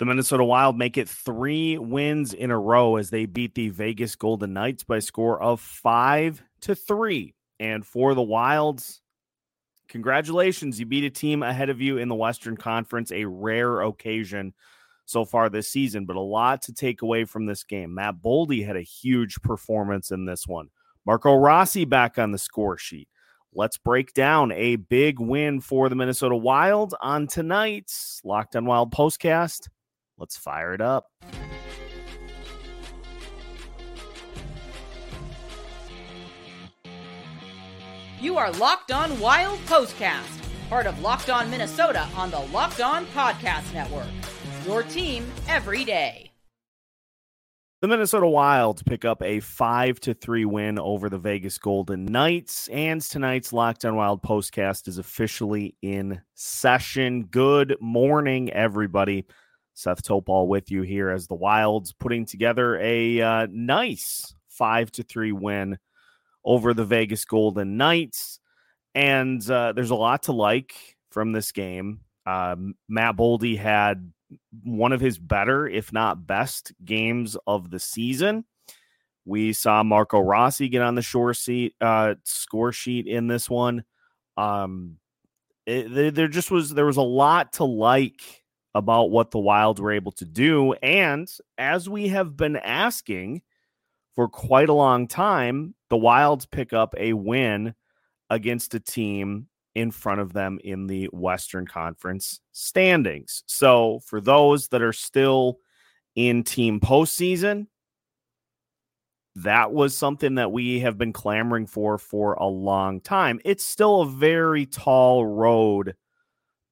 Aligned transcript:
The 0.00 0.06
Minnesota 0.06 0.44
Wild 0.44 0.78
make 0.78 0.96
it 0.96 1.10
three 1.10 1.76
wins 1.76 2.32
in 2.32 2.50
a 2.50 2.58
row 2.58 2.96
as 2.96 3.10
they 3.10 3.26
beat 3.26 3.54
the 3.54 3.68
Vegas 3.68 4.16
Golden 4.16 4.54
Knights 4.54 4.82
by 4.82 4.96
a 4.96 5.00
score 5.02 5.40
of 5.42 5.60
five 5.60 6.42
to 6.62 6.74
three. 6.74 7.34
And 7.58 7.84
for 7.84 8.14
the 8.14 8.22
Wilds, 8.22 9.02
congratulations. 9.88 10.80
You 10.80 10.86
beat 10.86 11.04
a 11.04 11.10
team 11.10 11.42
ahead 11.42 11.68
of 11.68 11.82
you 11.82 11.98
in 11.98 12.08
the 12.08 12.14
Western 12.14 12.56
Conference, 12.56 13.12
a 13.12 13.26
rare 13.26 13.82
occasion 13.82 14.54
so 15.04 15.26
far 15.26 15.50
this 15.50 15.68
season, 15.68 16.06
but 16.06 16.16
a 16.16 16.20
lot 16.20 16.62
to 16.62 16.72
take 16.72 17.02
away 17.02 17.26
from 17.26 17.44
this 17.44 17.62
game. 17.62 17.92
Matt 17.92 18.22
Boldy 18.24 18.64
had 18.64 18.76
a 18.76 18.82
huge 18.82 19.42
performance 19.42 20.12
in 20.12 20.24
this 20.24 20.48
one. 20.48 20.70
Marco 21.04 21.34
Rossi 21.34 21.84
back 21.84 22.18
on 22.18 22.32
the 22.32 22.38
score 22.38 22.78
sheet. 22.78 23.10
Let's 23.52 23.76
break 23.76 24.14
down 24.14 24.50
a 24.52 24.76
big 24.76 25.20
win 25.20 25.60
for 25.60 25.90
the 25.90 25.94
Minnesota 25.94 26.36
Wild 26.36 26.94
on 27.02 27.26
tonight's 27.26 28.22
Locked 28.24 28.56
on 28.56 28.64
Wild 28.64 28.94
postcast. 28.94 29.68
Let's 30.20 30.36
fire 30.36 30.74
it 30.74 30.82
up. 30.82 31.10
You 38.20 38.36
are 38.36 38.52
Locked 38.52 38.92
On 38.92 39.18
Wild 39.18 39.58
Postcast, 39.60 40.68
part 40.68 40.86
of 40.86 41.00
Locked 41.00 41.30
On 41.30 41.50
Minnesota 41.50 42.06
on 42.14 42.30
the 42.30 42.40
Locked 42.52 42.82
On 42.82 43.06
Podcast 43.06 43.72
Network. 43.72 44.06
Your 44.66 44.82
team 44.82 45.26
every 45.48 45.84
day. 45.84 46.30
The 47.80 47.88
Minnesota 47.88 48.26
Wild 48.26 48.84
pick 48.84 49.06
up 49.06 49.22
a 49.22 49.40
5 49.40 50.00
to 50.00 50.12
3 50.12 50.44
win 50.44 50.78
over 50.78 51.08
the 51.08 51.16
Vegas 51.16 51.56
Golden 51.56 52.04
Knights 52.04 52.68
and 52.68 53.00
tonight's 53.00 53.54
Locked 53.54 53.86
on 53.86 53.96
Wild 53.96 54.22
postcast 54.22 54.86
is 54.86 54.98
officially 54.98 55.76
in 55.80 56.20
session. 56.34 57.22
Good 57.22 57.78
morning 57.80 58.52
everybody. 58.52 59.24
Seth 59.80 60.02
Toupal 60.02 60.46
with 60.46 60.70
you 60.70 60.82
here 60.82 61.10
as 61.10 61.26
the 61.26 61.34
Wilds 61.34 61.92
putting 61.92 62.26
together 62.26 62.78
a 62.80 63.20
uh, 63.20 63.46
nice 63.50 64.34
5 64.48 64.92
to 64.92 65.02
3 65.02 65.32
win 65.32 65.78
over 66.44 66.74
the 66.74 66.84
Vegas 66.84 67.24
Golden 67.24 67.76
Knights 67.76 68.40
and 68.94 69.48
uh, 69.50 69.72
there's 69.72 69.90
a 69.90 69.94
lot 69.96 70.24
to 70.24 70.32
like 70.32 70.74
from 71.10 71.32
this 71.32 71.52
game. 71.52 72.00
Uh, 72.26 72.56
Matt 72.88 73.16
Boldy 73.16 73.56
had 73.56 74.12
one 74.62 74.92
of 74.92 75.00
his 75.00 75.18
better, 75.18 75.66
if 75.66 75.92
not 75.92 76.26
best, 76.26 76.72
games 76.84 77.36
of 77.46 77.70
the 77.70 77.78
season. 77.78 78.44
We 79.24 79.52
saw 79.52 79.82
Marco 79.82 80.18
Rossi 80.18 80.68
get 80.68 80.82
on 80.82 80.94
the 80.94 81.02
shore 81.02 81.34
seat 81.34 81.74
uh, 81.80 82.14
score 82.24 82.72
sheet 82.72 83.06
in 83.06 83.26
this 83.26 83.48
one. 83.48 83.84
Um, 84.36 84.96
it, 85.66 86.14
there 86.14 86.28
just 86.28 86.50
was 86.50 86.70
there 86.74 86.86
was 86.86 86.96
a 86.96 87.02
lot 87.02 87.54
to 87.54 87.64
like 87.64 88.39
about 88.74 89.10
what 89.10 89.30
the 89.30 89.38
Wilds 89.38 89.80
were 89.80 89.92
able 89.92 90.12
to 90.12 90.24
do, 90.24 90.72
and 90.74 91.30
as 91.58 91.88
we 91.88 92.08
have 92.08 92.36
been 92.36 92.56
asking 92.56 93.42
for 94.14 94.28
quite 94.28 94.68
a 94.68 94.74
long 94.74 95.08
time, 95.08 95.74
the 95.88 95.96
Wilds 95.96 96.46
pick 96.46 96.72
up 96.72 96.94
a 96.96 97.12
win 97.12 97.74
against 98.28 98.74
a 98.74 98.80
team 98.80 99.48
in 99.74 99.90
front 99.90 100.20
of 100.20 100.32
them 100.32 100.58
in 100.62 100.86
the 100.86 101.06
Western 101.06 101.66
Conference 101.66 102.40
standings. 102.52 103.42
So, 103.46 104.00
for 104.04 104.20
those 104.20 104.68
that 104.68 104.82
are 104.82 104.92
still 104.92 105.58
in 106.14 106.42
team 106.42 106.80
postseason, 106.80 107.66
that 109.36 109.72
was 109.72 109.96
something 109.96 110.36
that 110.36 110.52
we 110.52 110.80
have 110.80 110.98
been 110.98 111.12
clamoring 111.12 111.66
for 111.66 111.98
for 111.98 112.34
a 112.34 112.46
long 112.46 113.00
time. 113.00 113.40
It's 113.44 113.64
still 113.64 114.02
a 114.02 114.08
very 114.08 114.66
tall 114.66 115.24
road 115.24 115.94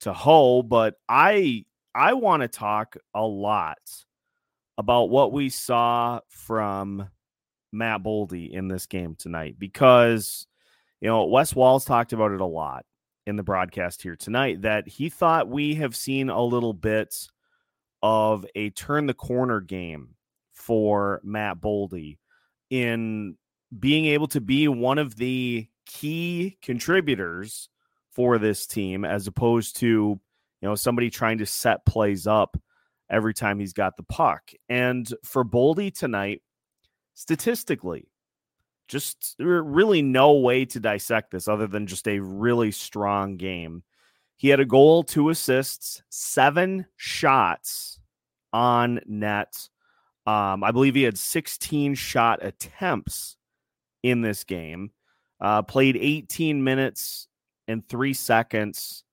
to 0.01 0.13
hoe, 0.13 0.63
but 0.63 0.95
I 1.09 1.65
I 1.99 2.13
want 2.13 2.43
to 2.43 2.49
talk 2.49 2.97
a 3.13 3.27
lot 3.27 3.79
about 4.79 5.11
what 5.11 5.33
we 5.33 5.49
saw 5.49 6.21
from 6.29 7.09
Matt 7.73 8.05
Boldy 8.05 8.53
in 8.53 8.69
this 8.69 8.87
game 8.87 9.17
tonight 9.19 9.57
because 9.59 10.47
you 11.01 11.09
know 11.09 11.25
Wes 11.25 11.57
Walz 11.57 11.85
talked 11.85 12.13
about 12.13 12.31
it 12.31 12.41
a 12.41 12.47
lot 12.47 12.87
in 13.27 13.35
the 13.35 13.43
broadcast 13.43 14.01
here 14.01 14.15
tonight 14.15 14.63
that 14.63 14.87
he 14.87 15.09
thought 15.09 15.49
we 15.49 15.75
have 15.75 15.97
seen 15.97 16.31
a 16.31 16.41
little 16.41 16.73
bit 16.73 17.27
of 18.01 18.47
a 18.55 18.71
turn 18.71 19.07
the 19.07 19.13
corner 19.13 19.61
game 19.61 20.15
for 20.53 21.21
Matt 21.25 21.61
Boldy 21.61 22.19
in 22.71 23.37
being 23.77 24.05
able 24.05 24.29
to 24.29 24.41
be 24.41 24.69
one 24.69 24.99
of 24.99 25.17
the 25.17 25.67
key 25.85 26.59
contributors 26.63 27.69
for 28.13 28.39
this 28.39 28.69
team 28.69 29.05
as 29.05 29.27
opposed 29.27 29.77
to 29.81 30.21
you 30.61 30.69
know 30.69 30.75
somebody 30.75 31.11
trying 31.11 31.39
to 31.39 31.47
set 31.47 31.85
plays 31.87 32.27
up 32.27 32.57
every 33.11 33.35
time 33.35 33.59
he's 33.59 33.73
got 33.73 33.97
the 33.97 34.03
puck. 34.03 34.51
And 34.69 35.09
for 35.25 35.45
Boldy 35.45 35.97
tonight, 35.97 36.43
statistically, 37.15 38.09
just 38.89 39.37
really 39.39 40.03
no 40.03 40.33
way 40.33 40.65
to 40.65 40.81
dissect 40.81 41.31
this 41.31 41.47
other 41.47 41.67
than 41.67 41.87
just 41.87 42.09
a 42.09 42.21
really 42.21 42.71
strong 42.71 43.37
game. 43.37 43.83
He 44.37 44.49
had 44.49 44.61
a 44.61 44.65
goal, 44.65 45.03
two 45.03 45.31
assists, 45.31 46.03
seven 46.11 46.87
shots 46.97 47.99
on 48.53 49.01
net. 49.07 49.69
Um, 50.27 50.63
I 50.63 50.71
believe 50.71 50.95
he 50.95 51.03
had 51.03 51.19
16 51.19 51.95
shot 51.95 52.39
attempts 52.43 53.37
in 54.03 54.23
this 54.23 54.45
game. 54.45 54.93
Uh, 55.41 55.63
played 55.63 55.97
18 55.97 56.63
minutes 56.63 57.29
and 57.67 57.87
three 57.89 58.15
seconds. 58.15 59.05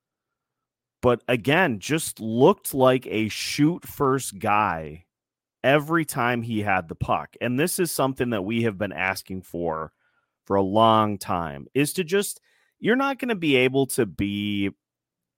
But 1.05 1.21
again, 1.27 1.77
just 1.77 2.19
looked 2.19 2.73
like 2.73 3.05
a 3.05 3.29
shoot 3.29 3.85
first 3.85 4.39
guy 4.39 5.05
every 5.63 6.03
time 6.03 6.41
he 6.41 6.63
had 6.63 6.87
the 6.89 6.95
puck. 6.95 7.35
And 7.39 7.59
this 7.59 7.77
is 7.77 7.91
something 7.91 8.31
that 8.31 8.41
we 8.41 8.63
have 8.63 8.79
been 8.79 8.91
asking 8.91 9.43
for 9.43 9.91
for 10.47 10.55
a 10.55 10.63
long 10.63 11.19
time 11.19 11.67
is 11.75 11.93
to 11.93 12.03
just 12.03 12.41
you're 12.79 12.95
not 12.95 13.19
going 13.19 13.29
to 13.29 13.35
be 13.35 13.55
able 13.55 13.85
to 13.85 14.07
be 14.07 14.71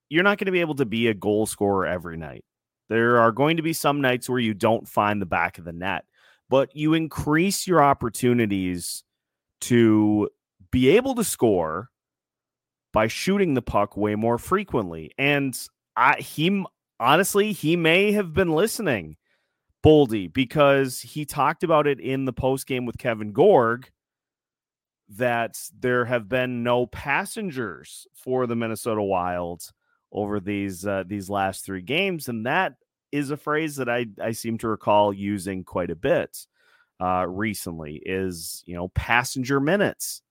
you're 0.07 0.23
not 0.23 0.37
going 0.37 0.45
to 0.45 0.53
be 0.53 0.61
able 0.61 0.75
to 0.75 0.85
be 0.85 1.09
a 1.09 1.13
goal 1.13 1.45
scorer 1.45 1.85
every 1.85 2.15
night. 2.15 2.45
There 2.87 3.19
are 3.19 3.33
going 3.33 3.57
to 3.57 3.61
be 3.61 3.73
some 3.73 3.99
nights 3.99 4.29
where 4.29 4.39
you 4.39 4.53
don't 4.53 4.87
find 4.87 5.21
the 5.21 5.25
back 5.25 5.57
of 5.57 5.65
the 5.65 5.73
net, 5.73 6.05
but 6.49 6.73
you 6.77 6.93
increase 6.93 7.67
your 7.67 7.83
opportunities 7.83 9.03
to 9.59 10.29
be 10.71 10.95
able 10.95 11.15
to 11.15 11.25
score 11.25 11.89
by 12.93 13.07
shooting 13.07 13.53
the 13.53 13.61
puck 13.61 13.97
way 13.97 14.15
more 14.15 14.37
frequently. 14.37 15.11
And 15.17 15.57
I 15.95 16.19
he 16.19 16.63
honestly, 16.99 17.53
he 17.53 17.75
may 17.75 18.11
have 18.13 18.33
been 18.33 18.51
listening 18.51 19.17
Boldy 19.83 20.31
because 20.31 20.99
he 20.99 21.25
talked 21.25 21.63
about 21.63 21.87
it 21.87 21.99
in 21.99 22.25
the 22.25 22.33
post 22.33 22.67
game 22.67 22.85
with 22.85 22.97
Kevin 22.97 23.31
Gorg 23.31 23.89
that 25.09 25.57
there 25.79 26.05
have 26.05 26.27
been 26.27 26.63
no 26.63 26.85
passengers 26.85 28.07
for 28.13 28.45
the 28.45 28.55
Minnesota 28.55 29.01
Wilds 29.01 29.71
over 30.11 30.39
these 30.39 30.85
uh, 30.85 31.03
these 31.05 31.29
last 31.29 31.65
three 31.65 31.81
games, 31.81 32.27
and 32.27 32.45
that 32.45 32.73
is 33.11 33.31
a 33.31 33.37
phrase 33.37 33.77
that 33.77 33.89
I 33.89 34.07
I 34.21 34.31
seem 34.31 34.57
to 34.59 34.67
recall 34.67 35.13
using 35.13 35.63
quite 35.63 35.91
a 35.91 35.95
bit 35.95 36.45
uh, 36.99 37.25
recently. 37.27 38.01
Is 38.05 38.63
you 38.65 38.75
know 38.75 38.89
passenger 38.89 39.59
minutes, 39.59 40.21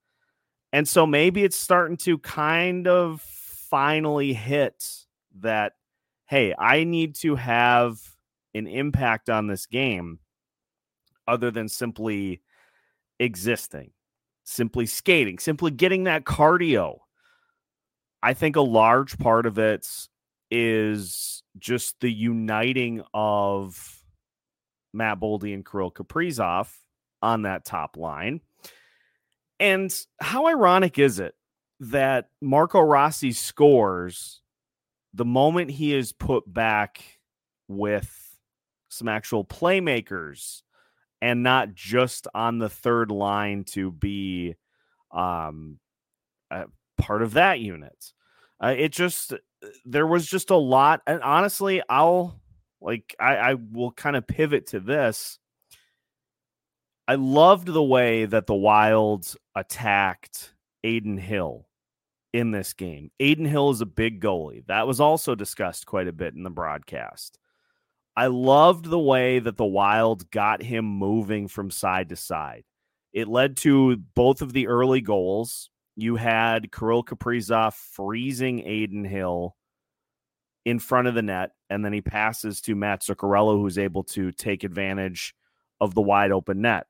and 0.72 0.87
so 0.88 1.06
maybe 1.06 1.44
it's 1.44 1.56
starting 1.56 1.97
to 1.99 2.19
kind 2.19 2.87
of 2.87 3.21
finally 3.21 4.32
hit 4.32 4.84
that. 5.41 5.72
Hey, 6.27 6.54
I 6.59 6.84
need 6.84 7.15
to 7.16 7.37
have 7.37 8.00
an 8.54 8.66
impact 8.66 9.31
on 9.31 9.47
this 9.47 9.66
game 9.66 10.19
other 11.28 11.50
than 11.50 11.69
simply 11.69 12.43
existing, 13.19 13.93
simply 14.44 14.87
skating, 14.87 15.38
simply 15.38 15.71
getting 15.71 16.04
that 16.04 16.25
cardio. 16.25 16.98
I 18.22 18.34
think 18.34 18.56
a 18.56 18.60
large 18.60 19.19
part 19.19 19.47
of 19.47 19.59
it 19.59 19.87
is 20.50 21.43
just 21.59 22.00
the 22.00 22.12
uniting 22.12 23.03
of 23.15 24.03
Matt 24.92 25.21
Boldy 25.21 25.54
and 25.54 25.65
Kirill 25.65 25.91
Kaprizov 25.91 26.68
on 27.22 27.42
that 27.42 27.65
top 27.65 27.97
line. 27.97 28.41
And 29.58 29.94
how 30.20 30.47
ironic 30.47 30.98
is 30.98 31.18
it 31.18 31.34
that 31.80 32.28
Marco 32.41 32.80
Rossi 32.80 33.32
scores 33.32 34.41
the 35.14 35.24
moment 35.24 35.70
he 35.70 35.94
is 35.94 36.12
put 36.12 36.53
back 36.53 37.03
with 37.68 38.38
some 38.88 39.08
actual 39.08 39.44
playmakers 39.44 40.62
and 41.22 41.42
not 41.42 41.74
just 41.74 42.28
on 42.34 42.58
the 42.58 42.68
third 42.68 43.10
line 43.10 43.64
to 43.64 43.91
be 43.91 44.54
um, 45.10 45.78
part 46.97 47.22
of 47.22 47.34
that 47.34 47.60
unit. 47.60 48.12
Uh, 48.62 48.74
it 48.76 48.91
just 48.91 49.34
there 49.84 50.06
was 50.06 50.26
just 50.26 50.50
a 50.50 50.56
lot, 50.56 51.03
and 51.06 51.22
honestly, 51.22 51.82
I'll 51.88 52.41
like 52.80 53.14
I, 53.18 53.36
I 53.36 53.54
will 53.54 53.92
kind 53.92 54.16
of 54.16 54.26
pivot 54.26 54.68
to 54.68 54.80
this. 54.80 55.38
I 57.08 57.14
loved 57.14 57.68
the 57.68 57.82
way 57.82 58.24
that 58.24 58.47
the 58.47 58.54
Wilds 58.54 59.36
attacked 59.54 60.54
Adin 60.82 61.18
Hill 61.18 61.68
in 62.32 62.50
this 62.50 62.72
game. 62.72 63.10
Adin 63.20 63.44
Hill 63.44 63.70
is 63.70 63.80
a 63.80 63.86
big 63.86 64.20
goalie. 64.20 64.66
That 64.66 64.88
was 64.88 65.00
also 65.00 65.36
discussed 65.36 65.86
quite 65.86 66.08
a 66.08 66.12
bit 66.12 66.34
in 66.34 66.42
the 66.42 66.50
broadcast. 66.50 67.38
I 68.16 68.26
loved 68.26 68.86
the 68.86 68.98
way 68.98 69.38
that 69.38 69.56
the 69.56 69.64
Wild 69.64 70.30
got 70.30 70.62
him 70.62 70.84
moving 70.84 71.47
from 71.47 71.70
side 71.70 72.08
to 72.08 72.16
side. 72.16 72.64
It 73.12 73.28
led 73.28 73.56
to 73.58 73.97
both 73.97 74.42
of 74.42 74.53
the 74.53 74.66
early 74.66 75.00
goals. 75.00 75.70
You 75.94 76.16
had 76.16 76.72
Kirill 76.72 77.04
Kaprizov 77.04 77.74
freezing 77.74 78.66
Adin 78.66 79.04
Hill 79.04 79.54
in 80.64 80.80
front 80.80 81.06
of 81.06 81.14
the 81.14 81.22
net, 81.22 81.53
and 81.70 81.84
then 81.84 81.92
he 81.92 82.00
passes 82.00 82.60
to 82.62 82.74
Mats 82.74 83.08
Zuccarello, 83.08 83.60
who's 83.60 83.78
able 83.78 84.03
to 84.04 84.32
take 84.32 84.64
advantage 84.64 85.34
of 85.80 85.94
the 85.94 86.03
wide 86.03 86.32
open 86.32 86.62
net. 86.62 86.86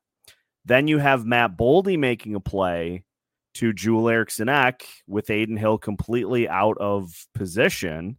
Then 0.67 0.89
you 0.89 0.97
have 0.97 1.25
Matt 1.25 1.57
Boldy 1.57 1.97
making 1.97 2.35
a 2.35 2.41
play 2.41 3.05
to 3.53 3.71
Joel 3.71 4.09
Eriksson 4.09 4.49
Ek 4.49 4.85
with 5.07 5.29
Adin 5.29 5.55
Hill 5.55 5.77
completely 5.77 6.49
out 6.49 6.77
of 6.77 7.25
position 7.33 8.17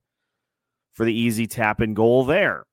for 0.94 1.04
the 1.04 1.12
easy 1.12 1.46
tap 1.46 1.80
and 1.80 1.94
goal 1.94 2.24
there. 2.24 2.64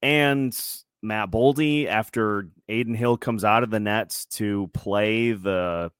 And 0.00 0.56
Matt 1.02 1.32
Boldy, 1.32 1.86
after 1.86 2.50
Adin 2.68 2.94
Hill 2.94 3.16
comes 3.16 3.42
out 3.42 3.64
of 3.64 3.70
the 3.70 3.80
nets 3.80 4.26
to 4.26 4.70
play 4.72 5.32
the 5.32 5.90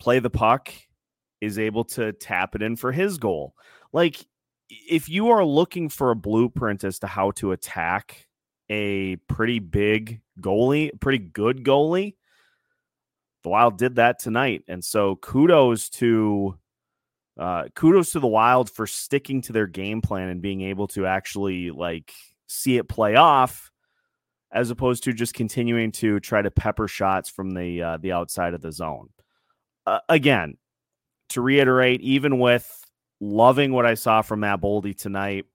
play 0.00 0.18
the 0.18 0.30
puck, 0.30 0.72
is 1.40 1.60
able 1.60 1.84
to 1.84 2.12
tap 2.12 2.56
it 2.56 2.62
in 2.62 2.74
for 2.74 2.90
his 2.90 3.18
goal. 3.18 3.54
Like 3.92 4.26
if 4.68 5.08
you 5.08 5.30
are 5.30 5.44
looking 5.44 5.88
for 5.88 6.10
a 6.10 6.16
blueprint 6.16 6.82
as 6.82 6.98
to 6.98 7.06
how 7.06 7.30
to 7.32 7.52
attack 7.52 8.26
a 8.70 9.16
pretty 9.28 9.58
big 9.58 10.20
goalie, 10.40 10.90
pretty 11.00 11.18
good 11.18 11.64
goalie, 11.64 12.14
the 13.42 13.48
Wild 13.50 13.78
did 13.78 13.96
that 13.96 14.18
tonight. 14.18 14.64
And 14.68 14.84
so 14.84 15.16
kudos 15.16 15.88
to 15.90 16.58
uh 17.38 17.64
kudos 17.74 18.12
to 18.12 18.20
the 18.20 18.26
Wild 18.26 18.70
for 18.70 18.86
sticking 18.86 19.42
to 19.42 19.52
their 19.52 19.66
game 19.66 20.00
plan 20.00 20.28
and 20.28 20.40
being 20.40 20.62
able 20.62 20.86
to 20.88 21.06
actually 21.06 21.70
like 21.70 22.12
see 22.46 22.76
it 22.76 22.88
play 22.88 23.16
off 23.16 23.70
as 24.54 24.70
opposed 24.70 25.04
to 25.04 25.12
just 25.12 25.34
continuing 25.34 25.90
to 25.90 26.20
try 26.20 26.40
to 26.40 26.50
pepper 26.50 26.86
shots 26.88 27.28
from 27.28 27.50
the 27.50 27.82
uh, 27.82 27.96
the 27.98 28.12
outside 28.12 28.54
of 28.54 28.62
the 28.62 28.72
zone. 28.72 29.08
Uh, 29.86 29.98
again, 30.08 30.56
to 31.30 31.40
reiterate, 31.40 32.00
even 32.00 32.38
with 32.38 32.84
loving 33.20 33.72
what 33.72 33.84
I 33.84 33.94
saw 33.94 34.22
from 34.22 34.40
Matt 34.40 34.60
Boldy 34.60 34.96
tonight, 34.96 35.46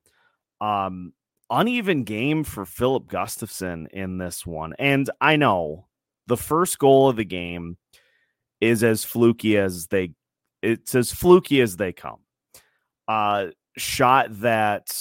um, 0.60 1.14
uneven 1.50 2.04
game 2.04 2.44
for 2.44 2.66
Filip 2.66 3.08
Gustavsson 3.08 3.88
in 3.90 4.18
this 4.18 4.46
one, 4.46 4.74
and 4.80 5.10
I 5.20 5.36
know 5.36 5.88
the 6.28 6.38
first 6.38 6.80
goal 6.80 7.10
of 7.10 7.16
the 7.16 7.26
game 7.26 7.78
is 8.62 8.84
as 8.84 9.04
fluky 9.04 9.58
as 9.58 9.88
they 9.88 10.14
it's 10.62 10.94
as 10.94 11.12
fluky 11.12 11.62
as 11.62 11.78
they 11.78 11.94
come. 11.94 12.20
Uh 13.08 13.48
shot 13.78 14.28
that 14.42 14.92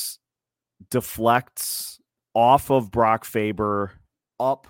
deflects 0.90 2.00
off 2.34 2.70
of 2.70 2.90
Brock 2.90 3.24
Faber 3.24 3.92
up 4.38 4.66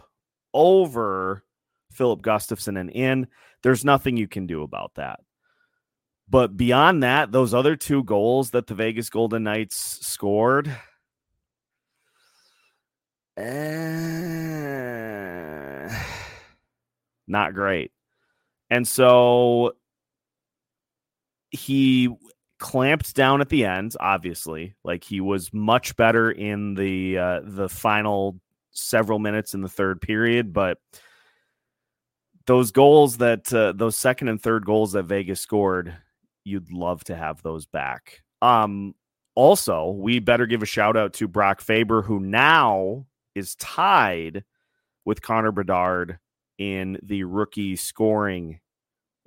over 0.55 1.45
Filip 1.93 2.23
Gustavsson 2.23 2.79
and 2.81 2.91
in. 2.91 3.27
There's 3.63 3.85
nothing 3.85 4.17
you 4.17 4.29
can 4.29 4.47
do 4.47 4.63
about 4.63 4.93
that. 4.95 5.21
But 6.31 6.57
beyond 6.57 7.03
that, 7.03 7.33
those 7.33 7.55
other 7.55 7.77
two 7.77 8.05
goals 8.05 8.51
that 8.51 8.67
the 8.67 8.75
Vegas 8.75 9.11
Golden 9.11 9.45
Knights 9.45 10.07
scored, 10.07 10.75
eh, 13.39 14.85
not 17.29 17.55
great. 17.55 17.93
And 18.71 18.87
so 18.87 19.73
he 21.51 22.11
clamped 22.59 23.15
down 23.15 23.41
at 23.41 23.49
the 23.49 23.65
end 23.65 23.95
obviously 24.01 24.75
like 24.83 25.05
he 25.05 25.21
was 25.21 25.53
much 25.53 25.97
better 25.97 26.31
in 26.31 26.75
the 26.75 27.17
uh, 27.17 27.41
the 27.45 27.69
final 27.69 28.39
several 28.73 29.19
minutes 29.19 29.55
in 29.55 29.61
the 29.61 29.69
third 29.69 30.01
period 30.01 30.53
but 30.53 30.79
those 32.47 32.73
goals 32.73 33.19
that 33.19 33.53
uh, 33.53 33.73
those 33.77 33.97
second 33.97 34.29
and 34.29 34.43
third 34.43 34.65
goals 34.65 34.93
that 34.93 35.05
Vegas 35.05 35.41
scored 35.41 35.95
you'd 36.45 36.73
love 36.73 37.05
to 37.05 37.15
have 37.15 37.41
those 37.43 37.67
back 37.67 38.23
um 38.43 38.93
also 39.37 39.91
we 39.91 40.19
better 40.19 40.47
give 40.47 40.63
a 40.63 40.67
shout 40.67 40.97
out 40.97 41.13
to 41.13 41.29
Brock 41.29 41.61
Faber 41.61 42.03
who 42.03 42.19
now 42.19 43.07
is 43.39 43.55
tied 43.55 44.45
with 45.05 45.23
Connor 45.23 45.53
Bedard 45.53 46.19
in 46.59 46.99
the 47.03 47.25
rookie 47.25 47.77
scoring 47.77 48.61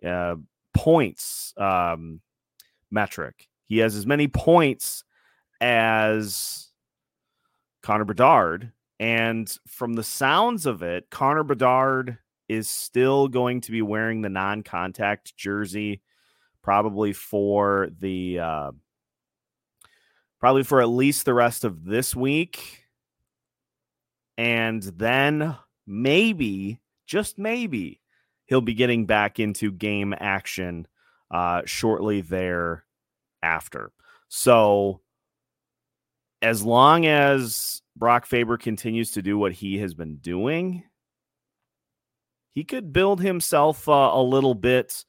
uh, 0.05 0.35
points 0.73 1.53
um, 1.57 2.21
metric. 2.91 3.47
He 3.65 3.79
has 3.79 3.95
as 3.95 4.05
many 4.05 4.27
points 4.27 5.03
as 5.59 6.67
Connor 7.81 8.05
Bedard. 8.05 8.71
And 8.99 9.51
from 9.67 9.93
the 9.93 10.03
sounds 10.03 10.65
of 10.65 10.83
it, 10.83 11.09
Connor 11.09 11.43
Bedard 11.43 12.17
is 12.47 12.69
still 12.69 13.27
going 13.27 13.61
to 13.61 13.71
be 13.71 13.81
wearing 13.81 14.21
the 14.21 14.29
non 14.29 14.61
contact 14.61 15.35
jersey 15.37 16.01
probably 16.61 17.13
for 17.13 17.89
the 17.99 18.39
uh, 18.39 18.71
probably 20.39 20.63
for 20.63 20.81
at 20.81 20.89
least 20.89 21.25
the 21.25 21.33
rest 21.33 21.63
of 21.63 21.85
this 21.85 22.15
week 22.15 22.85
and 24.41 24.81
then 24.81 25.55
maybe 25.85 26.79
just 27.05 27.37
maybe 27.37 28.01
he'll 28.47 28.59
be 28.59 28.73
getting 28.73 29.05
back 29.05 29.39
into 29.39 29.71
game 29.71 30.15
action 30.19 30.87
uh, 31.29 31.61
shortly 31.65 32.21
thereafter. 32.21 33.91
So, 34.29 35.01
as 36.41 36.63
long 36.63 37.05
as 37.05 37.83
Brock 37.95 38.25
Faber 38.25 38.57
continues 38.57 39.11
to 39.11 39.21
do 39.21 39.37
what 39.37 39.51
he 39.51 39.77
has 39.77 39.93
been 39.93 40.15
doing, 40.15 40.85
he 42.49 42.63
could 42.63 42.91
build 42.91 43.21
himself 43.21 43.87
uh, 43.87 44.09
a 44.11 44.23
little 44.23 44.55
bit 44.55 45.05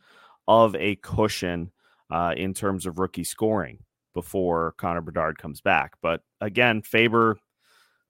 of 0.47 0.77
a 0.77 0.97
cushion 0.97 1.73
uh, 2.11 2.35
in 2.37 2.53
terms 2.53 2.85
of 2.85 2.99
rookie 2.99 3.25
scoring 3.25 3.79
before 4.13 4.75
Connor 4.77 5.01
Bedard 5.01 5.39
comes 5.39 5.63
back. 5.63 5.95
But 6.03 6.21
again, 6.43 6.83
Faber 6.83 7.39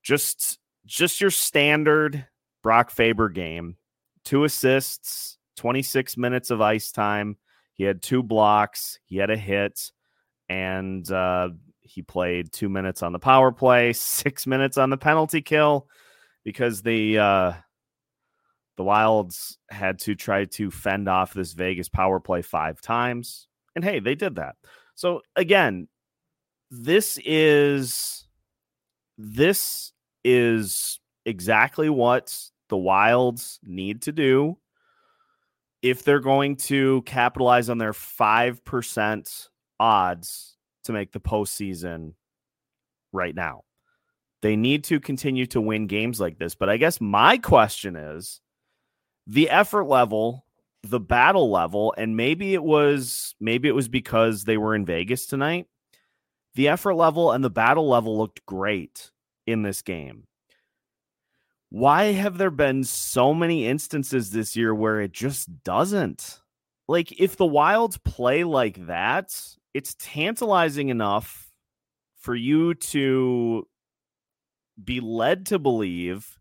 just 0.02 0.58
just 0.86 1.20
your 1.20 1.30
standard 1.30 2.26
Brock 2.62 2.90
Faber 2.90 3.28
game 3.28 3.76
two 4.24 4.44
assists, 4.44 5.38
26 5.56 6.16
minutes 6.16 6.50
of 6.50 6.60
ice 6.60 6.92
time. 6.92 7.36
He 7.74 7.84
had 7.84 8.02
two 8.02 8.22
blocks, 8.22 8.98
he 9.04 9.16
had 9.16 9.30
a 9.30 9.36
hit, 9.36 9.90
and 10.48 11.10
uh, 11.10 11.50
he 11.80 12.02
played 12.02 12.52
two 12.52 12.68
minutes 12.68 13.02
on 13.02 13.12
the 13.12 13.18
power 13.18 13.50
play, 13.50 13.92
six 13.94 14.46
minutes 14.46 14.78
on 14.78 14.90
the 14.90 14.96
penalty 14.96 15.42
kill 15.42 15.88
because 16.44 16.82
the 16.82 17.18
uh, 17.18 17.52
the 18.76 18.84
Wilds 18.84 19.58
had 19.70 19.98
to 20.00 20.14
try 20.14 20.44
to 20.44 20.70
fend 20.70 21.08
off 21.08 21.34
this 21.34 21.52
Vegas 21.52 21.88
power 21.88 22.20
play 22.20 22.42
five 22.42 22.80
times. 22.80 23.48
And 23.74 23.84
hey, 23.84 24.00
they 24.00 24.14
did 24.14 24.36
that. 24.36 24.56
So 24.94 25.22
again, 25.36 25.88
this 26.70 27.18
is 27.24 28.26
this 29.18 29.91
is 30.24 31.00
exactly 31.24 31.88
what 31.88 32.36
the 32.68 32.76
Wilds 32.76 33.58
need 33.62 34.02
to 34.02 34.12
do 34.12 34.58
if 35.82 36.04
they're 36.04 36.20
going 36.20 36.56
to 36.56 37.02
capitalize 37.02 37.68
on 37.68 37.78
their 37.78 37.92
5% 37.92 39.48
odds 39.80 40.56
to 40.84 40.92
make 40.92 41.12
the 41.12 41.20
postseason 41.20 42.14
right 43.12 43.34
now. 43.34 43.62
They 44.42 44.56
need 44.56 44.84
to 44.84 45.00
continue 45.00 45.46
to 45.46 45.60
win 45.60 45.86
games 45.86 46.20
like 46.20 46.38
this. 46.38 46.54
But 46.54 46.68
I 46.68 46.76
guess 46.76 47.00
my 47.00 47.38
question 47.38 47.96
is 47.96 48.40
the 49.26 49.50
effort 49.50 49.84
level, 49.84 50.44
the 50.82 51.00
battle 51.00 51.50
level, 51.50 51.94
and 51.96 52.16
maybe 52.16 52.54
it 52.54 52.62
was 52.62 53.34
maybe 53.40 53.68
it 53.68 53.74
was 53.74 53.88
because 53.88 54.44
they 54.44 54.56
were 54.56 54.74
in 54.74 54.84
Vegas 54.84 55.26
tonight. 55.26 55.66
The 56.54 56.68
effort 56.68 56.94
level 56.94 57.32
and 57.32 57.44
the 57.44 57.50
battle 57.50 57.88
level 57.88 58.18
looked 58.18 58.44
great 58.46 59.10
in 59.46 59.62
this 59.62 59.82
game 59.82 60.24
why 61.72 62.12
have 62.12 62.36
there 62.36 62.50
been 62.50 62.84
so 62.84 63.32
many 63.32 63.66
instances 63.66 64.30
this 64.30 64.54
year 64.54 64.74
where 64.74 65.00
it 65.00 65.10
just 65.10 65.64
doesn't? 65.64 66.42
Like, 66.86 67.18
if 67.18 67.36
the 67.36 67.46
Wilds 67.46 67.96
play 67.96 68.44
like 68.44 68.88
that, 68.88 69.34
it's 69.72 69.96
tantalizing 69.98 70.90
enough 70.90 71.50
for 72.20 72.34
you 72.34 72.74
to 72.74 73.66
be 74.84 75.00
led 75.00 75.46
to 75.46 75.58
believe 75.58 76.38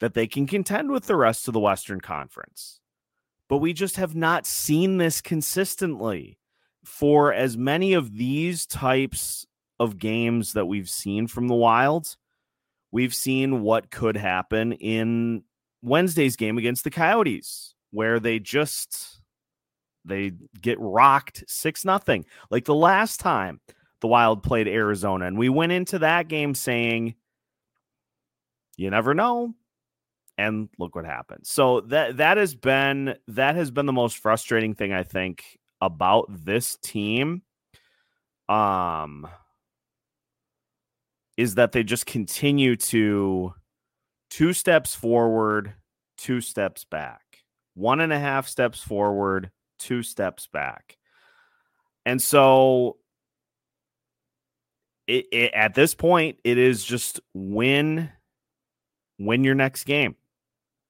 that 0.00 0.14
they 0.14 0.26
can 0.26 0.46
contend 0.46 0.90
with 0.90 1.04
the 1.04 1.16
rest 1.16 1.46
of 1.46 1.52
the 1.52 1.60
Western 1.60 2.00
Conference. 2.00 2.80
But 3.50 3.58
we 3.58 3.74
just 3.74 3.96
have 3.96 4.14
not 4.14 4.46
seen 4.46 4.96
this 4.96 5.20
consistently 5.20 6.38
for 6.86 7.34
as 7.34 7.58
many 7.58 7.92
of 7.92 8.16
these 8.16 8.64
types 8.64 9.46
of 9.82 9.98
games 9.98 10.54
that 10.54 10.66
we've 10.66 10.88
seen 10.88 11.26
from 11.26 11.48
the 11.48 11.54
Wilds 11.54 12.16
we've 12.92 13.14
seen 13.14 13.62
what 13.62 13.90
could 13.90 14.16
happen 14.16 14.72
in 14.74 15.42
Wednesday's 15.82 16.36
game 16.36 16.58
against 16.58 16.84
the 16.84 16.90
Coyotes, 16.90 17.74
where 17.90 18.20
they 18.20 18.38
just 18.38 19.20
they 20.04 20.32
get 20.60 20.78
rocked 20.78 21.42
six 21.48 21.84
nothing. 21.84 22.24
Like 22.50 22.66
the 22.66 22.74
last 22.74 23.18
time 23.18 23.60
the 24.00 24.08
Wild 24.08 24.42
played 24.44 24.68
Arizona, 24.68 25.26
and 25.26 25.38
we 25.38 25.48
went 25.48 25.72
into 25.72 25.98
that 26.00 26.28
game 26.28 26.54
saying 26.54 27.14
You 28.76 28.90
never 28.90 29.14
know. 29.14 29.54
And 30.38 30.68
look 30.78 30.94
what 30.94 31.04
happened. 31.04 31.46
So 31.46 31.82
that 31.82 32.18
that 32.18 32.36
has 32.36 32.54
been 32.54 33.16
that 33.28 33.56
has 33.56 33.70
been 33.70 33.86
the 33.86 33.92
most 33.92 34.18
frustrating 34.18 34.74
thing 34.74 34.92
I 34.92 35.02
think 35.02 35.58
about 35.80 36.26
this 36.28 36.76
team. 36.82 37.42
Um 38.48 39.28
is 41.36 41.54
that 41.54 41.72
they 41.72 41.82
just 41.82 42.06
continue 42.06 42.76
to 42.76 43.54
two 44.30 44.52
steps 44.52 44.94
forward, 44.94 45.74
two 46.16 46.40
steps 46.40 46.84
back, 46.84 47.22
one 47.74 48.00
and 48.00 48.12
a 48.12 48.18
half 48.18 48.48
steps 48.48 48.80
forward, 48.80 49.50
two 49.78 50.02
steps 50.02 50.46
back. 50.46 50.96
And 52.04 52.20
so 52.20 52.96
it, 55.06 55.26
it, 55.32 55.52
at 55.54 55.74
this 55.74 55.94
point, 55.94 56.38
it 56.44 56.58
is 56.58 56.84
just 56.84 57.20
win, 57.34 58.10
win 59.18 59.44
your 59.44 59.54
next 59.54 59.84
game, 59.84 60.16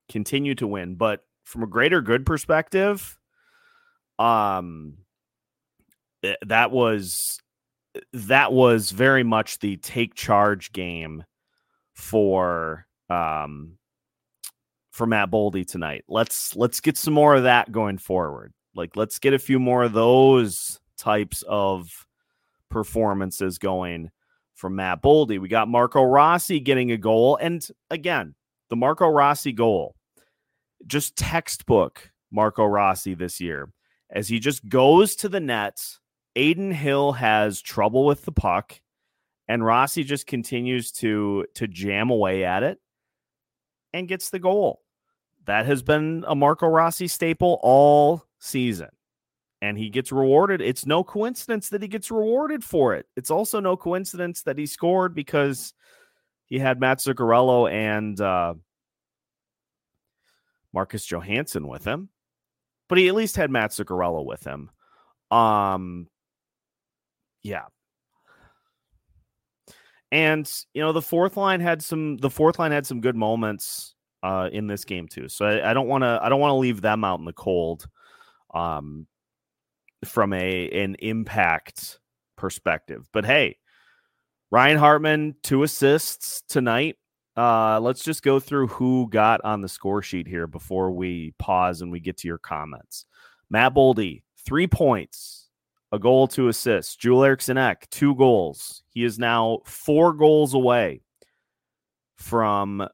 continue 0.09 0.55
to 0.57 0.67
win. 0.67 0.95
But 0.95 1.25
from 1.45 1.63
a 1.63 1.67
greater 1.67 2.01
good 2.01 2.25
perspective, 2.27 3.19
um, 4.19 4.99
that 6.47 6.71
was 6.71 7.41
that 8.13 8.53
was 8.53 8.91
very 8.91 9.23
much 9.23 9.59
the 9.59 9.77
take 9.79 10.15
charge 10.15 10.73
game 10.73 11.25
for 11.95 12.87
um 13.11 13.77
for 14.93 15.07
Matt 15.07 15.31
Boldy 15.31 15.67
tonight. 15.67 16.05
Let's 16.09 16.55
let's 16.55 16.81
get 16.81 16.97
some 16.97 17.15
more 17.15 17.35
of 17.35 17.45
that 17.45 17.73
going 17.73 17.99
forward. 17.99 18.53
Like 18.75 18.97
let's 18.97 19.19
get 19.19 19.35
a 19.35 19.39
few 19.39 19.59
more 19.59 19.83
of 19.83 19.93
those 19.93 20.81
types 20.97 21.43
of 21.49 22.07
performances 22.71 23.59
going 23.59 24.11
from 24.55 24.77
Matt 24.77 25.03
Boldy. 25.03 25.41
We 25.41 25.49
got 25.49 25.69
Marco 25.69 26.03
Rossi 26.03 26.61
getting 26.61 26.93
a 26.93 26.97
goal. 26.97 27.37
And 27.41 27.67
again, 27.91 28.35
the 28.71 28.77
Marco 28.77 29.09
Rossi 29.09 29.53
goal, 29.53 29.97
just 30.87 31.17
textbook 31.17 32.11
Marco 32.31 32.65
Rossi 32.65 33.15
this 33.15 33.41
year. 33.41 33.71
As 34.11 34.29
he 34.29 34.39
just 34.39 34.69
goes 34.69 35.17
to 35.17 35.29
the 35.29 35.41
net, 35.41 35.81
Adin 36.37 36.73
Hill 36.73 37.13
has 37.13 37.61
trouble 37.61 38.07
with 38.07 38.25
the 38.25 38.33
puck, 38.33 38.81
and 39.49 39.65
Rossi 39.65 40.05
just 40.05 40.27
continues 40.27 40.93
to 40.93 41.47
to 41.55 41.67
jam 41.69 42.11
away 42.11 42.45
at 42.45 42.63
it 42.63 42.79
and 43.93 44.09
gets 44.09 44.31
the 44.31 44.39
goal. 44.39 44.83
That 45.45 45.67
has 45.67 45.83
been 45.83 46.25
a 46.27 46.35
Marco 46.35 46.67
Rossi 46.67 47.09
staple 47.09 47.59
all 47.63 48.25
season 48.39 48.91
and 49.63 49.79
he 49.79 49.91
gets 49.91 50.11
rewarded. 50.11 50.61
It's 50.61 50.87
no 50.87 51.05
coincidence 51.05 51.69
that 51.69 51.83
he 51.83 51.89
gets 51.89 52.11
rewarded 52.11 52.65
for 52.65 52.95
it. 52.95 53.07
It's 53.17 53.31
also 53.31 53.61
no 53.61 53.77
coincidence 53.77 54.43
that 54.43 54.59
he 54.59 54.67
scored 54.67 55.15
because 55.15 55.73
he 56.47 56.59
had 56.59 56.81
Mats 56.81 57.07
Zuccarello 57.07 57.71
and 57.71 58.21
uh, 58.21 58.55
Marcus 60.73 61.07
Johansson 61.07 61.69
with 61.69 61.85
him, 61.85 62.09
but 62.89 62.99
he 62.99 63.09
at 63.09 63.15
least 63.15 63.37
had 63.37 63.53
Mats 63.53 63.79
Zuccarello 63.79 64.25
with 64.25 64.43
him. 64.43 64.69
Um, 65.31 66.09
yeah. 67.43 67.65
And 70.11 70.51
you 70.75 70.83
know 70.83 70.93
the 70.93 71.03
fourth 71.03 71.37
line 71.37 71.61
had 71.61 71.83
some. 71.83 72.19
The 72.19 72.31
fourth 72.31 72.59
line 72.59 72.71
had 72.71 72.87
some 72.87 73.01
good 73.01 73.17
moments 73.17 73.95
uh, 74.23 74.51
in 74.53 74.67
this 74.67 74.85
game 74.85 75.09
too. 75.09 75.29
So 75.29 75.47
I, 75.47 75.73
don't 75.73 75.89
want 75.89 76.03
to. 76.03 76.21
I 76.23 76.29
don't 76.29 76.41
want 76.41 76.51
to 76.51 76.57
leave 76.57 76.83
them 76.83 77.03
out 77.03 77.19
in 77.19 77.25
the 77.25 77.33
cold. 77.33 77.87
Um, 78.53 79.07
from 80.05 80.33
a 80.33 80.69
an 80.71 80.97
impact 80.97 81.99
perspective. 82.37 83.09
But 83.13 83.25
hey, 83.25 83.59
Ryan 84.51 84.79
Hartman, 84.79 85.37
two 85.43 85.63
assists 85.63 86.43
tonight. 86.49 86.97
Uh, 87.37 87.81
let's 87.81 88.05
just 88.05 88.23
go 88.23 88.39
through 88.39 88.67
who 88.67 89.09
got 89.09 89.43
on 89.45 89.63
the 89.63 89.69
score 89.69 90.03
sheet 90.03 90.27
here 90.27 90.47
before 90.47 90.91
we 90.91 91.35
pause 91.39 91.81
and 91.81 91.91
we 91.91 92.01
get 92.01 92.19
to 92.19 92.29
your 92.29 92.39
comments. 92.39 93.07
Matt 93.49 93.75
Boldy, 93.75 94.23
three 94.45 94.67
points, 94.67 95.42
a 95.93 95.99
goal, 95.99 96.27
two 96.27 96.49
assists. 96.49 96.97
Joel 96.97 97.25
Eriksson 97.25 97.59
Ek, 97.59 97.89
two 97.91 98.15
goals. 98.17 98.83
He 98.89 99.05
is 99.05 99.19
now 99.19 99.59
four 99.67 100.15
goals 100.15 100.55
away 100.55 101.03
from 102.17 102.89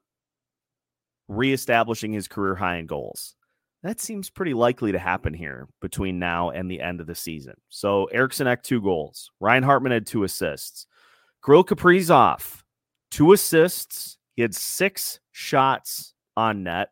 reestablishing 1.29 2.11
his 2.11 2.27
career 2.27 2.55
high 2.55 2.77
in 2.77 2.85
goals. 2.85 3.35
That 3.83 4.01
seems 4.01 4.29
pretty 4.29 4.53
likely 4.53 4.91
to 4.91 4.99
happen 4.99 5.33
here 5.33 5.69
between 5.79 6.19
now 6.19 6.49
and 6.49 6.69
the 6.69 6.81
end 6.81 6.99
of 6.99 7.07
the 7.07 7.15
season. 7.15 7.53
So 7.69 8.05
Eriksson 8.05 8.47
Ek, 8.47 8.61
two 8.61 8.81
goals. 8.81 9.31
Ryan 9.39 9.63
Hartman 9.63 9.93
had 9.93 10.05
two 10.05 10.23
assists. 10.23 10.85
Kirill 11.45 11.63
Kaprizov, 11.63 12.63
two 13.09 13.31
assists. 13.31 14.17
He 14.35 14.41
had 14.41 14.53
six 14.53 15.21
shots 15.31 16.13
on 16.35 16.63
net. 16.63 16.89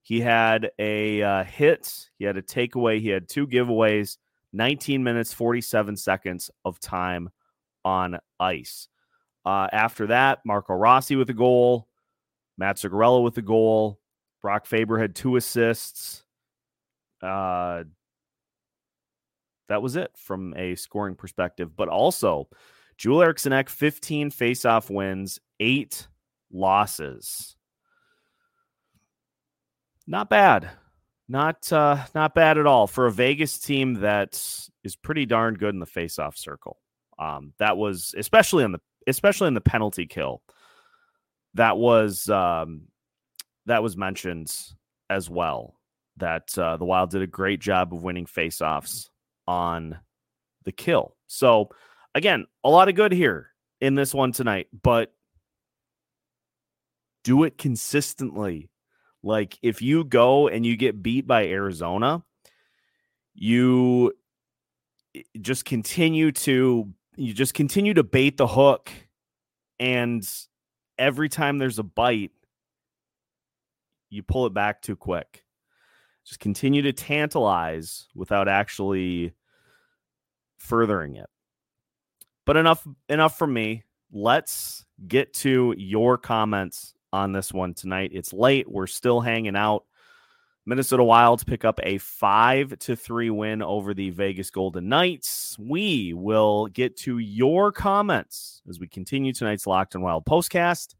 He 0.00 0.20
had 0.20 0.70
a 0.78 1.22
uh, 1.22 1.44
hit. 1.44 2.08
He 2.18 2.24
had 2.24 2.38
a 2.38 2.42
takeaway. 2.42 3.00
He 3.00 3.08
had 3.08 3.28
two 3.28 3.46
giveaways. 3.46 4.16
19 4.54 5.02
minutes, 5.02 5.32
47 5.32 5.96
seconds 5.96 6.50
of 6.64 6.80
time 6.80 7.28
on 7.84 8.18
ice. 8.40 8.88
Uh, 9.44 9.68
after 9.72 10.06
that, 10.06 10.40
Marco 10.46 10.74
Rossi 10.74 11.16
with 11.16 11.28
a 11.28 11.34
goal. 11.34 11.88
Mats 12.56 12.82
Zuccarello 12.82 13.22
with 13.22 13.36
a 13.36 13.42
goal. 13.42 14.00
Brock 14.40 14.64
Faber 14.66 14.98
had 14.98 15.14
two 15.14 15.36
assists. 15.36 16.24
Uh, 17.20 17.84
that 19.68 19.82
was 19.82 19.96
it 19.96 20.12
from 20.16 20.54
a 20.56 20.76
scoring 20.76 21.14
perspective. 21.14 21.76
But 21.76 21.88
also, 21.88 22.48
Joel 22.96 23.22
Eriksson 23.22 23.52
Ek, 23.52 23.68
15 23.68 24.30
faceoff 24.30 24.88
wins, 24.88 25.40
eight 25.58 26.06
losses. 26.52 27.56
Not 30.06 30.28
bad. 30.28 30.70
Not 31.28 31.72
uh, 31.72 32.04
not 32.14 32.34
bad 32.34 32.58
at 32.58 32.66
all 32.66 32.86
for 32.86 33.06
a 33.06 33.12
Vegas 33.12 33.58
team 33.58 33.94
that 33.94 34.34
is 34.82 34.96
pretty 34.96 35.24
darn 35.24 35.54
good 35.54 35.74
in 35.74 35.80
the 35.80 35.86
faceoff 35.86 36.36
circle. 36.36 36.78
Um, 37.18 37.54
that 37.58 37.76
was 37.76 38.14
especially 38.18 38.64
on 38.64 38.72
the 38.72 38.80
especially 39.06 39.48
in 39.48 39.54
the 39.54 39.60
penalty 39.60 40.06
kill. 40.06 40.42
That 41.54 41.78
was 41.78 42.28
um, 42.28 42.88
that 43.66 43.82
was 43.82 43.96
mentioned 43.96 44.54
as 45.08 45.30
well 45.30 45.76
that 46.16 46.56
uh, 46.58 46.76
the 46.76 46.84
Wild 46.84 47.10
did 47.10 47.22
a 47.22 47.26
great 47.26 47.60
job 47.60 47.92
of 47.92 48.02
winning 48.02 48.26
faceoffs 48.26 49.08
on 49.46 49.98
the 50.64 50.72
kill. 50.72 51.16
So, 51.26 51.70
again, 52.14 52.46
a 52.62 52.70
lot 52.70 52.88
of 52.88 52.94
good 52.94 53.12
here 53.12 53.50
in 53.80 53.94
this 53.94 54.14
one 54.14 54.32
tonight, 54.32 54.68
but 54.82 55.12
do 57.24 57.44
it 57.44 57.58
consistently. 57.58 58.70
Like 59.24 59.58
if 59.62 59.80
you 59.80 60.04
go 60.04 60.48
and 60.48 60.66
you 60.66 60.76
get 60.76 61.02
beat 61.02 61.26
by 61.26 61.46
Arizona, 61.46 62.22
you 63.34 64.12
eh, 65.14 65.22
just 65.40 65.64
continue 65.64 66.30
to 66.32 66.92
you 67.16 67.32
just 67.32 67.54
continue 67.54 67.94
to 67.94 68.02
bait 68.02 68.36
the 68.36 68.46
hook 68.46 68.90
and 69.80 70.28
every 70.98 71.28
time 71.28 71.58
there's 71.58 71.78
a 71.78 71.84
bite 71.84 72.32
you 74.10 74.22
pull 74.22 74.46
it 74.46 74.54
back 74.54 74.82
too 74.82 74.94
quick. 74.94 75.44
Just 76.26 76.40
continue 76.40 76.82
to 76.82 76.92
tantalize 76.92 78.08
without 78.14 78.46
actually 78.46 79.32
furthering 80.58 81.16
it. 81.16 81.28
But 82.44 82.58
enough 82.58 82.86
enough 83.08 83.38
from 83.38 83.54
me. 83.54 83.84
Let's 84.12 84.84
get 85.08 85.32
to 85.34 85.74
your 85.76 86.18
comments 86.18 86.94
on 87.14 87.32
this 87.32 87.52
one 87.52 87.74
tonight. 87.74 88.10
It's 88.12 88.32
late. 88.32 88.68
We're 88.68 88.88
still 88.88 89.20
hanging 89.20 89.54
out. 89.54 89.84
Minnesota 90.66 91.04
Wilds 91.04 91.44
pick 91.44 91.64
up 91.64 91.78
a 91.82 91.98
5 91.98 92.78
to 92.80 92.96
3 92.96 93.30
win 93.30 93.62
over 93.62 93.94
the 93.94 94.10
Vegas 94.10 94.50
Golden 94.50 94.88
Knights. 94.88 95.56
We 95.58 96.12
will 96.12 96.66
get 96.66 96.96
to 97.00 97.18
your 97.18 97.70
comments 97.70 98.62
as 98.68 98.80
we 98.80 98.88
continue 98.88 99.32
tonight's 99.32 99.66
Locked 99.66 99.94
on 99.94 100.02
Wild 100.02 100.24
postcast 100.24 100.94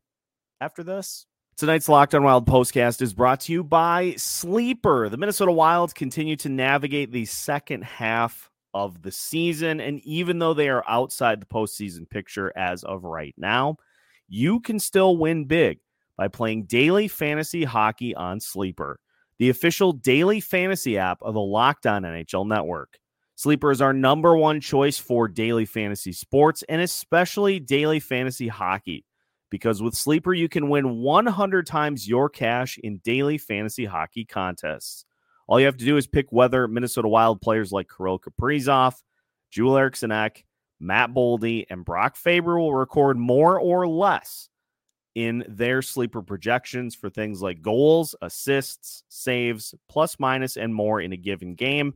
after 0.61 0.85
this. 0.85 1.27
Tonight's 1.57 1.89
Locked 1.89 2.15
on 2.15 2.23
Wild 2.23 2.47
postcast 2.47 3.03
is 3.03 3.15
brought 3.15 3.41
to 3.41 3.53
you 3.53 3.65
by 3.65 4.15
Sleeper. 4.17 5.09
The 5.09 5.17
Minnesota 5.17 5.53
Wilds 5.53 5.95
continue 5.95 6.37
to 6.37 6.49
navigate 6.49 7.11
the 7.11 7.25
second 7.25 7.83
half 7.85 8.51
of 8.73 9.03
the 9.03 9.11
season. 9.11 9.81
And 9.81 9.99
even 10.05 10.39
though 10.39 10.55
they 10.55 10.69
are 10.69 10.85
outside 10.87 11.41
the 11.41 11.47
postseason 11.47 12.09
picture 12.09 12.53
as 12.55 12.85
of 12.85 13.03
right 13.03 13.35
now, 13.37 13.79
you 14.29 14.61
can 14.61 14.79
still 14.79 15.17
win 15.17 15.47
big 15.47 15.79
by 16.17 16.29
playing 16.29 16.65
daily 16.65 17.09
fantasy 17.09 17.65
hockey 17.65 18.15
on 18.15 18.41
Sleeper, 18.41 18.99
the 19.39 19.51
official 19.51 19.93
daily 19.93 20.41
fantasy 20.41 20.99
app 20.99 21.19
of 21.23 21.35
the 21.35 21.41
Locked 21.41 21.87
On 21.87 22.03
NHL 22.03 22.47
network. 22.47 22.99
Sleeper 23.37 23.71
is 23.71 23.81
our 23.81 23.93
number 23.93 24.37
one 24.37 24.61
choice 24.61 24.99
for 24.99 25.27
daily 25.27 25.65
fantasy 25.65 26.13
sports 26.13 26.63
and 26.69 26.81
especially 26.81 27.59
daily 27.59 27.99
fantasy 27.99 28.47
hockey 28.47 29.05
because 29.51 29.83
with 29.83 29.95
Sleeper, 29.95 30.35
you 30.35 30.49
can 30.49 30.69
win 30.69 30.99
100 30.99 31.67
times 31.67 32.09
your 32.09 32.29
cash 32.29 32.79
in 32.79 32.99
daily 32.99 33.39
fantasy 33.39 33.85
hockey 33.85 34.25
contests. 34.25 35.05
All 35.47 35.61
you 35.61 35.67
have 35.67 35.77
to 35.77 35.85
do 35.85 35.97
is 35.97 36.07
pick 36.07 36.27
whether 36.31 36.67
Minnesota 36.67 37.09
Wild 37.09 37.41
players 37.41 37.71
like 37.71 37.89
Kirill 37.95 38.19
Kaprizov, 38.19 38.95
Joel 39.51 39.77
Eriksson 39.79 40.11
Matt 40.81 41.15
Boldy, 41.15 41.67
and 41.71 41.85
Brock 41.85 42.17
Faber 42.17 42.59
will 42.59 42.75
record 42.75 43.17
more 43.17 43.59
or 43.61 43.87
less 43.87 44.49
in 45.15 45.45
their 45.49 45.83
sleeper 45.83 46.23
projections 46.23 46.95
for 46.95 47.09
things 47.09 47.41
like 47.41 47.63
goals, 47.63 48.15
assists, 48.23 49.05
saves, 49.09 49.75
plus 49.89 50.19
minus, 50.19 50.57
and 50.57 50.75
more 50.75 51.01
in 51.01 51.13
a 51.13 51.17
given 51.17 51.55
game. 51.55 51.95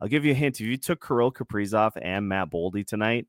I'll 0.00 0.08
give 0.08 0.24
you 0.24 0.32
a 0.32 0.34
hint. 0.34 0.60
If 0.60 0.66
you 0.66 0.76
took 0.76 1.06
Kirill 1.06 1.32
Kaprizov 1.32 1.92
and 2.00 2.28
Matt 2.28 2.50
Boldy 2.50 2.86
tonight, 2.86 3.26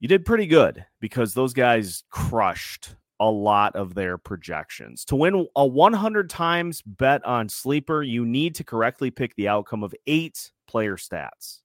you 0.00 0.08
did 0.08 0.24
pretty 0.24 0.46
good 0.46 0.84
because 1.00 1.32
those 1.32 1.52
guys 1.52 2.04
crushed 2.10 2.96
a 3.20 3.30
lot 3.30 3.76
of 3.76 3.94
their 3.94 4.18
projections. 4.18 5.04
To 5.06 5.16
win 5.16 5.46
a 5.54 5.66
100 5.66 6.28
times 6.28 6.82
bet 6.82 7.24
on 7.24 7.48
Sleeper, 7.48 8.02
you 8.02 8.26
need 8.26 8.56
to 8.56 8.64
correctly 8.64 9.10
pick 9.10 9.34
the 9.36 9.46
outcome 9.46 9.84
of 9.84 9.94
eight 10.08 10.50
player 10.66 10.96
stats. 10.96 11.60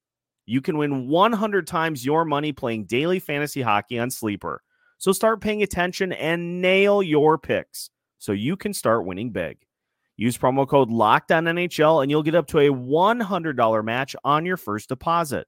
You 0.45 0.61
can 0.61 0.77
win 0.77 1.07
100 1.07 1.65
times 1.65 2.05
your 2.05 2.25
money 2.25 2.51
playing 2.51 2.85
daily 2.85 3.19
fantasy 3.19 3.61
hockey 3.61 3.97
on 3.97 4.11
Sleeper. 4.11 4.61
So 4.97 5.11
start 5.11 5.41
paying 5.41 5.61
attention 5.61 6.11
and 6.11 6.61
nail 6.61 7.03
your 7.03 7.37
picks 7.37 7.89
so 8.17 8.31
you 8.31 8.57
can 8.57 8.73
start 8.73 9.05
winning 9.05 9.31
big. 9.31 9.57
Use 10.15 10.37
promo 10.37 10.67
code 10.67 10.89
LOCKEDONNHL 10.89 12.01
and 12.01 12.09
you'll 12.09 12.23
get 12.23 12.33
up 12.33 12.47
to 12.47 12.59
a 12.59 12.69
$100 12.69 13.85
match 13.85 14.15
on 14.23 14.45
your 14.45 14.57
first 14.57 14.89
deposit. 14.89 15.47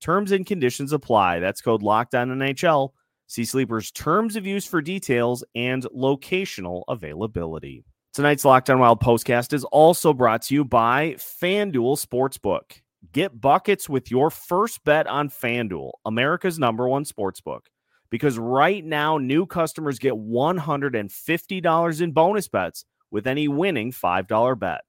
Terms 0.00 0.32
and 0.32 0.46
conditions 0.46 0.92
apply. 0.92 1.40
That's 1.40 1.60
code 1.60 1.82
LOCKEDONNHL. 1.82 2.90
See 3.26 3.44
Sleeper's 3.44 3.90
terms 3.90 4.36
of 4.36 4.46
use 4.46 4.64
for 4.64 4.80
details 4.80 5.44
and 5.54 5.82
locational 5.94 6.84
availability. 6.88 7.84
Tonight's 8.14 8.46
Locked 8.46 8.70
On 8.70 8.78
Wild 8.78 9.00
postcast 9.00 9.52
is 9.52 9.64
also 9.64 10.14
brought 10.14 10.40
to 10.42 10.54
you 10.54 10.64
by 10.64 11.16
FanDuel 11.18 12.02
Sportsbook. 12.02 12.80
Get 13.12 13.38
buckets 13.38 13.88
with 13.88 14.10
your 14.10 14.30
first 14.30 14.82
bet 14.84 15.06
on 15.06 15.28
FanDuel, 15.28 15.90
America's 16.06 16.58
number 16.58 16.88
one 16.88 17.04
sportsbook. 17.04 17.60
Because 18.10 18.38
right 18.38 18.84
now, 18.84 19.18
new 19.18 19.46
customers 19.46 19.98
get 19.98 20.14
$150 20.14 22.00
in 22.00 22.12
bonus 22.12 22.48
bets 22.48 22.84
with 23.10 23.26
any 23.26 23.48
winning 23.48 23.92
$5 23.92 24.58
bet. 24.58 24.82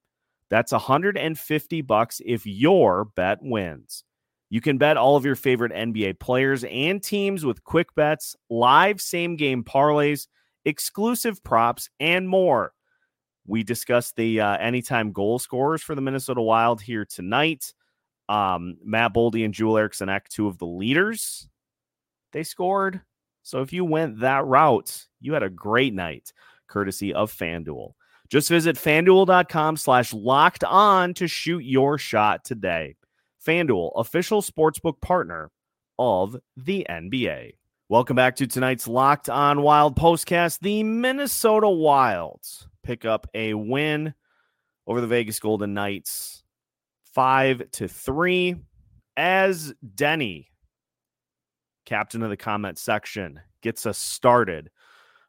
That's 0.49 0.71
150 0.71 1.81
bucks 1.81 2.21
if 2.25 2.45
your 2.45 3.05
bet 3.05 3.39
wins. 3.41 4.03
You 4.49 4.61
can 4.61 4.77
bet 4.77 4.95
all 4.95 5.17
of 5.17 5.25
your 5.25 5.35
favorite 5.35 5.73
NBA 5.73 6.19
players 6.19 6.63
and 6.63 7.03
teams 7.03 7.43
with 7.45 7.63
quick 7.63 7.93
bets, 7.95 8.35
live 8.49 9.01
same 9.01 9.35
game 9.35 9.63
parlays, 9.63 10.27
exclusive 10.63 11.43
props, 11.43 11.89
and 11.99 12.29
more. 12.29 12.71
We 13.45 13.63
discussed 13.63 14.15
the 14.15 14.41
uh, 14.41 14.57
anytime 14.57 15.11
goal 15.11 15.39
scorers 15.39 15.81
for 15.81 15.95
the 15.95 16.01
Minnesota 16.01 16.41
Wild 16.41 16.81
here 16.81 17.05
tonight. 17.05 17.73
Um, 18.29 18.77
Matt 18.83 19.13
Boldy 19.13 19.45
and 19.45 19.53
Joel 19.53 19.77
Eriksson 19.77 20.09
Ek, 20.09 20.27
two 20.29 20.47
of 20.47 20.57
the 20.57 20.65
leaders. 20.65 21.49
They 22.31 22.43
scored. 22.43 23.01
So 23.43 23.61
if 23.61 23.71
you 23.71 23.85
went 23.85 24.19
that 24.19 24.45
route, 24.45 25.05
you 25.21 25.33
had 25.33 25.43
a 25.43 25.49
great 25.49 25.93
night, 25.93 26.33
courtesy 26.67 27.13
of 27.13 27.31
FanDuel. 27.31 27.93
Just 28.29 28.49
visit 28.49 28.75
fanduel.com 28.75 29.77
slash 29.77 30.13
locked 30.13 30.63
on 30.65 31.13
to 31.13 31.27
shoot 31.27 31.63
your 31.63 31.97
shot 31.97 32.43
today. 32.43 32.95
FanDuel, 33.45 33.93
official 33.95 34.41
sportsbook 34.41 34.99
partner 34.99 35.49
of 35.97 36.35
the 36.57 36.85
NBA. 36.89 37.53
Welcome 37.89 38.17
back 38.17 38.35
to 38.35 38.47
tonight's 38.47 38.85
Locked 38.85 39.29
On 39.29 39.61
Wild 39.61 39.95
postcast. 39.95 40.59
The 40.59 40.83
Minnesota 40.83 41.69
Wilds 41.69 42.67
pick 42.83 43.05
up 43.05 43.27
a 43.33 43.53
win 43.53 44.13
over 44.85 44.99
the 44.99 45.07
Vegas 45.07 45.39
Golden 45.39 45.73
Knights, 45.73 46.43
five 47.13 47.71
to 47.71 47.87
three. 47.87 48.57
As 49.15 49.73
Denny, 49.95 50.51
captain 51.87 52.21
of 52.21 52.29
the 52.29 52.37
comment 52.37 52.77
section, 52.77 53.39
gets 53.61 53.85
us 53.85 53.97
started, 53.97 54.69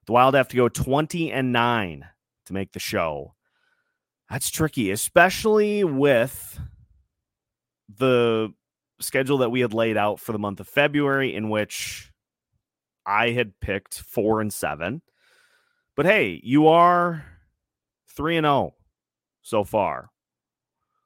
the 0.06 0.12
Wild 0.12 0.34
have 0.34 0.48
to 0.48 0.56
go 0.56 0.68
20 0.68 1.30
and 1.30 1.52
nine 1.52 2.04
to 2.46 2.52
make 2.52 2.72
the 2.72 2.80
show. 2.80 3.34
That's 4.28 4.50
tricky, 4.50 4.90
especially 4.90 5.84
with 5.84 6.60
the 7.96 8.52
schedule 9.00 9.38
that 9.38 9.50
we 9.50 9.60
had 9.60 9.72
laid 9.72 9.96
out 9.96 10.18
for 10.18 10.32
the 10.32 10.38
month 10.38 10.60
of 10.60 10.68
February, 10.68 11.34
in 11.34 11.48
which 11.48 12.10
I 13.06 13.30
had 13.30 13.60
picked 13.60 14.00
four 14.00 14.40
and 14.40 14.52
seven. 14.52 15.02
But 15.94 16.06
hey, 16.06 16.40
you 16.42 16.68
are 16.68 17.24
three 18.08 18.36
and 18.36 18.44
zero 18.44 18.74
so 19.42 19.62
far. 19.62 20.10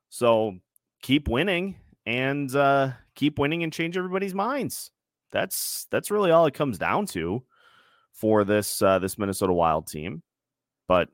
So 0.08 0.58
keep 1.02 1.28
winning 1.28 1.76
and 2.06 2.54
uh, 2.54 2.92
keep 3.14 3.38
winning 3.38 3.62
and 3.62 3.72
change 3.72 3.96
everybody's 3.96 4.34
minds. 4.34 4.90
That's 5.32 5.86
that's 5.90 6.10
really 6.10 6.30
all 6.30 6.46
it 6.46 6.54
comes 6.54 6.78
down 6.78 7.06
to 7.06 7.42
for 8.12 8.44
this 8.44 8.80
uh, 8.82 8.98
this 8.98 9.18
Minnesota 9.18 9.52
Wild 9.52 9.86
team. 9.86 10.22
But 10.86 11.08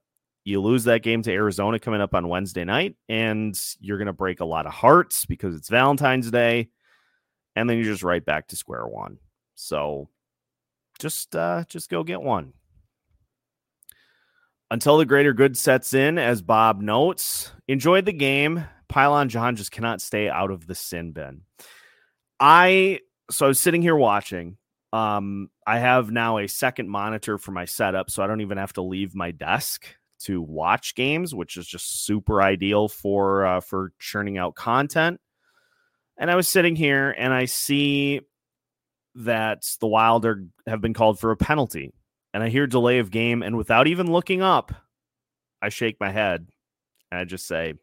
you 0.45 0.61
lose 0.61 0.85
that 0.85 1.03
game 1.03 1.23
to 1.23 1.33
Arizona 1.33 1.79
coming 1.79 2.01
up 2.01 2.15
on 2.15 2.29
Wednesday 2.29 2.65
night, 2.65 2.97
and 3.09 3.59
you're 3.81 3.99
going 3.99 4.07
to 4.07 4.13
break 4.13 4.41
a 4.41 4.47
lot 4.47 4.67
of 4.67 4.73
hearts 4.73 5.27
because 5.27 5.55
it's 5.55 5.69
Valentine's 5.69 6.31
Day, 6.31 6.71
and 7.55 7.69
then 7.69 7.77
you're 7.77 7.93
just 7.93 8.03
right 8.03 8.25
back 8.25 8.49
to 8.49 8.57
square 8.57 8.87
one. 8.87 9.19
So 9.55 10.09
just 10.99 11.37
uh, 11.37 11.65
just 11.69 11.91
go 11.91 12.03
get 12.03 12.23
one. 12.23 12.55
Until 14.71 14.99
the 14.99 15.07
greater 15.07 15.33
good 15.33 15.57
sets 15.57 15.95
in, 15.95 16.19
as 16.19 16.43
Bob 16.43 16.83
notes, 16.83 17.53
enjoy 17.69 18.03
the 18.03 18.13
game. 18.13 18.65
Pylon 18.89 19.29
John 19.29 19.57
just 19.57 19.71
cannot 19.71 20.03
stay 20.03 20.29
out 20.29 20.51
of 20.51 20.67
the 20.67 20.75
sin 20.75 21.13
bin. 21.13 21.43
I 22.41 23.01
so 23.31 23.47
I 23.47 23.49
was 23.49 23.61
sitting 23.61 23.83
here 23.83 23.97
watching. 23.97 24.57
Um, 24.93 25.51
I 25.67 25.79
have 25.79 26.11
now 26.11 26.38
a 26.38 26.49
second 26.49 26.88
monitor 26.88 27.37
for 27.38 27.53
my 27.53 27.67
setup, 27.67 28.11
so 28.11 28.23
I 28.23 28.27
don't 28.27 28.41
even 28.41 28.59
have 28.59 28.73
to 28.75 28.83
leave 28.83 29.14
my 29.14 29.31
desk 29.31 29.87
to 30.21 30.41
watch 30.41 30.95
games, 30.95 31.35
which 31.35 31.57
is 31.57 31.67
just 31.67 32.05
super 32.05 32.43
ideal 32.43 32.88
for 32.88 33.47
uh, 33.47 33.61
for 33.61 33.93
churning 33.99 34.38
out 34.38 34.55
content. 34.55 35.21
And 36.17 36.31
I 36.31 36.37
was 36.37 36.49
sitting 36.49 36.75
here 36.75 37.14
and 37.17 37.33
I 37.33 37.45
see 37.45 38.23
that 39.14 39.62
the 39.81 39.87
Wilder 39.87 40.45
have 40.67 40.81
been 40.81 40.95
called 40.95 41.21
for 41.21 41.31
a 41.31 41.37
penalty, 41.37 41.93
and 42.33 42.43
I 42.43 42.49
hear 42.49 42.67
delay 42.67 42.99
of 42.99 43.11
game, 43.11 43.43
and 43.43 43.57
without 43.57 43.87
even 43.87 44.11
looking 44.11 44.43
up, 44.43 44.73
I 45.61 45.69
shake 45.69 46.01
my 46.01 46.11
head 46.11 46.49
and 47.11 47.21
I 47.21 47.25
just 47.25 47.47
say, 47.47 47.75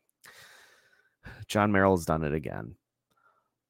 "Jon 1.47 1.71
Merrill's 1.71 2.05
done 2.05 2.23
it 2.23 2.34
again. 2.34 2.75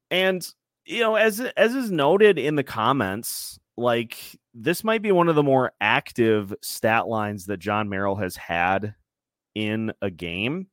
And 0.09 0.47
you 0.85 0.99
know, 0.99 1.15
as 1.15 1.39
as 1.39 1.75
is 1.75 1.91
noted 1.91 2.37
in 2.37 2.55
the 2.55 2.63
comments, 2.63 3.59
like 3.77 4.17
this 4.53 4.83
might 4.83 5.01
be 5.01 5.11
one 5.11 5.27
of 5.27 5.35
the 5.35 5.43
more 5.43 5.73
active 5.81 6.53
stat 6.61 7.07
lines 7.07 7.45
that 7.47 7.57
Jon 7.57 7.89
Merrill 7.89 8.15
has 8.15 8.35
had 8.35 8.95
in 9.53 9.91
a 10.01 10.09
game. 10.09 10.67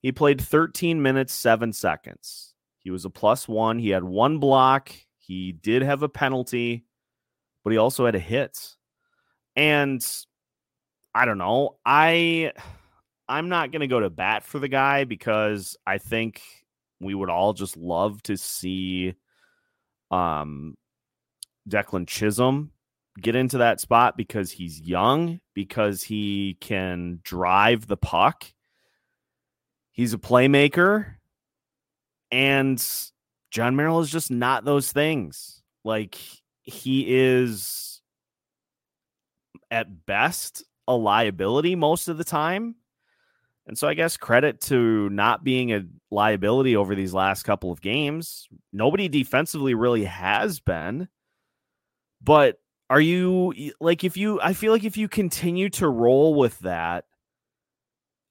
He 0.00 0.12
played 0.12 0.40
13 0.40 1.02
minutes, 1.02 1.32
seven 1.32 1.72
seconds. 1.72 2.54
He 2.78 2.90
was 2.90 3.04
a 3.04 3.10
plus 3.10 3.48
one. 3.48 3.78
He 3.78 3.90
had 3.90 4.04
one 4.04 4.38
block. 4.38 4.92
He 5.18 5.52
did 5.52 5.82
have 5.82 6.02
a 6.02 6.08
penalty, 6.08 6.84
but 7.64 7.72
he 7.72 7.78
also 7.78 8.06
had 8.06 8.14
a 8.14 8.20
hit. 8.20 8.76
And 9.56 10.04
I 11.14 11.24
don't 11.24 11.38
know. 11.38 11.76
I 11.84 12.52
I'm 13.28 13.48
not 13.48 13.72
going 13.72 13.80
to 13.80 13.86
go 13.88 14.00
to 14.00 14.10
bat 14.10 14.44
for 14.44 14.58
the 14.58 14.68
guy 14.68 15.04
because 15.04 15.76
I 15.86 15.98
think 15.98 16.42
we 17.00 17.14
would 17.14 17.30
all 17.30 17.52
just 17.52 17.76
love 17.76 18.22
to 18.24 18.36
see 18.36 19.14
um 20.10 20.76
Declan 21.68 22.06
Chisholm 22.06 22.72
get 23.20 23.34
into 23.34 23.58
that 23.58 23.80
spot 23.80 24.16
because 24.16 24.50
he's 24.50 24.80
young, 24.80 25.40
because 25.54 26.02
he 26.02 26.56
can 26.60 27.20
drive 27.22 27.86
the 27.86 27.96
puck. 27.96 28.44
He's 29.92 30.12
a 30.12 30.18
playmaker. 30.18 31.14
And 32.30 32.82
Jon 33.50 33.76
Merrill 33.76 34.00
is 34.00 34.10
just 34.10 34.30
not 34.30 34.64
those 34.64 34.92
things. 34.92 35.62
Like 35.84 36.16
he 36.62 37.06
is 37.08 38.02
at 39.70 40.04
best 40.06 40.64
a 40.88 40.94
liability 40.94 41.74
most 41.74 42.08
of 42.08 42.18
the 42.18 42.24
time. 42.24 42.76
And 43.66 43.76
so 43.76 43.88
I 43.88 43.94
guess 43.94 44.16
credit 44.16 44.60
to 44.62 45.08
not 45.10 45.42
being 45.42 45.72
a 45.72 45.84
liability 46.10 46.76
over 46.76 46.94
these 46.94 47.12
last 47.12 47.42
couple 47.42 47.72
of 47.72 47.80
games. 47.80 48.48
Nobody 48.72 49.08
defensively 49.08 49.74
really 49.74 50.04
has 50.04 50.60
been. 50.60 51.08
But 52.22 52.58
are 52.88 53.00
you 53.00 53.52
like 53.80 54.04
if 54.04 54.16
you 54.16 54.40
I 54.40 54.52
feel 54.52 54.72
like 54.72 54.84
if 54.84 54.96
you 54.96 55.08
continue 55.08 55.68
to 55.70 55.88
roll 55.88 56.34
with 56.34 56.58
that 56.60 57.04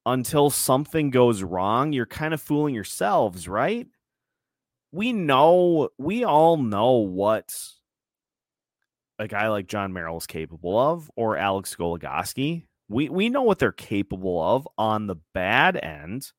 until 0.06 0.50
something 0.50 1.10
goes 1.10 1.44
wrong, 1.44 1.92
you're 1.92 2.06
kind 2.06 2.34
of 2.34 2.42
fooling 2.42 2.76
yourselves, 2.76 3.48
right? 3.48 3.88
We 4.92 5.12
know, 5.12 5.90
we 5.98 6.24
all 6.24 6.56
know 6.58 6.92
what 6.98 7.54
a 9.20 9.28
guy 9.28 9.50
like 9.50 9.68
Jon 9.68 9.92
Merrill 9.94 10.18
is 10.18 10.28
capable 10.28 10.78
of 10.78 11.12
or 11.16 11.38
Alex 11.38 11.76
Goligoski. 11.76 12.68
We 12.88 13.10
we 13.10 13.30
know 13.30 13.42
what 13.44 13.60
they're 13.60 13.72
capable 13.72 14.42
of 14.42 14.68
on 14.78 15.08
the 15.08 15.16
bad 15.34 15.78
end. 15.82 16.32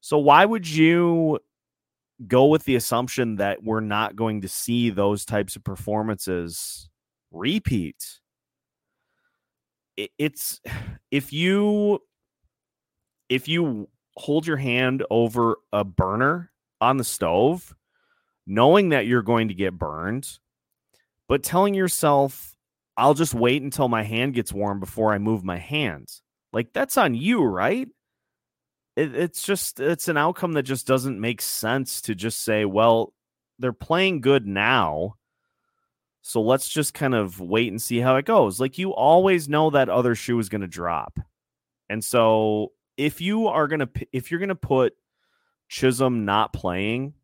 So 0.00 0.18
why 0.18 0.44
would 0.44 0.68
you 0.68 1.38
go 2.26 2.46
with 2.46 2.64
the 2.64 2.76
assumption 2.76 3.36
that 3.36 3.62
we're 3.62 3.80
not 3.80 4.16
going 4.16 4.40
to 4.40 4.48
see 4.48 4.90
those 4.90 5.24
types 5.24 5.54
of 5.54 5.62
performances 5.62 6.88
repeat. 7.30 8.20
it's 9.96 10.60
if 11.10 11.32
you 11.32 12.00
if 13.28 13.46
you 13.46 13.88
hold 14.16 14.46
your 14.46 14.56
hand 14.56 15.04
over 15.10 15.58
a 15.72 15.84
burner 15.84 16.50
on 16.80 16.96
the 16.96 17.04
stove 17.04 17.74
knowing 18.46 18.88
that 18.88 19.06
you're 19.06 19.22
going 19.22 19.48
to 19.48 19.54
get 19.54 19.78
burned 19.78 20.38
but 21.28 21.42
telling 21.42 21.74
yourself 21.74 22.56
I'll 22.98 23.14
just 23.14 23.32
wait 23.32 23.62
until 23.62 23.88
my 23.88 24.02
hand 24.02 24.34
gets 24.34 24.52
warm 24.52 24.80
before 24.80 25.12
I 25.14 25.18
move 25.18 25.44
my 25.44 25.56
hands. 25.56 26.20
Like 26.52 26.72
that's 26.72 26.96
on 26.96 27.14
you, 27.14 27.44
right? 27.44 27.88
It, 28.96 29.14
it's 29.14 29.42
just 29.42 29.78
it's 29.78 30.08
an 30.08 30.16
outcome 30.16 30.54
that 30.54 30.64
just 30.64 30.86
doesn't 30.86 31.20
make 31.20 31.40
sense 31.40 32.00
to 32.02 32.16
just 32.16 32.42
say, 32.42 32.64
well, 32.64 33.14
they're 33.60 33.72
playing 33.72 34.20
good 34.20 34.48
now. 34.48 35.14
So 36.22 36.42
let's 36.42 36.68
just 36.68 36.92
kind 36.92 37.14
of 37.14 37.40
wait 37.40 37.70
and 37.70 37.80
see 37.80 38.00
how 38.00 38.16
it 38.16 38.24
goes. 38.24 38.58
Like 38.58 38.78
you 38.78 38.92
always 38.92 39.48
know 39.48 39.70
that 39.70 39.88
other 39.88 40.16
shoe 40.16 40.38
is 40.40 40.48
going 40.48 40.62
to 40.62 40.66
drop. 40.66 41.20
And 41.88 42.04
so 42.04 42.72
if 42.96 43.20
you 43.20 43.46
are 43.46 43.68
going 43.68 43.80
to 43.80 43.88
if 44.12 44.32
you're 44.32 44.40
going 44.40 44.48
to 44.48 44.56
put 44.56 44.94
Chisholm 45.68 46.24
not 46.24 46.52
playing 46.52 47.14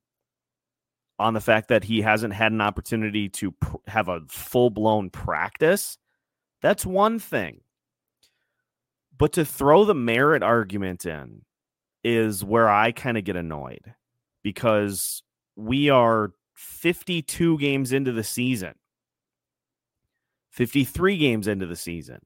on 1.18 1.34
the 1.34 1.40
fact 1.40 1.68
that 1.68 1.84
he 1.84 2.00
hasn't 2.00 2.34
had 2.34 2.52
an 2.52 2.60
opportunity 2.60 3.28
to 3.28 3.52
pr- 3.52 3.76
have 3.86 4.08
a 4.08 4.20
full 4.28 4.70
blown 4.70 5.10
practice, 5.10 5.98
that's 6.60 6.84
one 6.84 7.18
thing. 7.18 7.60
But 9.16 9.32
to 9.34 9.44
throw 9.44 9.84
the 9.84 9.94
merit 9.94 10.42
argument 10.42 11.06
in 11.06 11.42
is 12.02 12.44
where 12.44 12.68
I 12.68 12.92
kind 12.92 13.16
of 13.16 13.24
get 13.24 13.36
annoyed 13.36 13.94
because 14.42 15.22
we 15.56 15.88
are 15.88 16.32
52 16.54 17.58
games 17.58 17.92
into 17.92 18.12
the 18.12 18.24
season, 18.24 18.74
53 20.50 21.16
games 21.16 21.48
into 21.48 21.66
the 21.66 21.76
season. 21.76 22.20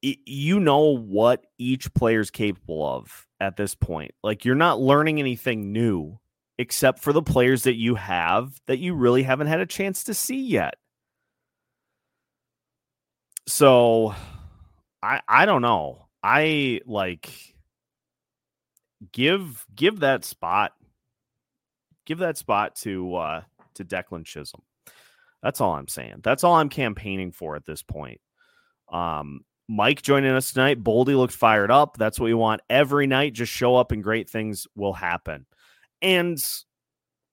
you 0.00 0.60
know 0.60 0.96
what 0.96 1.46
each 1.58 1.92
player 1.94 2.20
is 2.20 2.30
capable 2.30 2.86
of 2.86 3.26
at 3.40 3.56
this 3.56 3.74
point. 3.74 4.12
Like, 4.22 4.44
you're 4.44 4.54
not 4.54 4.80
learning 4.80 5.18
anything 5.18 5.72
new 5.72 6.20
except 6.58 6.98
for 6.98 7.12
the 7.12 7.22
players 7.22 7.62
that 7.62 7.76
you 7.76 7.94
have 7.94 8.60
that 8.66 8.78
you 8.78 8.94
really 8.94 9.22
haven't 9.22 9.46
had 9.46 9.60
a 9.60 9.66
chance 9.66 10.04
to 10.04 10.14
see 10.14 10.42
yet. 10.42 10.74
So 13.46 14.14
I 15.02 15.22
I 15.26 15.46
don't 15.46 15.62
know. 15.62 16.06
I 16.22 16.80
like 16.84 17.30
give 19.12 19.64
give 19.74 20.00
that 20.00 20.24
spot 20.24 20.72
give 22.04 22.18
that 22.18 22.36
spot 22.36 22.74
to 22.76 23.14
uh 23.14 23.42
to 23.74 23.84
Declan 23.84 24.24
Chisholm. 24.24 24.62
That's 25.42 25.60
all 25.60 25.74
I'm 25.74 25.88
saying. 25.88 26.20
That's 26.24 26.42
all 26.42 26.54
I'm 26.54 26.68
campaigning 26.68 27.30
for 27.30 27.54
at 27.54 27.64
this 27.64 27.82
point. 27.82 28.20
Um 28.92 29.44
Mike 29.70 30.02
joining 30.02 30.32
us 30.32 30.52
tonight. 30.52 30.82
Boldy 30.82 31.14
looked 31.14 31.34
fired 31.34 31.70
up. 31.70 31.98
That's 31.98 32.18
what 32.18 32.24
we 32.26 32.34
want 32.34 32.62
every 32.70 33.06
night. 33.06 33.34
Just 33.34 33.52
show 33.52 33.76
up 33.76 33.92
and 33.92 34.02
great 34.02 34.28
things 34.28 34.66
will 34.74 34.94
happen. 34.94 35.44
And 36.02 36.38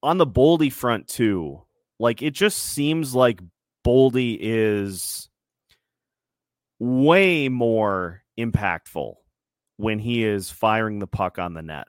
on 0.02 0.18
the 0.18 0.28
Boldy 0.28 0.72
front 0.72 1.08
too, 1.08 1.62
like 2.00 2.22
it 2.22 2.32
just 2.32 2.58
seems 2.58 3.14
like 3.14 3.42
Boldy 3.86 4.38
is 4.40 5.30
way 6.80 7.50
more 7.50 8.24
impactful 8.40 9.14
when 9.78 10.00
he 10.00 10.24
is 10.24 10.50
firing 10.50 11.00
the 11.00 11.08
puck 11.08 11.38
on 11.40 11.54
the 11.54 11.62
net 11.62 11.88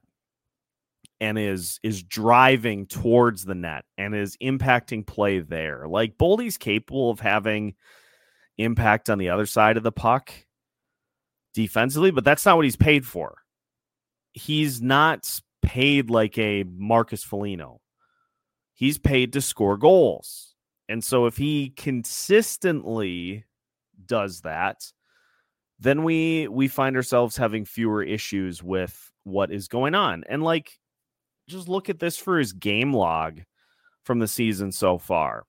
and 1.21 1.39
is 1.39 1.81
is 1.83 2.03
driving 2.03 2.87
towards 2.87 3.45
the 3.45 3.55
net 3.55 3.85
and 3.97 4.15
is 4.15 4.37
impacting 4.43 5.07
play 5.07 5.41
there. 5.41 5.87
Like 5.89 6.19
Boldy's 6.19 6.59
capable 6.59 7.11
of 7.11 7.21
having 7.21 7.75
impact 8.59 9.11
on 9.11 9.19
the 9.19 9.31
other 9.31 9.47
side 9.47 9.77
of 9.77 9.83
the 9.83 9.93
puck 9.93 10.33
defensively, 11.55 12.11
but 12.11 12.25
that's 12.25 12.45
not 12.45 12.57
what 12.57 12.65
he's 12.65 12.77
paid 12.77 13.07
for. 13.07 13.39
He's 14.33 14.83
not 14.83 15.41
paid 15.67 16.09
like 16.09 16.39
a 16.39 16.65
Marcus 16.65 17.25
Foligno. 17.25 17.81
He's 18.73 18.99
paid 18.99 19.33
to 19.33 19.41
score 19.41 19.77
goals. 19.77 20.55
And 20.89 21.03
so 21.03 21.27
if 21.27 21.37
he 21.37 21.71
consistently 21.71 23.45
does 24.07 24.43
that, 24.43 24.93
then 25.81 26.05
we 26.05 26.47
we 26.49 26.69
find 26.69 26.97
ourselves 26.97 27.37
having 27.37 27.65
fewer 27.65 28.03
issues 28.03 28.63
with 28.63 29.13
what 29.25 29.51
is 29.51 29.67
going 29.67 29.95
on. 29.95 30.25
And 30.29 30.43
like 30.43 30.79
just 31.49 31.69
look 31.69 31.91
at 31.91 31.99
this 31.99 32.17
for 32.17 32.39
his 32.39 32.53
game 32.53 32.95
log 32.95 33.41
from 34.05 34.21
the 34.21 34.29
season 34.29 34.71
so 34.71 34.99
far. 34.99 35.45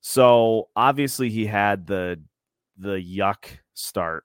So 0.00 0.68
obviously 0.74 1.28
he 1.28 1.44
had 1.44 1.86
the 1.86 2.20
the 2.78 2.96
yuck 2.96 3.44
start. 3.74 4.24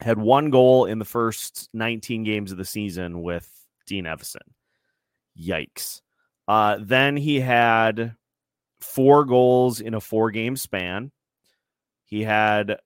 Had 0.00 0.18
one 0.18 0.50
goal 0.50 0.86
in 0.86 0.98
the 0.98 1.04
first 1.04 1.68
19 1.72 2.24
games 2.24 2.50
of 2.50 2.58
the 2.58 2.64
season 2.64 3.22
with 3.22 3.48
Dean 3.86 4.04
Evason. 4.04 4.36
Yikes. 5.38 6.00
Uh, 6.46 6.78
then 6.80 7.16
he 7.16 7.40
had 7.40 8.14
four 8.80 9.24
goals 9.24 9.80
in 9.80 9.94
a 9.94 10.00
four 10.00 10.30
game 10.30 10.56
span. 10.56 11.10
He 12.04 12.22
had 12.22 12.78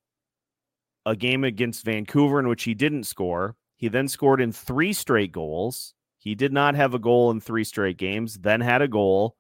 a 1.05 1.17
game 1.17 1.45
against 1.45 1.85
Vancouver 1.85 2.39
in 2.39 2.49
which 2.49 2.65
he 2.65 2.75
didn't 2.75 3.05
score. 3.05 3.57
He 3.77 3.89
then 3.89 4.09
scored 4.09 4.41
in 4.41 4.53
three 4.53 4.93
straight 4.93 5.33
goals. 5.33 5.95
He 6.19 6.35
did 6.35 6.53
not 6.53 6.75
have 6.75 6.95
a 6.95 6.99
goal 6.99 7.31
in 7.31 7.41
three 7.41 7.65
straight 7.65 7.97
games, 7.97 8.39
then 8.39 8.61
had 8.61 8.83
a 8.83 8.89
goal, 8.89 9.37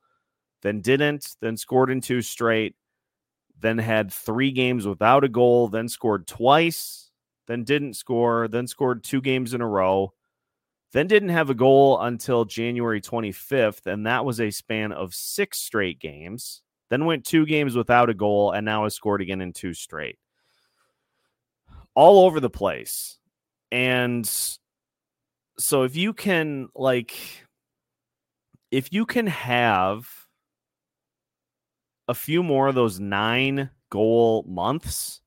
then 0.63 0.81
didn't, 0.81 1.37
then 1.41 1.57
scored 1.57 1.91
in 1.91 2.01
two 2.01 2.23
straight, 2.23 2.77
then 3.61 3.79
had 3.79 4.13
three 4.13 4.53
games 4.53 4.87
without 4.87 5.25
a 5.25 5.29
goal, 5.29 5.69
then 5.69 5.89
scored 5.89 6.27
twice, 6.27 7.11
then 7.47 7.65
didn't 7.65 7.95
score, 7.95 8.47
then 8.49 8.67
scored 8.67 9.03
two 9.03 9.21
games 9.21 9.55
in 9.55 9.61
a 9.61 9.67
row, 9.67 10.13
then 10.93 11.07
didn't 11.07 11.29
have 11.31 11.51
a 11.51 11.55
goal 11.55 12.01
until 12.01 12.45
January 12.45 13.01
25th, 13.01 13.87
and 13.87 14.07
that 14.07 14.25
was 14.25 14.41
a 14.41 14.51
span 14.51 14.93
of 14.93 15.15
six 15.15 15.59
straight 15.59 15.99
games. 15.99 16.63
Then 16.91 17.05
went 17.05 17.27
two 17.27 17.45
games 17.45 17.77
without 17.77 18.09
a 18.09 18.15
goal, 18.15 18.53
and 18.53 18.65
now 18.65 18.85
has 18.85 18.95
scored 18.95 19.21
again 19.21 19.43
in 19.43 19.53
two 19.53 19.75
straight. 19.75 20.19
All 21.95 22.25
over 22.25 22.41
the 22.41 22.49
place. 22.49 23.19
And 23.71 24.29
so 25.59 25.83
if 25.83 25.95
you 25.95 26.15
can, 26.15 26.69
like, 26.75 27.15
if 28.71 28.93
you 28.93 29.05
can 29.05 29.27
have 29.27 30.09
a 32.07 32.15
few 32.15 32.43
more 32.43 32.69
of 32.69 32.75
those 32.75 32.99
nine 32.99 33.69
goal 33.91 34.45
months 34.49 35.21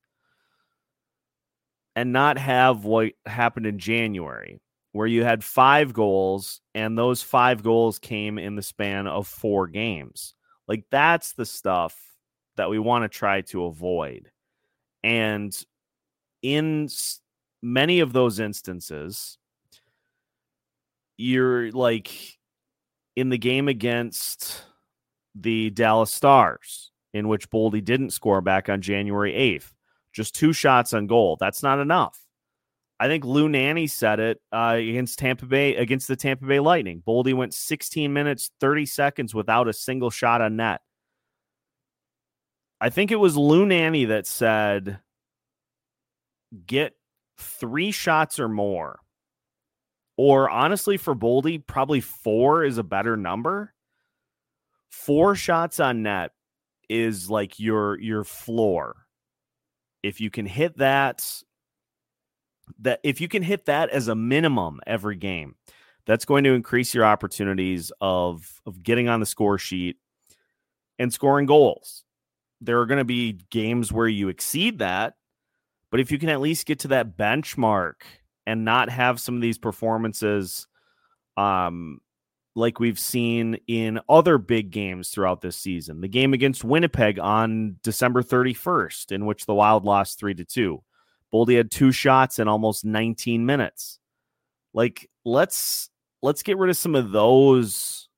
and 1.96 2.12
not 2.12 2.40
have 2.40 2.86
what 2.86 3.12
happened 3.28 3.68
in 3.68 3.78
January, 3.78 4.60
where 4.92 5.08
you 5.08 5.24
had 5.24 5.44
five 5.44 5.94
goals, 5.94 6.62
and 6.76 6.98
those 6.98 7.22
five 7.22 7.64
goals 7.64 8.00
came 8.00 8.38
in 8.38 8.56
the 8.56 8.62
span 8.62 9.08
of 9.08 9.28
four 9.28 9.68
games. 9.68 10.34
Like 10.68 10.86
that's 10.92 11.34
the 11.34 11.46
stuff 11.46 11.98
that 12.58 12.70
we 12.70 12.80
want 12.80 13.04
to 13.04 13.10
try 13.10 13.42
to 13.42 13.66
avoid. 13.66 14.30
And 15.04 15.56
in 16.42 16.90
many 17.62 18.00
of 18.00 18.14
those 18.14 18.40
instances, 18.40 19.38
you're 21.18 21.72
like 21.72 22.12
in 23.16 23.30
the 23.30 23.38
game 23.38 23.68
against 23.68 24.64
the 25.36 25.70
Dallas 25.70 26.14
Stars, 26.14 26.92
in 27.14 27.28
which 27.28 27.50
Boldy 27.50 27.84
didn't 27.84 28.12
score 28.12 28.42
back 28.42 28.70
on 28.70 28.82
January 28.82 29.34
8th, 29.34 29.72
just 30.14 30.36
two 30.36 30.54
shots 30.54 30.94
on 30.94 31.08
goal. 31.08 31.38
That's 31.40 31.64
not 31.64 31.80
enough. 31.80 32.20
I 33.02 33.08
think 33.08 33.26
Lou 33.26 33.50
Nanne 33.50 33.90
said 33.90 34.20
it 34.20 34.40
uh, 34.52 34.76
against 34.78 35.18
Tampa 35.18 35.48
Bay 35.48 35.76
against 35.76 36.08
the 36.08 36.16
Tampa 36.16 36.46
Bay 36.46 36.60
Lightning. 36.60 37.02
Boldy 37.02 37.34
went 37.34 37.52
16 37.52 38.14
minutes 38.14 38.52
30 38.60 38.86
seconds 38.86 39.34
without 39.34 39.68
a 39.68 39.74
single 39.74 40.12
shot 40.12 40.40
on 40.40 40.56
net. 40.56 40.82
I 42.80 42.92
think 42.92 43.10
it 43.10 43.16
was 43.16 43.36
Lou 43.36 43.66
Nanne 43.66 44.08
that 44.10 44.28
said, 44.28 45.00
"Get 46.68 46.96
three 47.40 47.90
shots 47.90 48.40
or 48.40 48.48
more." 48.48 49.00
Or 50.16 50.48
honestly, 50.48 50.98
for 50.98 51.16
Boldy, 51.16 51.66
probably 51.66 52.02
four 52.02 52.64
is 52.64 52.78
a 52.78 52.84
better 52.84 53.18
number. 53.18 53.74
Four 54.92 55.34
shots 55.34 55.80
on 55.80 56.04
net 56.04 56.34
is 56.88 57.32
like 57.32 57.60
your 57.60 58.00
your 58.00 58.24
floor. 58.24 59.08
If 60.04 60.22
you 60.22 60.30
can 60.30 60.46
hit 60.46 60.78
that, 60.78 61.26
that 62.80 63.00
if 63.04 63.22
you 63.22 63.28
can 63.28 63.44
hit 63.44 63.66
that 63.66 63.90
as 63.90 64.08
a 64.08 64.16
minimum 64.16 64.80
every 64.86 65.16
game, 65.16 65.56
that's 66.06 66.26
going 66.26 66.44
to 66.44 66.54
increase 66.54 66.94
your 66.94 67.06
opportunities 67.06 67.92
of 68.02 68.62
of 68.66 68.84
getting 68.84 69.08
on 69.08 69.20
the 69.20 69.26
score 69.26 69.58
sheet 69.58 69.98
and 71.00 71.14
scoring 71.14 71.46
goals. 71.46 72.04
There 72.60 72.80
are 72.80 72.86
going 72.86 73.00
to 73.00 73.06
be 73.06 73.40
games 73.50 73.92
where 73.92 74.08
you 74.08 74.30
exceed 74.30 74.80
that, 74.80 75.16
but 75.90 76.00
if 76.00 76.12
you 76.12 76.20
can 76.20 76.30
at 76.30 76.42
least 76.42 76.66
get 76.66 76.80
to 76.80 76.90
that 76.90 77.18
benchmark 77.18 77.96
and 78.46 78.66
not 78.66 78.90
have 78.90 79.20
some 79.20 79.36
of 79.36 79.42
these 79.42 79.58
performances 79.58 80.68
um 81.38 82.02
like 82.56 82.80
we've 82.80 83.00
seen 83.00 83.58
in 83.68 84.00
other 84.10 84.38
big 84.38 84.72
games 84.72 85.10
throughout 85.10 85.42
this 85.42 85.56
season. 85.56 86.02
The 86.02 86.08
game 86.08 86.34
against 86.34 86.64
Winnipeg 86.64 87.18
on 87.20 87.78
December 87.82 88.24
31st, 88.24 89.12
in 89.12 89.26
which 89.26 89.46
the 89.46 89.54
Wild 89.54 89.86
lost 89.86 90.20
three 90.20 90.34
to 90.34 90.44
two. 90.44 90.84
Boldy 91.34 91.58
had 91.58 91.72
two 91.72 91.92
shots 91.92 92.40
in 92.40 92.48
almost 92.48 92.86
19 92.86 93.46
minutes. 93.46 94.00
Like, 94.74 95.10
let's 95.26 95.90
let's 96.22 96.44
get 96.44 96.58
rid 96.58 96.70
of 96.70 96.78
some 96.78 96.96
of 96.96 97.12
those 97.12 98.10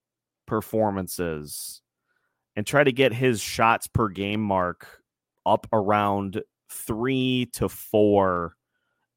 performances 0.45 1.81
and 2.55 2.65
try 2.65 2.83
to 2.83 2.91
get 2.91 3.13
his 3.13 3.41
shots 3.41 3.87
per 3.87 4.09
game 4.09 4.41
mark 4.41 5.01
up 5.45 5.67
around 5.73 6.41
three 6.69 7.49
to 7.53 7.69
four 7.69 8.55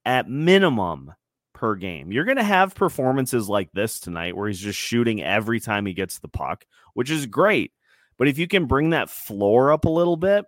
at 0.04 0.28
minimum 0.28 1.12
per 1.52 1.74
game. 1.74 2.12
You're 2.12 2.24
going 2.24 2.36
to 2.36 2.42
have 2.44 2.74
performances 2.74 3.48
like 3.48 3.72
this 3.72 3.98
tonight 4.00 4.36
where 4.36 4.48
he's 4.48 4.60
just 4.60 4.78
shooting 4.78 5.22
every 5.22 5.60
time 5.60 5.86
he 5.86 5.94
gets 5.94 6.18
the 6.18 6.28
puck, 6.28 6.64
which 6.94 7.10
is 7.10 7.26
great. 7.26 7.72
But 8.18 8.28
if 8.28 8.38
you 8.38 8.46
can 8.46 8.66
bring 8.66 8.90
that 8.90 9.10
floor 9.10 9.72
up 9.72 9.84
a 9.84 9.90
little 9.90 10.16
bit, 10.16 10.44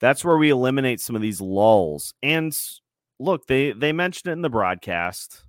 that's 0.00 0.24
where 0.24 0.38
we 0.38 0.50
eliminate 0.50 1.00
some 1.00 1.14
of 1.14 1.22
these 1.22 1.40
lulls. 1.40 2.14
And 2.22 2.58
look, 3.18 3.46
they 3.46 3.72
they 3.72 3.92
mentioned 3.92 4.30
it 4.30 4.32
in 4.32 4.42
the 4.42 4.48
broadcast 4.48 5.44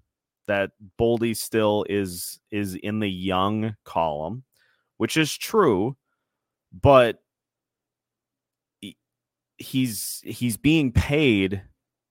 that 0.47 0.71
Boldy 0.99 1.35
still 1.35 1.85
is 1.89 2.39
is 2.51 2.75
in 2.75 2.99
the 2.99 3.09
young 3.09 3.75
column, 3.85 4.43
which 4.97 5.17
is 5.17 5.35
true, 5.35 5.95
but 6.73 7.19
he's 9.57 10.21
he's 10.23 10.57
being 10.57 10.91
paid 10.91 11.61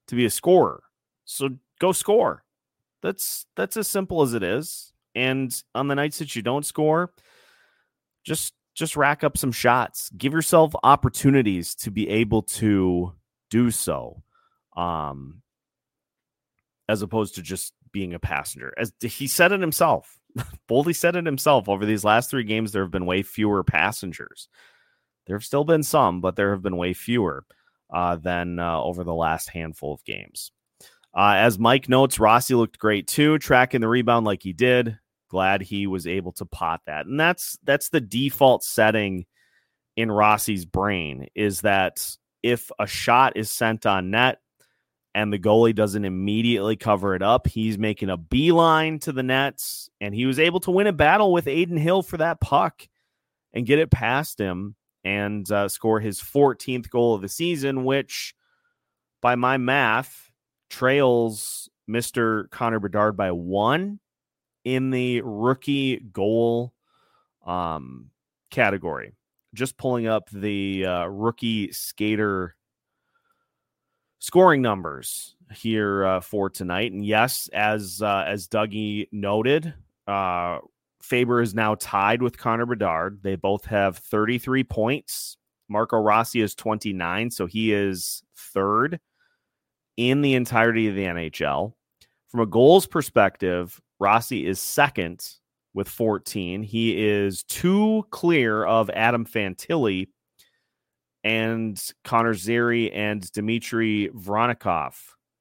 to 0.07 0.14
be 0.14 0.24
a 0.24 0.31
scorer. 0.31 0.83
So 1.24 1.50
go 1.81 1.92
score. 1.92 2.44
That's 3.03 3.46
that's 3.57 3.76
as 3.76 3.88
simple 3.88 4.22
as 4.22 4.35
it 4.35 4.42
is. 4.42 4.92
And 5.14 5.55
on 5.74 5.88
the 5.88 5.94
nights 5.94 6.18
that 6.20 6.37
you 6.37 6.42
don't 6.42 6.64
score, 6.64 7.12
just 8.24 8.55
just 8.75 8.97
rack 8.97 9.25
up 9.25 9.37
some 9.37 9.53
shots. 9.53 10.11
Give 10.17 10.33
yourself 10.33 10.73
opportunities 10.83 11.75
to 11.77 11.91
be 11.91 12.09
able 12.09 12.43
to 12.43 13.13
do 13.51 13.71
so. 13.71 14.23
Um 14.77 15.43
as 16.89 17.03
opposed 17.03 17.37
to 17.37 17.43
just 17.43 17.73
being 17.93 18.15
a 18.15 18.19
passenger. 18.19 18.75
As 18.77 18.93
he 19.01 19.27
said 19.27 19.53
it 19.53 19.61
himself. 19.61 20.19
Boldy 20.69 20.95
said 20.95 21.17
it 21.17 21.27
himself 21.27 21.69
over 21.69 21.85
these 21.85 22.05
last 22.05 22.31
3 22.31 22.45
games 22.45 22.73
there 22.73 22.83
have 22.83 22.91
been 22.91 23.07
way 23.07 23.23
fewer 23.23 23.65
passengers. 23.65 24.49
There 25.27 25.37
have 25.37 25.45
still 25.45 25.65
been 25.65 25.83
some, 25.83 26.21
but 26.21 26.37
there 26.37 26.51
have 26.51 26.63
been 26.63 26.77
way 26.77 26.93
fewer 26.93 27.45
uh, 27.93 28.17
than 28.17 28.59
uh, 28.59 28.81
over 28.83 29.05
the 29.05 29.15
last 29.15 29.49
handful 29.51 29.95
of 29.95 30.05
games. 30.05 30.53
Uh, 31.15 31.35
as 31.37 31.59
Mike 31.59 31.89
notes, 31.89 32.21
Rossi 32.21 32.55
looked 32.55 32.79
great 32.79 33.07
too, 33.09 33.39
tracking 33.39 33.81
the 33.81 33.89
rebound 33.89 34.27
like 34.27 34.43
he 34.43 34.53
did. 34.53 34.99
Glad 35.31 35.62
he 35.62 35.87
was 35.87 36.07
able 36.07 36.33
to 36.33 36.45
pot 36.45 36.83
that, 36.87 37.07
and 37.07 37.19
that's 37.19 37.59
that's 37.64 37.88
the 37.88 38.01
default 38.01 38.64
setting 38.64 39.27
in 39.97 40.11
Rossi's 40.11 40.64
brain 40.64 41.29
is 41.35 41.61
that 41.61 42.16
if 42.43 42.71
a 42.79 42.87
shot 42.87 43.37
is 43.37 43.51
sent 43.51 43.87
on 43.87 44.11
net 44.11 44.38
and 45.14 45.33
the 45.33 45.38
goalie 45.38 45.75
doesn't 45.75 46.05
immediately 46.05 46.77
cover 46.77 47.14
it 47.14 47.23
up, 47.23 47.47
he's 47.47 47.79
making 47.79 48.11
a 48.11 48.16
beeline 48.16 48.99
to 49.01 49.12
the 49.12 49.23
nets, 49.23 49.90
and 50.01 50.14
he 50.14 50.27
was 50.27 50.38
able 50.38 50.61
to 50.61 50.71
win 50.71 50.87
a 50.87 50.93
battle 50.93 51.33
with 51.33 51.47
Adin 51.47 51.77
Hill 51.77 52.03
for 52.03 52.16
that 52.16 52.40
puck 52.40 52.88
and 53.53 53.66
get 53.66 53.79
it 53.79 53.90
past 53.90 54.38
him 54.38 54.77
and 55.05 55.51
uh, 55.51 55.69
score 55.69 56.01
his 56.01 56.21
14th 56.21 56.88
goal 56.90 57.14
of 57.14 57.23
the 57.23 57.29
season, 57.29 57.85
which 57.85 58.35
by 59.21 59.35
my 59.35 59.57
math 59.57 60.31
trails 60.69 61.69
Mr. 61.90 62.49
Connor 62.51 62.79
Bedard 62.79 63.16
by 63.16 63.33
one 63.33 63.99
in 64.64 64.90
the 64.90 65.20
rookie 65.23 65.99
goal 66.12 66.73
um, 67.46 68.11
category. 68.51 69.12
Just 69.55 69.77
pulling 69.77 70.07
up 70.07 70.29
the 70.31 70.87
uh, 70.87 71.07
rookie 71.07 71.73
skater 71.73 72.55
scoring 74.20 74.62
numbers 74.62 75.35
here 75.53 76.05
uh, 76.05 76.20
for 76.20 76.49
tonight. 76.49 76.92
And 76.92 77.05
yes, 77.05 77.49
as 77.53 78.01
uh, 78.01 78.25
as 78.27 78.46
Dougie 78.46 79.09
noted, 79.11 79.75
uh, 80.07 80.59
Faber 81.03 81.40
is 81.40 81.55
now 81.55 81.75
tied 81.75 82.23
with 82.23 82.38
Connor 82.38 82.66
Bedard. 82.66 83.20
They 83.23 83.35
both 83.35 83.64
have 83.64 83.99
33 83.99 84.64
points. 84.64 85.37
Marco 85.68 85.99
Rossi 85.99 86.40
is 86.40 86.55
29, 86.55 87.31
so 87.31 87.46
he 87.46 87.73
is 87.73 88.23
third 88.37 89.01
in 89.96 90.20
the 90.20 90.35
entirety 90.35 90.88
of 90.88 90.94
the 90.94 91.05
NHL. 91.05 91.73
From 92.29 92.40
a 92.40 92.46
goals 92.46 92.87
perspective, 92.87 93.81
Rossi 94.01 94.47
is 94.47 94.59
second 94.59 95.25
with 95.75 95.89
14. 95.89 96.63
He 96.63 97.07
is 97.07 97.45
two 97.45 98.05
clear 98.11 98.65
of 98.65 98.91
Adam 98.91 99.25
Fantilli 99.25 100.09
and 101.23 101.81
Connor 102.03 102.35
Zary 102.35 102.91
and 102.93 103.31
Dmitry 103.33 104.11
Voronkov 104.15 104.95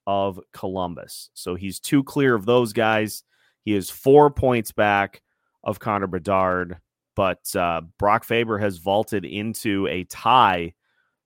of 0.06 0.40
Columbus. 0.54 1.30
So 1.34 1.56
he's 1.56 1.80
two 1.80 2.04
clear 2.04 2.36
of 2.36 2.46
those 2.46 2.74
guys. 2.74 3.24
He 3.64 3.74
is 3.74 3.90
four 3.90 4.30
points 4.30 4.72
back 4.72 5.22
of 5.64 5.80
Connor 5.80 6.08
Bedard, 6.08 6.78
but 7.16 7.56
uh, 7.56 7.82
Brock 7.98 8.24
Faber 8.26 8.58
has 8.58 8.78
vaulted 8.78 9.26
into 9.26 9.88
a 9.88 10.04
tie 10.04 10.74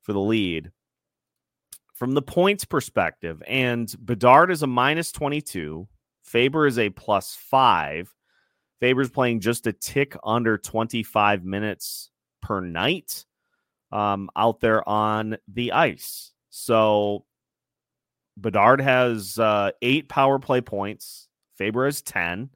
for 0.04 0.14
the 0.14 0.20
lead 0.20 0.72
from 1.94 2.14
the 2.14 2.22
points 2.22 2.66
perspective, 2.66 3.42
and 3.48 3.96
Bedard 4.04 4.52
is 4.52 4.64
a 4.64 4.68
minus 4.68 5.12
22, 5.12 5.88
Faber 6.24 6.66
is 6.66 6.80
a 6.80 6.90
plus 6.90 7.36
five. 7.36 8.14
Faber's 8.80 9.10
playing 9.10 9.40
just 9.40 9.68
a 9.68 9.74
tick 9.74 10.16
under 10.24 10.58
25 10.58 11.46
minutes 11.46 12.10
per 12.42 12.60
night 12.60 13.26
um, 13.92 14.30
out 14.36 14.60
there 14.60 14.88
on 14.88 15.38
the 15.48 15.72
ice. 15.72 16.32
So 16.50 17.26
Bedard 18.36 18.82
has 18.82 19.38
uh, 19.40 19.72
eight 19.82 20.10
power 20.10 20.40
play 20.40 20.62
points, 20.62 21.30
Faber 21.56 21.86
has 21.86 22.02
10. 22.02 22.50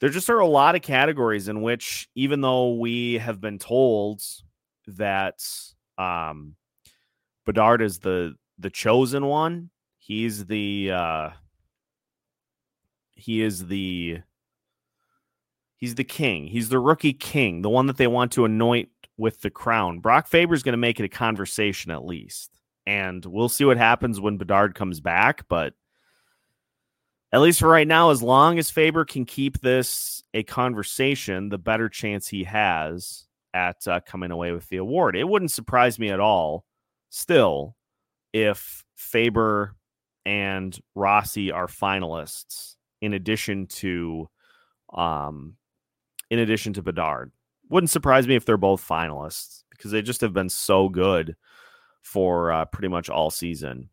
There 0.00 0.08
just 0.08 0.30
are 0.30 0.38
a 0.38 0.46
lot 0.46 0.76
of 0.76 0.82
categories 0.82 1.48
in 1.48 1.60
which, 1.60 2.08
even 2.14 2.40
though 2.40 2.74
we 2.74 3.18
have 3.18 3.40
been 3.40 3.58
told 3.58 4.22
that 4.86 5.44
um, 5.98 6.54
Bedard 7.44 7.82
is 7.82 7.98
the 7.98 8.34
the 8.58 8.70
chosen 8.70 9.26
one. 9.26 9.70
He's 9.98 10.46
the 10.46 10.92
uh 10.92 11.30
he 13.20 13.42
is 13.42 13.66
the 13.66 14.20
he's 15.76 15.94
the 15.94 16.04
king. 16.04 16.46
He's 16.46 16.68
the 16.68 16.78
rookie 16.78 17.12
king, 17.12 17.62
the 17.62 17.70
one 17.70 17.86
that 17.86 17.96
they 17.96 18.06
want 18.06 18.32
to 18.32 18.44
anoint 18.44 18.90
with 19.16 19.40
the 19.40 19.50
crown. 19.50 19.98
Brock 20.00 20.26
Faber's 20.26 20.62
going 20.62 20.72
to 20.72 20.78
make 20.78 21.00
it 21.00 21.04
a 21.04 21.08
conversation 21.08 21.90
at 21.90 22.04
least. 22.04 22.50
And 22.86 23.24
we'll 23.24 23.48
see 23.48 23.64
what 23.64 23.76
happens 23.76 24.20
when 24.20 24.38
Bedard 24.38 24.74
comes 24.74 25.00
back, 25.00 25.46
but 25.48 25.74
at 27.32 27.40
least 27.40 27.60
for 27.60 27.68
right 27.68 27.86
now, 27.86 28.10
as 28.10 28.22
long 28.22 28.58
as 28.58 28.70
Faber 28.70 29.04
can 29.04 29.24
keep 29.24 29.60
this 29.60 30.22
a 30.34 30.42
conversation, 30.42 31.48
the 31.48 31.58
better 31.58 31.88
chance 31.88 32.26
he 32.28 32.44
has 32.44 33.26
at 33.54 33.86
uh, 33.86 34.00
coming 34.00 34.30
away 34.30 34.52
with 34.52 34.68
the 34.68 34.78
award. 34.78 35.16
It 35.16 35.28
wouldn't 35.28 35.52
surprise 35.52 35.98
me 35.98 36.10
at 36.10 36.20
all 36.20 36.64
still 37.10 37.76
if 38.32 38.84
Faber 38.96 39.76
and 40.24 40.78
Rossi 40.94 41.52
are 41.52 41.66
finalists 41.66 42.76
in 43.00 43.14
addition 43.14 43.66
to 43.66 44.28
um 44.92 45.56
in 46.30 46.38
addition 46.38 46.72
to 46.74 46.82
Bedard. 46.82 47.32
Wouldn't 47.68 47.90
surprise 47.90 48.26
me 48.26 48.36
if 48.36 48.44
they're 48.44 48.56
both 48.56 48.86
finalists 48.86 49.62
because 49.70 49.90
they 49.90 50.02
just 50.02 50.20
have 50.20 50.32
been 50.32 50.48
so 50.48 50.88
good 50.88 51.36
for 52.02 52.52
uh, 52.52 52.64
pretty 52.66 52.88
much 52.88 53.08
all 53.08 53.30
season. 53.30 53.90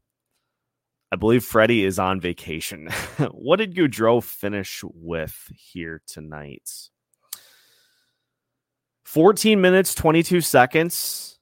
I 1.12 1.16
believe 1.16 1.44
Freddie 1.44 1.86
is 1.86 2.00
on 2.00 2.20
vacation. 2.20 2.88
what 3.32 3.58
did 3.58 3.76
Gaudreau 3.76 4.22
finish 4.22 4.84
with 4.84 5.52
here 5.56 6.02
tonight? 6.06 6.70
14 9.06 9.62
minutes, 9.62 9.96
22 9.96 10.42
seconds. 10.42 11.40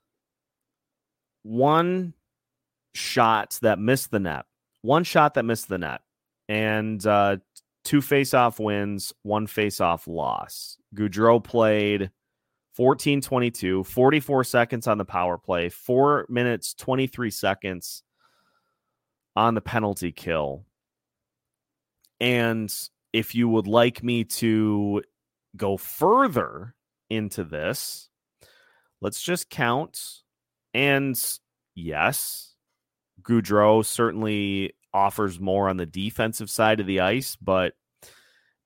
One 1.42 2.14
shot 2.94 3.58
that 3.62 3.80
missed 3.80 4.12
the 4.12 4.20
net, 4.20 4.46
one 4.82 5.04
shot 5.04 5.34
that 5.34 5.46
missed 5.46 5.68
the 5.68 5.80
net, 5.80 6.02
and 6.48 7.06
uh, 7.06 7.38
two 7.86 8.02
face-off 8.02 8.60
wins, 8.60 9.14
one 9.22 9.48
face-off 9.48 10.08
loss. 10.08 10.78
Gaudreau 10.94 11.42
played 11.42 12.12
14 12.74 13.22
22, 13.22 13.86
44 13.86 14.44
seconds 14.44 14.88
on 14.88 14.98
the 14.98 15.06
power 15.06 15.38
play, 15.38 15.70
four 15.70 16.26
minutes, 16.28 16.74
23 16.74 17.32
seconds 17.32 18.04
on 19.36 19.54
the 19.54 19.62
penalty 19.62 20.12
kill. 20.12 20.66
And 22.20 22.74
if 23.14 23.36
you 23.36 23.48
would 23.48 23.68
like 23.68 24.04
me 24.04 24.26
to 24.26 25.04
go 25.56 25.78
further 25.78 26.76
into 27.10 27.44
this, 27.44 28.10
let's 29.00 29.22
just 29.22 29.50
count. 29.50 30.24
And 30.74 31.18
yes, 31.76 32.56
Gaudreau 33.22 33.86
certainly 33.86 34.74
offers 34.96 35.40
more 35.40 35.68
on 35.68 35.78
the 35.78 35.86
defensive 35.86 36.50
side 36.50 36.80
of 36.80 36.88
the 36.88 37.02
ice, 37.02 37.36
but 37.36 37.74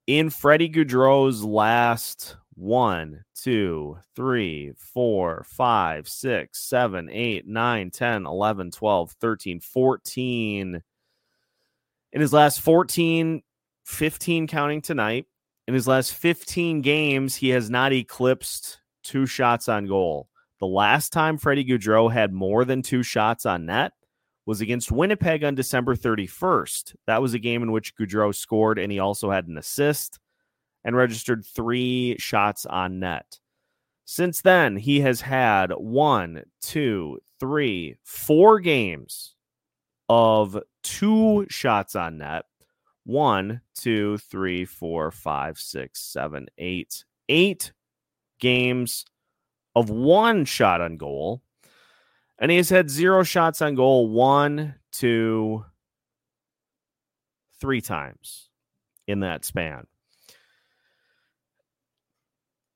in 0.05 0.29
Freddie 0.29 0.69
Gaudreau's 0.69 1.43
last 1.43 2.37
one, 2.55 3.23
two, 3.35 3.97
three, 4.15 4.73
four, 4.77 5.45
five, 5.47 6.07
six, 6.07 6.63
seven, 6.63 7.09
eight, 7.11 7.47
nine, 7.47 7.89
10, 7.89 8.25
11, 8.25 8.71
12, 8.71 9.11
13, 9.11 9.59
14. 9.59 10.83
In 12.11 12.21
his 12.21 12.33
last 12.33 12.61
14, 12.61 13.41
15 13.85 14.47
counting 14.47 14.81
tonight, 14.81 15.25
in 15.67 15.73
his 15.73 15.87
last 15.87 16.13
15 16.13 16.81
games, 16.81 17.35
he 17.35 17.49
has 17.49 17.69
not 17.69 17.93
eclipsed 17.93 18.81
two 19.03 19.25
shots 19.25 19.69
on 19.69 19.87
goal. 19.87 20.27
The 20.59 20.67
last 20.67 21.13
time 21.13 21.37
Freddie 21.37 21.65
Gaudreau 21.65 22.11
had 22.11 22.33
more 22.33 22.65
than 22.65 22.81
two 22.81 23.03
shots 23.03 23.45
on 23.45 23.65
net 23.65 23.93
was 24.49 24.61
against 24.61 24.91
Winnipeg 24.91 25.43
on 25.43 25.53
December 25.53 25.95
31st. 25.95 26.95
That 27.05 27.21
was 27.21 27.35
a 27.35 27.39
game 27.39 27.61
in 27.61 27.71
which 27.71 27.95
Gaudreau 27.95 28.33
scored 28.33 28.79
and 28.79 28.91
he 28.91 28.97
also 28.97 29.29
had 29.29 29.47
an 29.47 29.59
assist 29.59 30.17
and 30.83 30.95
registered 30.95 31.45
three 31.45 32.15
shots 32.17 32.65
on 32.65 32.99
net. 32.99 33.39
Since 34.05 34.41
then, 34.41 34.75
he 34.75 35.01
has 35.01 35.21
had 35.21 35.71
one, 35.73 36.41
two, 36.63 37.19
three, 37.39 37.97
four 38.03 38.59
games 38.59 39.35
of 40.09 40.57
two 40.81 41.45
shots 41.51 41.95
on 41.95 42.17
net 42.17 42.45
one, 43.05 43.61
two, 43.75 44.17
three, 44.17 44.65
four, 44.65 45.11
five, 45.11 45.59
six, 45.59 46.01
seven, 46.01 46.47
eight, 46.57 47.05
eight 47.27 47.71
games 48.39 49.05
of 49.75 49.91
one 49.91 50.43
shot 50.43 50.81
on 50.81 50.97
goal. 50.97 51.43
And 52.39 52.49
he 52.49 52.57
has 52.57 52.69
had 52.69 52.89
zero 52.89 53.23
shots 53.23 53.61
on 53.61 53.75
goal 53.75 54.09
one, 54.09 54.75
two, 54.91 55.65
three 57.59 57.81
times 57.81 58.49
in 59.07 59.21
that 59.21 59.43
span. 59.43 59.87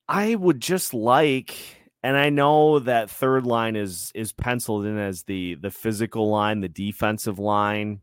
I 0.10 0.36
would 0.36 0.60
just 0.60 0.94
like, 0.94 1.56
and 2.04 2.18
I 2.18 2.30
know 2.30 2.80
that 2.80 3.10
third 3.10 3.46
line 3.46 3.78
is 3.78 4.12
is 4.14 4.34
penciled 4.34 4.86
in 4.86 4.98
as 4.98 5.24
the 5.24 5.56
the 5.56 5.72
physical 5.72 6.30
line, 6.30 6.60
the 6.60 6.68
defensive 6.68 7.40
line 7.40 8.02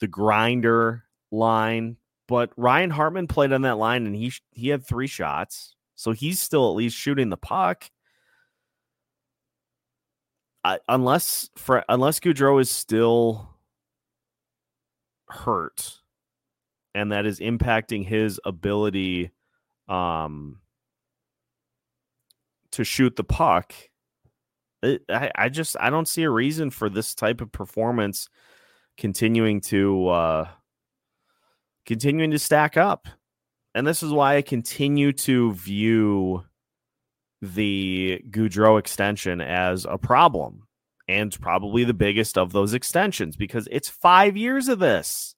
the 0.00 0.08
grinder 0.08 1.04
line, 1.30 1.96
but 2.26 2.50
Ryan 2.56 2.90
Hartman 2.90 3.28
played 3.28 3.52
on 3.52 3.62
that 3.62 3.78
line 3.78 4.06
and 4.06 4.16
he 4.16 4.32
he 4.50 4.68
had 4.68 4.84
three 4.84 5.06
shots, 5.06 5.76
so 5.94 6.12
he's 6.12 6.40
still 6.40 6.68
at 6.70 6.76
least 6.76 6.96
shooting 6.96 7.28
the 7.28 7.36
puck. 7.36 7.90
I, 10.62 10.78
unless 10.88 11.48
for 11.56 11.84
unless 11.88 12.20
Gaudreau 12.20 12.60
is 12.60 12.70
still 12.70 13.48
hurt, 15.28 16.00
and 16.94 17.12
that 17.12 17.26
is 17.26 17.40
impacting 17.40 18.06
his 18.06 18.38
ability 18.44 19.30
um, 19.88 20.60
to 22.72 22.84
shoot 22.84 23.16
the 23.16 23.24
puck. 23.24 23.72
It, 24.82 25.02
I, 25.08 25.30
I 25.34 25.48
just 25.48 25.76
I 25.80 25.90
don't 25.90 26.08
see 26.08 26.24
a 26.24 26.30
reason 26.30 26.70
for 26.70 26.88
this 26.90 27.14
type 27.14 27.40
of 27.40 27.52
performance 27.52 28.28
continuing 28.98 29.60
to 29.62 30.08
uh, 30.08 30.48
continuing 31.86 32.30
to 32.32 32.38
stack 32.38 32.76
up. 32.76 33.08
And 33.74 33.86
this 33.86 34.02
is 34.02 34.12
why 34.12 34.36
I 34.36 34.42
continue 34.42 35.12
to 35.12 35.52
view 35.54 36.44
the 37.40 38.22
Gaudreau 38.30 38.78
extension 38.78 39.40
as 39.40 39.86
a 39.88 39.98
problem 39.98 40.66
and 41.08 41.38
probably 41.40 41.84
the 41.84 41.94
biggest 41.94 42.38
of 42.38 42.52
those 42.52 42.74
extensions 42.74 43.36
because 43.36 43.66
it's 43.70 43.88
five 43.88 44.36
years 44.36 44.68
of 44.68 44.78
this. 44.78 45.34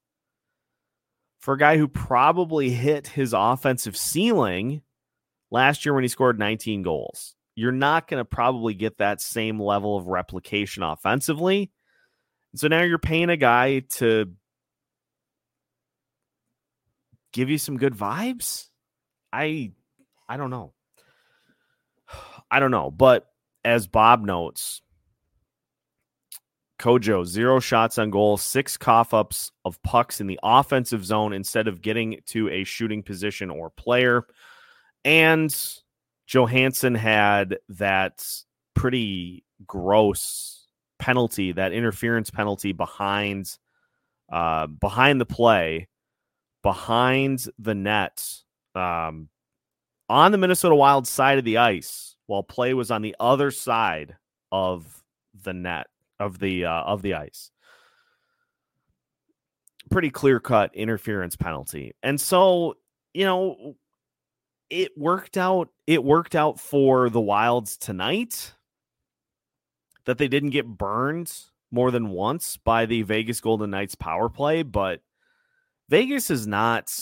For 1.41 1.55
a 1.55 1.59
guy 1.59 1.77
who 1.77 1.89
probably 1.89 2.71
hit 2.71 3.09
his 3.09 3.33
offensive 3.37 3.97
ceiling 3.97 4.83
last 5.51 5.85
year 5.85 5.93
when 5.93 6.05
he 6.05 6.09
scored 6.09 6.39
19 6.39 6.83
goals, 6.83 7.35
you're 7.57 7.73
not 7.73 8.07
going 8.07 8.21
to 8.21 8.25
probably 8.25 8.75
get 8.75 8.99
that 8.99 9.21
same 9.21 9.61
level 9.61 9.97
of 9.97 10.07
replication 10.07 10.83
offensively 10.83 11.73
so 12.55 12.69
now 12.69 12.83
you're 12.83 12.99
paying 12.99 13.31
a 13.31 13.37
guy 13.37 13.81
to 13.97 14.33
give 17.33 17.49
you 17.49 17.59
some 17.59 17.79
good 17.79 17.95
vibes. 17.95 18.69
I 19.33 19.73
I 20.29 20.37
don't 20.37 20.51
know. 20.51 20.75
I 22.53 22.61
don't 22.61 22.71
know, 22.71 22.91
but 22.91 23.27
as 23.65 23.87
Bob 23.87 24.23
notes, 24.23 24.83
Kojo, 26.79 27.25
zero 27.25 27.61
shots 27.61 27.97
on 27.97 28.11
goal, 28.11 28.37
six 28.37 28.77
cough 28.77 29.15
ups 29.15 29.53
of 29.65 29.83
pucks 29.83 30.21
in 30.21 30.27
the 30.27 30.39
offensive 30.43 31.05
zone 31.05 31.33
instead 31.33 31.67
of 31.67 31.81
getting 31.81 32.21
to 32.27 32.51
a 32.51 32.65
shooting 32.65 33.03
position 33.03 33.51
or 33.51 33.71
player. 33.71 34.27
And 35.05 35.55
Johansson 36.27 36.95
had 36.95 37.59
that 37.71 38.27
pretty 38.75 39.45
gross 39.67 40.67
penalty, 40.99 41.53
that 41.53 41.73
interference 41.73 42.31
penalty 42.31 42.73
behind 42.73 43.57
uh, 44.31 44.67
behind 44.67 45.21
the 45.21 45.27
play, 45.27 45.89
behind 46.63 47.47
the 47.59 47.75
net, 47.75 48.25
um, 48.75 49.29
on 50.09 50.33
the 50.33 50.39
Minnesota 50.39 50.75
Wild 50.75 51.07
side 51.07 51.39
of 51.39 51.45
the 51.45 51.59
ice, 51.59 52.17
while 52.27 52.43
play 52.43 52.75
was 52.75 52.91
on 52.91 53.03
the 53.03 53.17
other 53.21 53.51
side 53.51 54.17
of 54.51 55.03
the 55.43 55.53
net 55.53 55.87
of 56.21 56.39
the 56.39 56.65
uh, 56.65 56.83
of 56.83 57.03
the 57.03 57.15
ice. 57.15 57.51
Pretty 59.91 60.11
clear 60.11 60.41
cut 60.41 60.75
interference 60.75 61.37
penalty, 61.37 61.93
and 62.03 62.21
so 62.21 62.77
you 63.13 63.25
know 63.25 63.77
it 64.71 64.97
worked 64.97 65.37
out. 65.37 65.69
It 65.87 66.05
worked 66.05 66.35
out 66.35 66.61
for 66.61 67.11
the 67.11 67.21
Wilds 67.21 67.77
tonight 67.77 68.55
that 70.05 70.19
they 70.19 70.29
didn't 70.29 70.51
get 70.51 70.67
burned 70.67 71.33
more 71.71 71.91
than 71.91 72.11
once 72.11 72.57
by 72.57 72.87
the 72.87 73.03
Vegas 73.03 73.41
Golden 73.41 73.71
Knights 73.71 73.95
power 73.95 74.29
play, 74.29 74.63
but 74.63 75.01
Vegas 75.89 76.31
is 76.31 76.47
not 76.47 76.93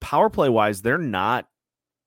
power 0.00 0.30
play 0.30 0.48
wise, 0.48 0.82
they're 0.82 0.98
not 0.98 1.48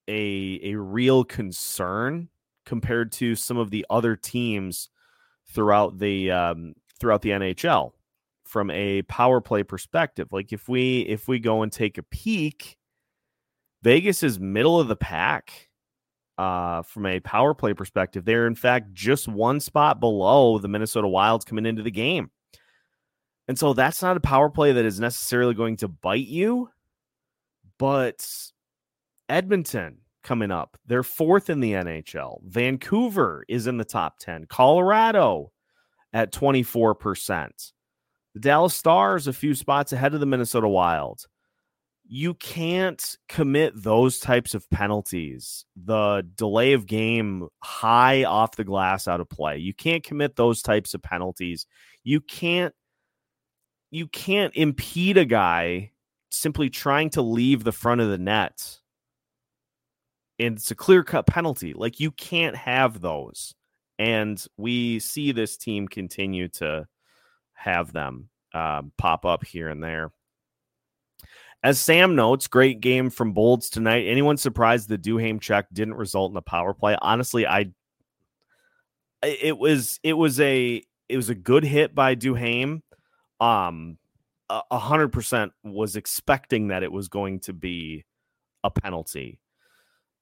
a 0.09 0.59
a 0.63 0.75
real 0.75 1.23
concern 1.23 2.29
compared 2.65 3.11
to 3.13 3.35
some 3.35 3.57
of 3.57 3.71
the 3.71 3.85
other 3.89 4.15
teams 4.15 4.89
throughout 5.47 5.99
the 5.99 6.31
um, 6.31 6.73
throughout 6.99 7.21
the 7.21 7.29
NHL 7.29 7.91
from 8.45 8.71
a 8.71 9.03
power 9.03 9.39
play 9.39 9.63
perspective. 9.63 10.29
Like 10.31 10.51
if 10.51 10.67
we 10.67 11.01
if 11.01 11.27
we 11.27 11.39
go 11.39 11.61
and 11.61 11.71
take 11.71 11.97
a 11.97 12.03
peek, 12.03 12.77
Vegas 13.83 14.23
is 14.23 14.39
middle 14.39 14.79
of 14.79 14.87
the 14.87 14.95
pack 14.95 15.69
uh, 16.39 16.81
from 16.83 17.05
a 17.05 17.19
power 17.19 17.53
play 17.53 17.73
perspective. 17.73 18.25
They're, 18.25 18.47
in 18.47 18.55
fact, 18.55 18.93
just 18.93 19.27
one 19.27 19.59
spot 19.59 19.99
below 19.99 20.57
the 20.57 20.67
Minnesota 20.69 21.07
Wilds 21.07 21.45
coming 21.45 21.65
into 21.65 21.83
the 21.83 21.91
game. 21.91 22.31
And 23.49 23.59
so 23.59 23.73
that's 23.73 24.01
not 24.01 24.15
a 24.15 24.21
power 24.21 24.49
play 24.49 24.71
that 24.71 24.85
is 24.85 24.99
necessarily 24.99 25.53
going 25.53 25.77
to 25.77 25.87
bite 25.87 26.27
you. 26.27 26.69
But 27.77 28.25
Edmonton 29.29 29.99
coming 30.23 30.51
up, 30.51 30.77
they're 30.85 31.03
fourth 31.03 31.49
in 31.49 31.59
the 31.59 31.73
NHL. 31.73 32.41
Vancouver 32.43 33.45
is 33.47 33.67
in 33.67 33.77
the 33.77 33.85
top 33.85 34.19
10. 34.19 34.45
Colorado 34.49 35.51
at 36.11 36.33
24%. 36.33 37.71
The 38.33 38.39
Dallas 38.39 38.75
Stars 38.75 39.27
a 39.27 39.33
few 39.33 39.55
spots 39.55 39.93
ahead 39.93 40.13
of 40.13 40.19
the 40.19 40.25
Minnesota 40.25 40.67
Wild 40.67 41.25
you 42.11 42.33
can't 42.33 43.17
commit 43.27 43.71
those 43.75 44.19
types 44.19 44.55
of 44.55 44.67
penalties. 44.71 45.63
The 45.75 46.27
delay 46.35 46.73
of 46.73 46.87
game 46.87 47.47
high 47.61 48.23
off 48.23 48.55
the 48.55 48.63
glass 48.63 49.07
out 49.07 49.21
of 49.21 49.29
play. 49.29 49.59
You 49.59 49.75
can't 49.75 50.03
commit 50.03 50.35
those 50.35 50.63
types 50.63 50.95
of 50.95 51.03
penalties. 51.03 51.67
You 52.03 52.19
can't 52.19 52.73
you 53.91 54.07
can't 54.07 54.55
impede 54.55 55.17
a 55.17 55.25
guy 55.25 55.91
simply 56.31 56.71
trying 56.71 57.11
to 57.11 57.21
leave 57.21 57.63
the 57.63 57.71
front 57.71 58.01
of 58.01 58.09
the 58.09 58.17
net. 58.17 58.78
And 60.39 60.57
it's 60.57 60.71
a 60.71 60.75
clear-cut 60.75 61.27
penalty. 61.27 61.73
Like 61.73 61.99
you 61.99 62.11
can't 62.11 62.55
have 62.55 63.01
those. 63.01 63.53
And 63.97 64.43
we 64.55 64.99
see 64.99 65.33
this 65.33 65.57
team 65.57 65.87
continue 65.87 66.47
to 66.49 66.87
have 67.53 67.91
them 67.91 68.29
uh, 68.53 68.83
pop 68.97 69.25
up 69.25 69.45
here 69.45 69.67
and 69.67 69.83
there. 69.83 70.11
As 71.61 71.77
Sam 71.77 72.15
notes, 72.15 72.47
great 72.47 72.79
game 72.79 73.09
from 73.09 73.33
Bolds 73.33 73.69
tonight. 73.69 74.05
Anyone 74.05 74.37
surprised 74.37 74.87
the 74.87 74.97
Duhaime 74.97 75.41
check 75.41 75.67
didn't 75.73 75.95
result 75.95 76.31
in 76.31 76.37
a 76.37 76.41
power 76.41 76.73
play? 76.73 76.95
Honestly, 77.01 77.45
I 77.45 77.71
it 79.21 79.57
was 79.57 79.99
it 80.01 80.13
was 80.13 80.39
a 80.39 80.81
it 81.09 81.17
was 81.17 81.27
a 81.27 81.35
good 81.35 81.65
hit 81.65 81.93
by 81.93 82.15
Duhaime. 82.15 82.81
Um 83.41 83.97
a 84.49 84.79
hundred 84.79 85.09
percent 85.09 85.51
was 85.63 85.97
expecting 85.97 86.69
that 86.69 86.81
it 86.81 86.91
was 86.91 87.09
going 87.09 87.41
to 87.41 87.53
be 87.53 88.05
a 88.63 88.71
penalty 88.71 89.39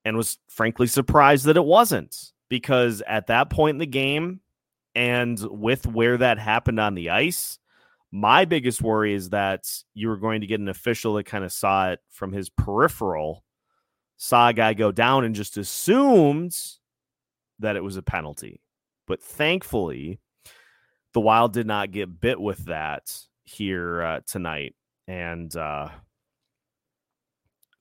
and 0.08 0.16
was 0.16 0.38
frankly 0.48 0.88
surprised 0.88 1.46
that 1.46 1.58
it 1.58 1.66
wasn't 1.66 2.32
because 2.48 3.04
at 3.06 3.28
that 3.28 3.50
point 3.50 3.76
in 3.76 3.80
the 3.80 3.86
game 3.86 4.40
and 4.96 5.38
with 5.52 5.86
where 5.86 6.18
that 6.18 6.40
happened 6.40 6.80
on 6.80 6.96
the 6.96 7.10
ice, 7.10 7.60
My 8.12 8.46
biggest 8.46 8.82
worry 8.82 9.14
is 9.14 9.32
that 9.32 9.68
you 9.94 10.08
were 10.08 10.18
going 10.18 10.42
to 10.42 10.48
get 10.48 10.62
an 10.62 10.70
official 10.70 11.16
that 11.16 11.26
kind 11.26 11.44
of 11.44 11.52
saw 11.52 11.92
it 11.92 12.00
from 12.10 12.32
his 12.32 12.50
peripheral, 12.50 13.44
saw 14.16 14.48
a 14.48 14.54
guy 14.54 14.74
go 14.74 14.92
down 14.92 15.26
and 15.26 15.36
just 15.36 15.58
assumed 15.58 16.56
that 17.60 17.76
it 17.76 17.84
was 17.84 17.98
a 17.98 18.02
penalty. 18.02 18.62
But 19.08 19.22
thankfully, 19.22 20.20
the 21.14 21.20
Wild 21.20 21.52
did 21.52 21.68
not 21.68 21.92
get 21.92 22.22
bit 22.22 22.40
with 22.40 22.66
that 22.66 23.14
here 23.44 24.02
uh, 24.02 24.20
tonight. 24.26 24.74
And 25.08 25.54
uh, 25.56 25.90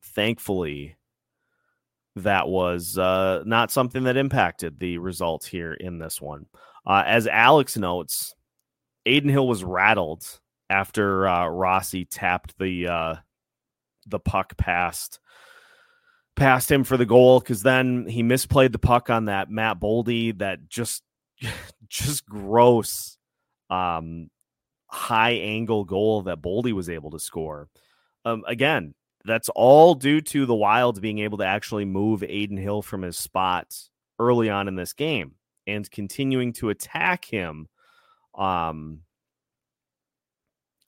thankfully, 0.03 0.97
that 2.17 2.49
was 2.49 2.97
uh, 2.97 3.43
not 3.45 3.71
something 3.71 4.05
that 4.05 4.17
impacted 4.17 4.79
the 4.79 4.99
results 4.99 5.47
here 5.47 5.75
in 5.75 5.99
this 5.99 6.21
one. 6.21 6.47
Uh, 6.87 7.03
as 7.07 7.27
Alex 7.27 7.77
notes, 7.77 8.35
Adin 9.07 9.29
Hill 9.29 9.47
was 9.47 9.63
rattled 9.63 10.25
after 10.71 11.29
uh, 11.29 11.47
Rossi 11.47 12.05
tapped 12.05 12.59
the 12.59 12.89
uh, 12.89 13.15
the 14.07 14.19
puck 14.19 14.57
past 14.57 15.21
past 16.37 16.71
him 16.71 16.85
for 16.85 16.97
the 16.97 17.07
goal 17.07 17.41
because 17.41 17.63
then 17.63 18.07
he 18.07 18.23
misplayed 18.23 18.73
the 18.73 18.79
puck 18.79 19.11
on 19.11 19.27
that 19.27 19.51
Matt 19.51 19.81
Boldy 19.81 20.37
that 20.39 20.69
just 20.69 21.03
just 21.89 22.27
gross 22.27 23.17
um 23.69 24.31
high 24.87 25.33
angle 25.33 25.85
goal 25.85 26.23
that 26.23 26.41
Boldy 26.41 26.73
was 26.73 26.89
able 26.89 27.11
to 27.11 27.19
score. 27.19 27.69
Um 28.25 28.45
again, 28.47 28.95
that's 29.27 29.49
all 29.55 29.95
due 29.95 30.21
to 30.21 30.47
the 30.47 30.55
Wild 30.55 31.01
being 31.01 31.19
able 31.19 31.39
to 31.39 31.47
actually 31.47 31.85
move 31.85 32.23
Adin 32.23 32.57
Hill 32.57 32.83
from 32.83 33.03
his 33.03 33.19
spot 33.19 33.75
early 34.19 34.49
on 34.49 34.69
in 34.69 34.77
this 34.77 34.93
game 34.93 35.35
and 35.67 35.91
continuing 35.91 36.53
to 36.55 36.71
attack 36.71 37.25
him. 37.25 37.69
Um, 38.35 39.01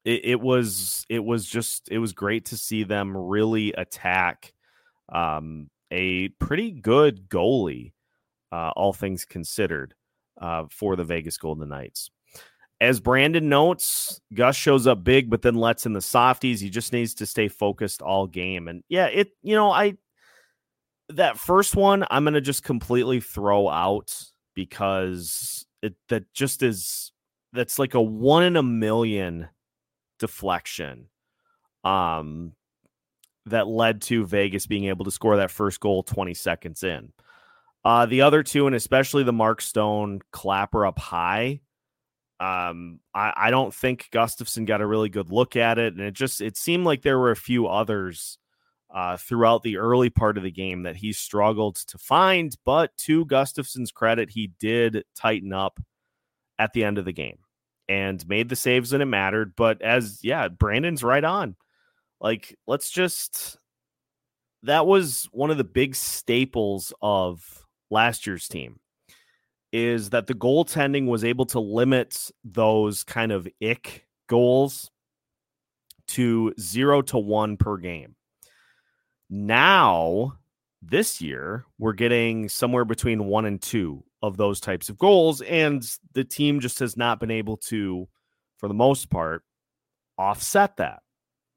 it, 0.05 0.25
it 0.25 0.41
was 0.41 1.05
it 1.09 1.25
was 1.25 1.47
just 1.47 1.89
it 1.91 1.99
was 1.99 2.13
great 2.13 2.47
to 2.47 2.57
see 2.57 2.85
them 2.85 3.17
really 3.17 3.73
attack 3.73 4.53
um, 5.11 5.69
a 5.91 6.29
pretty 6.29 6.71
good 6.71 7.29
goalie, 7.29 7.93
uh, 8.53 8.71
all 8.77 8.93
things 8.93 9.25
considered, 9.25 9.95
uh, 10.41 10.65
for 10.71 10.97
the 10.97 11.05
Vegas 11.05 11.39
Golden 11.39 11.69
Knights. 11.69 12.11
As 12.81 13.01
Brandon 13.01 13.49
notes, 13.49 14.21
Gus 14.33 14.55
shows 14.55 14.87
up 14.87 15.03
big, 15.03 15.31
but 15.31 15.43
then 15.43 15.57
lets 15.57 15.85
in 15.85 15.93
the 15.93 16.01
softies. 16.01 16.61
He 16.61 16.71
just 16.71 16.93
needs 16.93 17.15
to 17.15 17.27
stay 17.27 17.49
focused 17.49 18.03
all 18.03 18.27
game. 18.27 18.69
And 18.69 18.85
yeah, 18.89 19.07
it, 19.07 19.31
you 19.43 19.57
know, 19.57 19.71
I, 19.71 19.97
that 21.09 21.39
first 21.39 21.75
one, 21.75 22.05
I'm 22.11 22.25
going 22.25 22.35
to 22.35 22.41
just 22.41 22.63
completely 22.63 23.21
throw 23.21 23.69
out 23.69 24.15
because 24.55 25.67
it, 25.83 25.95
that 26.09 26.33
just 26.35 26.63
is, 26.63 27.13
that's 27.53 27.79
like 27.79 27.95
a 27.95 28.03
one 28.03 28.45
in 28.45 28.57
a 28.57 28.63
million 28.63 29.49
deflection. 30.21 31.09
Um, 31.83 32.53
that 33.47 33.67
led 33.67 34.03
to 34.03 34.27
Vegas 34.27 34.67
being 34.67 34.85
able 34.85 35.05
to 35.05 35.11
score 35.11 35.37
that 35.37 35.51
first 35.51 35.81
goal 35.81 36.03
20 36.03 36.35
seconds 36.35 36.83
in. 36.83 37.13
Uh, 37.85 38.07
the 38.07 38.23
other 38.23 38.43
two, 38.43 38.67
and 38.67 38.77
especially 38.77 39.23
the 39.23 39.33
Mark 39.33 39.61
Stone 39.61 40.21
clapper 40.33 40.85
up 40.85 40.99
high, 40.99 41.61
um, 42.41 43.01
I, 43.15 43.33
I 43.37 43.51
don't 43.51 43.75
think 43.75 44.09
Gustavsson 44.13 44.65
got 44.67 44.81
a 44.81 44.87
really 44.87 45.09
good 45.09 45.31
look 45.31 45.57
at 45.57 45.79
it, 45.79 45.95
and 45.95 46.03
it 46.03 46.15
just 46.15 46.41
it 46.41 46.57
seemed 46.57 46.85
like 46.85 47.03
there 47.03 47.19
were 47.19 47.33
a 47.33 47.37
few 47.37 47.67
others 47.67 48.39
uh, 48.95 49.17
throughout 49.17 49.63
the 49.63 49.77
early 49.77 50.09
part 50.11 50.37
of 50.37 50.45
the 50.45 50.51
game 50.51 50.85
that 50.85 50.97
he 50.97 51.13
struggled 51.13 51.77
to 51.77 51.99
find. 51.99 52.57
But 52.65 52.97
to 52.99 53.27
Gustavsson's 53.27 53.91
credit, 53.91 54.31
he 54.31 54.53
did 54.61 55.05
tighten 55.17 55.53
up 55.53 55.81
at 56.59 56.73
the 56.73 56.85
end 56.85 56.99
of 56.99 57.05
the 57.05 57.13
game 57.13 57.39
and 57.89 58.27
made 58.29 58.49
the 58.49 58.57
saves 58.57 58.93
when 58.93 59.03
it 59.03 59.07
mattered. 59.07 59.55
But 59.57 59.83
as 59.83 60.21
yeah, 60.23 60.49
Brandon's 60.49 61.03
right 61.03 61.25
on. 61.25 61.57
Like, 62.21 62.57
let's 62.67 62.91
just 62.91 63.59
that 64.63 64.87
was 64.87 65.29
one 65.33 65.51
of 65.51 65.59
the 65.59 65.65
big 65.65 65.95
staples 65.95 66.93
of 67.01 67.65
last 67.91 68.27
year's 68.27 68.49
team 68.49 68.81
is 69.73 70.11
that 70.11 70.27
the 70.27 70.35
goaltending 70.35 71.07
was 71.07 71.25
able 71.25 71.47
to 71.47 71.61
limit 71.61 72.31
those 72.45 73.05
kind 73.05 73.33
of 73.33 73.47
ick 73.63 74.07
goals 74.29 74.91
to 76.09 76.55
zero 76.59 77.03
to 77.03 77.19
one 77.19 77.57
per 77.57 77.77
game. 77.77 78.15
Now, 79.31 80.39
this 80.81 81.21
year, 81.21 81.67
we're 81.79 81.93
getting 81.93 82.49
somewhere 82.49 82.85
between 82.85 83.27
one 83.27 83.45
and 83.45 83.61
two 83.61 84.05
of 84.23 84.37
those 84.37 84.59
types 84.59 84.89
of 84.89 84.99
goals, 84.99 85.43
and 85.43 85.87
the 86.15 86.25
team 86.25 86.61
just 86.61 86.79
has 86.79 86.97
not 86.97 87.21
been 87.21 87.31
able 87.31 87.57
to, 87.57 88.09
for 88.57 88.69
the 88.69 88.75
most 88.75 89.11
part, 89.11 89.45
offset 90.17 90.77
that 90.79 91.03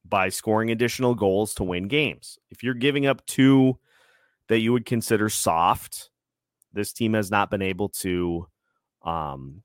by 0.05 0.29
scoring 0.29 0.69
additional 0.69 1.15
goals 1.15 1.53
to 1.55 1.63
win 1.63 1.87
games. 1.87 2.37
If 2.49 2.63
you're 2.63 2.73
giving 2.73 3.05
up 3.05 3.25
two 3.25 3.79
that 4.49 4.59
you 4.59 4.73
would 4.73 4.85
consider 4.85 5.29
soft, 5.29 6.10
this 6.73 6.93
team 6.93 7.13
has 7.13 7.31
not 7.31 7.49
been 7.49 7.61
able 7.61 7.89
to 7.89 8.47
um 9.03 9.63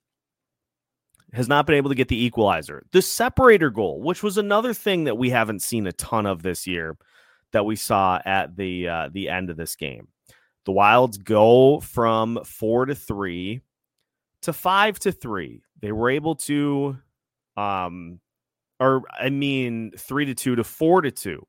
has 1.33 1.49
not 1.49 1.67
been 1.67 1.77
able 1.77 1.91
to 1.91 1.97
get 1.97 2.09
the 2.09 2.25
equalizer. 2.25 2.87
The 2.93 3.03
separator 3.03 3.71
goal, 3.71 4.01
which 4.01 4.23
was 4.23 4.39
another 4.39 4.73
thing 4.73 5.05
that 5.05 5.19
we 5.19 5.31
haven't 5.31 5.63
seen 5.63 5.87
a 5.87 5.93
ton 5.93 6.25
of 6.25 6.43
this 6.43 6.67
year 6.67 6.97
that 7.53 7.67
we 7.67 7.77
saw 7.77 8.21
at 8.25 8.57
the 8.57 8.89
uh, 8.89 9.09
the 9.13 9.29
end 9.29 9.51
of 9.51 9.57
this 9.57 9.77
game. 9.77 10.09
The 10.65 10.73
Wilds 10.73 11.19
go 11.19 11.81
from 11.81 12.41
4 12.45 12.87
to 12.87 12.95
3 12.95 13.61
to 14.43 14.53
5 14.53 14.99
to 15.01 15.13
3. 15.13 15.63
They 15.81 15.93
were 15.93 16.11
able 16.11 16.37
to 16.37 16.97
um 17.57 18.21
or 18.79 19.03
I 19.19 19.31
mean 19.31 19.93
3 19.97 20.27
to 20.27 20.35
2 20.35 20.57
to 20.57 20.65
4 20.65 21.03
to 21.03 21.11
2. 21.11 21.47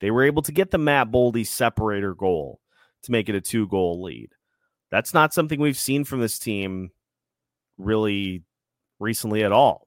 They 0.00 0.10
were 0.10 0.24
able 0.24 0.42
to 0.42 0.52
get 0.52 0.70
the 0.70 0.78
Matt 0.78 1.10
Boldy 1.10 1.46
separator 1.46 2.14
goal 2.14 2.60
to 3.02 3.12
make 3.12 3.28
it 3.28 3.34
a 3.34 3.40
two 3.40 3.66
goal 3.68 4.02
lead. 4.02 4.30
That's 4.90 5.12
not 5.12 5.34
something 5.34 5.60
we've 5.60 5.78
seen 5.78 6.04
from 6.04 6.20
this 6.20 6.38
team 6.38 6.90
really 7.76 8.42
recently 8.98 9.44
at 9.44 9.52
all. 9.52 9.86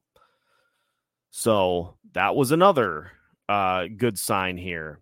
So 1.30 1.96
that 2.12 2.36
was 2.36 2.52
another 2.52 3.12
uh, 3.48 3.86
good 3.96 4.18
sign 4.18 4.56
here 4.56 5.00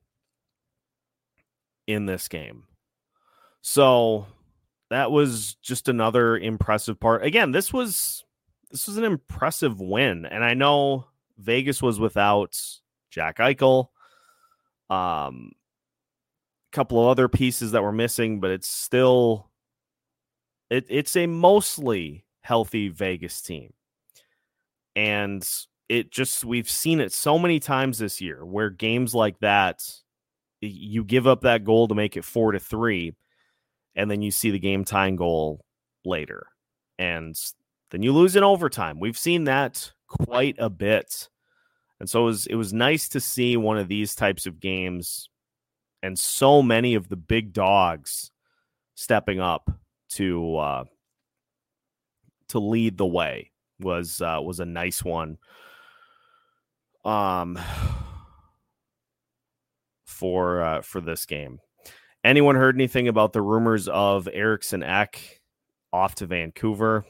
in 1.87 2.07
this 2.07 2.29
game. 2.29 2.65
So 3.63 4.27
that 4.91 5.11
was 5.11 5.55
just 5.57 5.89
another 5.89 6.39
impressive 6.39 6.99
part. 6.99 7.25
Again, 7.25 7.51
this 7.53 7.73
was 7.73 8.25
this 8.71 8.87
was 8.87 8.97
an 8.97 9.05
impressive 9.05 9.81
win, 9.81 10.25
and 10.25 10.45
I 10.45 10.55
know 10.55 11.07
Vegas 11.39 11.83
was 11.83 11.99
without 11.99 12.59
Jack 13.11 13.39
Eichel. 13.39 13.89
Um, 14.89 15.53
a 16.73 16.77
couple 16.77 17.01
of 17.01 17.09
other 17.09 17.29
pieces 17.29 17.73
that 17.73 17.83
were 17.83 17.93
missing, 17.93 18.41
but 18.41 18.51
it's 18.51 18.69
still 18.69 19.50
it, 20.71 20.87
it's 20.89 21.17
a 21.17 21.27
mostly 21.27 22.25
healthy 22.43 22.89
Vegas 22.89 23.43
team. 23.43 23.73
And 24.97 25.47
it 25.89 26.11
just, 26.11 26.45
we've 26.45 26.71
seen 26.71 27.01
it 27.01 27.13
so 27.13 27.39
many 27.39 27.61
times 27.61 27.99
this 27.99 28.21
year 28.21 28.45
where 28.45 28.71
games 28.71 29.15
like 29.15 29.39
that, 29.41 29.83
you 30.61 31.05
give 31.05 31.27
up 31.27 31.43
that 31.43 31.65
goal 31.65 31.89
to 31.89 31.95
make 31.95 32.17
it 32.17 32.25
four 32.25 32.53
to 32.53 32.59
three, 32.59 33.15
and 33.97 34.11
then 34.11 34.23
you 34.23 34.31
see 34.31 34.51
the 34.51 34.59
game 34.59 34.85
tying 34.85 35.17
goal 35.17 35.65
later. 36.05 36.47
And 36.99 37.35
then 37.91 38.03
you 38.03 38.13
lose 38.13 38.37
in 38.37 38.45
overtime. 38.45 39.01
We've 39.01 39.19
seen 39.19 39.45
that 39.45 39.93
quite 40.07 40.57
a 40.59 40.71
bit. 40.71 41.29
And 41.99 42.09
so 42.09 42.23
it 42.23 42.27
was, 42.27 42.47
it 42.47 42.55
was 42.55 42.73
nice 42.73 43.09
to 43.11 43.21
see 43.21 43.57
one 43.57 43.79
of 43.79 43.89
these 43.89 44.15
types 44.15 44.47
of 44.47 44.61
games 44.61 45.29
and 46.03 46.19
so 46.19 46.63
many 46.63 46.95
of 46.95 47.09
the 47.09 47.17
big 47.17 47.53
dogs 47.53 48.31
stepping 48.95 49.41
up 49.41 49.71
to 50.11 50.57
uh, 50.57 50.85
to 52.49 52.59
lead 52.59 52.97
the 52.97 53.07
way 53.07 53.51
was 53.79 54.21
uh, 54.21 54.41
was 54.43 54.61
a 54.61 54.67
nice 54.67 55.05
one. 55.05 55.39
Um, 57.05 57.59
for 60.21 60.63
uh, 60.63 60.83
for 60.83 61.01
this 61.01 61.25
game. 61.25 61.61
Anyone 62.23 62.55
heard 62.55 62.75
anything 62.75 63.09
about 63.09 63.33
the 63.33 63.41
rumors 63.41 63.89
of 63.89 64.29
Eriksson 64.31 64.83
Ek 64.83 65.41
off 65.93 66.15
to 66.17 66.27
Vancouver? 66.27 67.07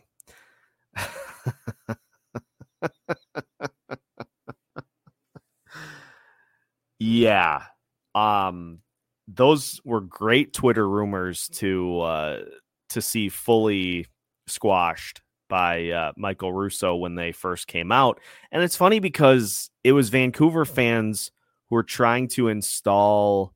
yeah. 7.00 7.64
Um 8.14 8.78
those 9.26 9.80
were 9.84 10.00
great 10.00 10.52
Twitter 10.52 10.88
rumors 10.88 11.48
to 11.54 12.00
uh 12.00 12.42
to 12.90 13.02
see 13.02 13.28
fully 13.28 14.06
squashed 14.46 15.22
by 15.48 15.90
uh, 15.90 16.12
Michael 16.16 16.52
Russo 16.52 16.94
when 16.94 17.14
they 17.14 17.32
first 17.32 17.66
came 17.66 17.90
out. 17.92 18.20
And 18.52 18.62
it's 18.62 18.76
funny 18.76 19.00
because 19.00 19.70
it 19.84 19.92
was 19.92 20.08
Vancouver 20.08 20.64
fans 20.64 21.32
who 21.68 21.76
were 21.76 21.82
trying 21.82 22.28
to 22.28 22.48
install 22.48 23.52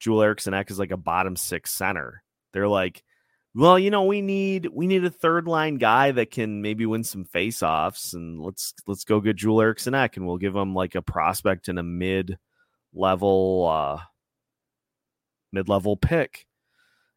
Joel 0.00 0.22
Eriksson 0.22 0.54
Ek 0.54 0.70
as 0.70 0.78
like 0.78 0.90
a 0.90 0.96
bottom 0.96 1.36
six 1.36 1.72
center. 1.72 2.22
They're 2.52 2.68
like, 2.68 3.02
well, 3.54 3.78
you 3.78 3.90
know, 3.90 4.04
we 4.04 4.22
need 4.22 4.66
we 4.72 4.86
need 4.86 5.04
a 5.04 5.10
third 5.10 5.46
line 5.46 5.76
guy 5.76 6.10
that 6.12 6.30
can 6.30 6.62
maybe 6.62 6.86
win 6.86 7.04
some 7.04 7.24
faceoffs, 7.24 8.14
and 8.14 8.40
let's 8.40 8.74
let's 8.86 9.04
go 9.04 9.20
get 9.20 9.36
Joel 9.36 9.60
Eriksson 9.60 9.94
Ek, 9.94 10.16
and 10.16 10.26
we'll 10.26 10.38
give 10.38 10.56
him 10.56 10.74
like 10.74 10.94
a 10.94 11.02
prospect 11.02 11.68
and 11.68 11.78
a 11.78 11.82
mid 11.82 12.38
level 12.94 13.68
uh 13.70 14.02
mid 15.52 15.68
level 15.68 15.96
pick. 15.96 16.46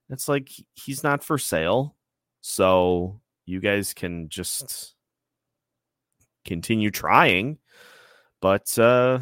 It's 0.09 0.27
like 0.27 0.49
he's 0.75 1.03
not 1.03 1.23
for 1.23 1.37
sale, 1.37 1.95
so 2.41 3.19
you 3.45 3.59
guys 3.59 3.93
can 3.93 4.29
just 4.29 4.95
continue 6.45 6.91
trying, 6.91 7.57
but 8.41 8.77
uh 8.77 9.19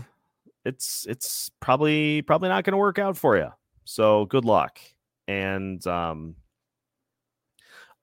it's 0.65 1.05
it's 1.09 1.49
probably 1.59 2.21
probably 2.21 2.49
not 2.49 2.63
going 2.63 2.73
to 2.73 2.77
work 2.77 2.99
out 2.99 3.17
for 3.17 3.37
you. 3.37 3.49
So 3.85 4.25
good 4.25 4.45
luck, 4.45 4.79
and 5.27 5.85
um 5.87 6.35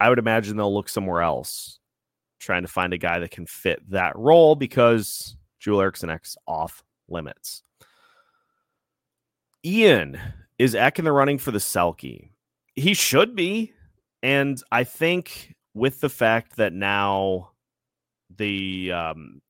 I 0.00 0.08
would 0.08 0.18
imagine 0.18 0.56
they'll 0.56 0.74
look 0.74 0.88
somewhere 0.88 1.20
else, 1.20 1.78
trying 2.38 2.62
to 2.62 2.68
find 2.68 2.94
a 2.94 2.98
guy 2.98 3.18
that 3.18 3.30
can 3.30 3.44
fit 3.44 3.82
that 3.90 4.16
role 4.16 4.54
because 4.54 5.36
Joel 5.58 5.82
Eriksson 5.82 6.08
Ek's 6.08 6.38
off 6.48 6.82
limits. 7.08 7.62
Ian 9.62 10.18
is 10.58 10.74
Ek 10.74 10.98
in 10.98 11.04
the 11.04 11.12
running 11.12 11.36
for 11.36 11.50
the 11.50 11.58
Selke. 11.58 12.30
He 12.74 12.94
should 12.94 13.34
be. 13.34 13.72
And 14.22 14.62
I 14.70 14.84
think 14.84 15.54
with 15.74 16.00
the 16.00 16.08
fact 16.08 16.56
that 16.56 16.72
now 16.72 17.52
the 18.36 18.92
um, 18.92 19.40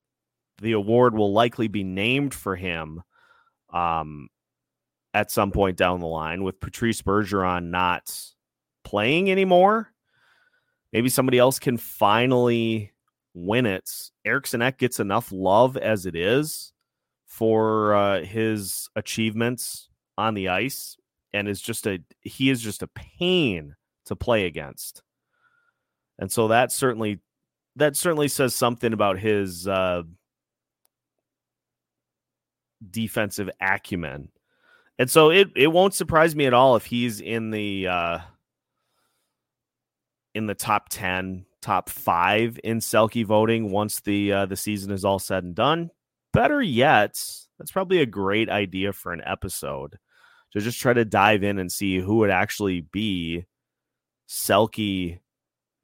the 0.61 0.73
award 0.73 1.15
will 1.15 1.33
likely 1.33 1.69
be 1.69 1.83
named 1.83 2.35
for 2.35 2.57
him 2.57 3.03
um, 3.73 4.29
at 5.15 5.31
some 5.31 5.51
point 5.51 5.77
down 5.77 6.01
the 6.01 6.07
line, 6.07 6.45
with 6.45 6.61
Patrice 6.61 7.03
Bergeron 7.03 7.71
not 7.71 8.15
playing 8.85 9.31
anymore, 9.31 9.93
maybe 10.93 11.09
somebody 11.09 11.39
else 11.39 11.59
can 11.59 11.77
finally 11.77 12.93
win 13.35 13.67
it. 13.67 13.91
Ek 14.25 14.79
gets 14.79 15.01
enough 15.01 15.33
love 15.33 15.77
as 15.77 16.07
it 16.07 16.15
is 16.15 16.73
for 17.27 17.95
uh, 17.95 18.23
his 18.23 18.89
achievements 18.97 19.89
on 20.19 20.35
the 20.35 20.49
ice, 20.49 20.97
and 21.33 21.49
is 21.49 21.61
just 21.61 21.87
a 21.87 22.01
he 22.21 22.51
is 22.51 22.61
just 22.61 22.83
a 22.83 22.89
pain 22.89 23.77
to 24.07 24.17
play 24.17 24.47
against, 24.47 25.03
and 26.19 26.31
so 26.31 26.49
that 26.49 26.73
certainly 26.73 27.21
that 27.77 27.97
certainly 27.97 28.29
says 28.29 28.55
something 28.55 28.93
about 28.93 29.19
his 29.19 29.67
uh, 29.67 30.03
defensive 32.89 33.51
acumen. 33.61 34.31
And 34.99 35.11
so 35.11 35.31
it, 35.31 35.49
it 35.57 35.69
won't 35.69 35.95
surprise 35.95 36.37
me 36.37 36.47
at 36.47 36.55
all 36.55 36.77
if 36.77 36.85
he's 36.85 37.21
in 37.21 37.51
the 37.51 37.89
uh, 37.89 38.19
in 40.35 40.47
the 40.47 40.55
top 40.55 40.89
10, 40.91 41.47
top 41.63 41.89
5 41.89 42.61
in 42.63 42.79
Selke 42.79 43.25
voting 43.25 43.71
once 43.71 44.01
the 44.01 44.33
uh, 44.33 44.47
the 44.47 44.57
season 44.57 44.93
is 44.93 45.05
all 45.05 45.19
said 45.19 45.45
and 45.45 45.55
done. 45.55 45.91
Better 46.33 46.63
yet, 46.63 47.13
that's 47.59 47.73
probably 47.73 48.01
a 48.01 48.07
great 48.07 48.49
idea 48.49 48.93
for 48.93 49.13
an 49.13 49.23
episode 49.25 49.99
to 50.53 50.61
just 50.61 50.81
try 50.81 50.93
to 50.93 51.05
dive 51.05 51.43
in 51.43 51.59
and 51.59 51.71
see 51.71 51.99
who 51.99 52.17
would 52.17 52.31
actually 52.31 52.81
be 52.81 53.45
Selke 54.29 55.19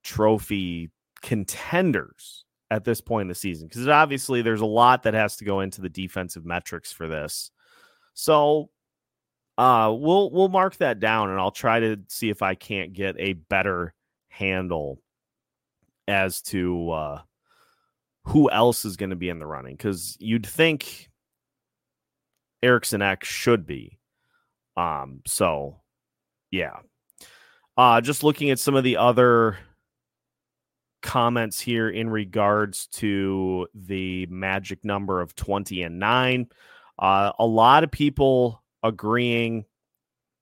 trophy 0.05 0.91
contenders 1.23 2.45
at 2.71 2.85
this 2.85 3.01
point 3.01 3.23
in 3.23 3.29
the 3.29 3.35
season 3.35 3.69
because 3.69 3.89
obviously 3.89 4.43
there's 4.43 4.61
a 4.61 4.67
lot 4.67 5.05
that 5.05 5.15
has 5.15 5.37
to 5.37 5.45
go 5.45 5.61
into 5.61 5.81
the 5.81 5.89
defensive 5.89 6.45
metrics 6.45 6.93
for 6.93 7.07
this. 7.09 7.51
So 8.15 8.71
uh 9.59 9.95
we'll 9.97 10.31
we'll 10.31 10.49
mark 10.49 10.77
that 10.77 11.01
down 11.01 11.31
and 11.31 11.41
I'll 11.41 11.51
try 11.51 11.81
to 11.81 11.99
see 12.09 12.29
if 12.29 12.43
I 12.43 12.55
can't 12.55 12.93
get 12.93 13.17
a 13.19 13.35
better 13.35 13.95
handle 14.29 15.01
as 16.09 16.43
to 16.43 16.91
uh, 16.91 17.21
who 18.25 18.51
else 18.51 18.85
is 18.85 18.97
going 18.97 19.11
to 19.11 19.17
be 19.17 19.29
in 19.29 19.39
the 19.39 19.47
running 19.47 19.75
because 19.75 20.17
you'd 20.21 20.47
think 20.47 21.09
Eriksson 22.63 23.03
Ek 23.03 23.25
should 23.25 23.67
be. 23.67 23.99
Um, 24.77 25.23
so 25.27 25.81
yeah. 26.51 26.77
Uh, 27.77 28.01
just 28.01 28.23
looking 28.23 28.51
at 28.51 28.59
some 28.59 28.75
of 28.75 28.85
the 28.85 28.97
other 28.97 29.59
comments 31.03 31.61
here 31.61 31.89
in 31.89 32.09
regards 32.09 32.87
to 32.89 33.69
the 33.75 34.27
magic 34.27 34.85
number 34.85 35.21
of 35.21 35.35
20 35.37 35.83
and 35.83 35.99
9. 35.99 36.49
Uh, 36.99 37.33
a 37.39 37.47
lot 37.47 37.85
of 37.85 37.91
people 37.91 38.63
agreeing 38.83 39.67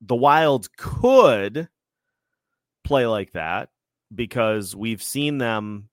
the 0.01 0.15
Wild 0.15 0.75
could 0.77 1.69
play 2.85 3.07
like 3.07 3.33
that 3.33 3.71
because 4.15 4.77
we've 4.77 5.03
seen 5.03 5.39
them 5.39 5.89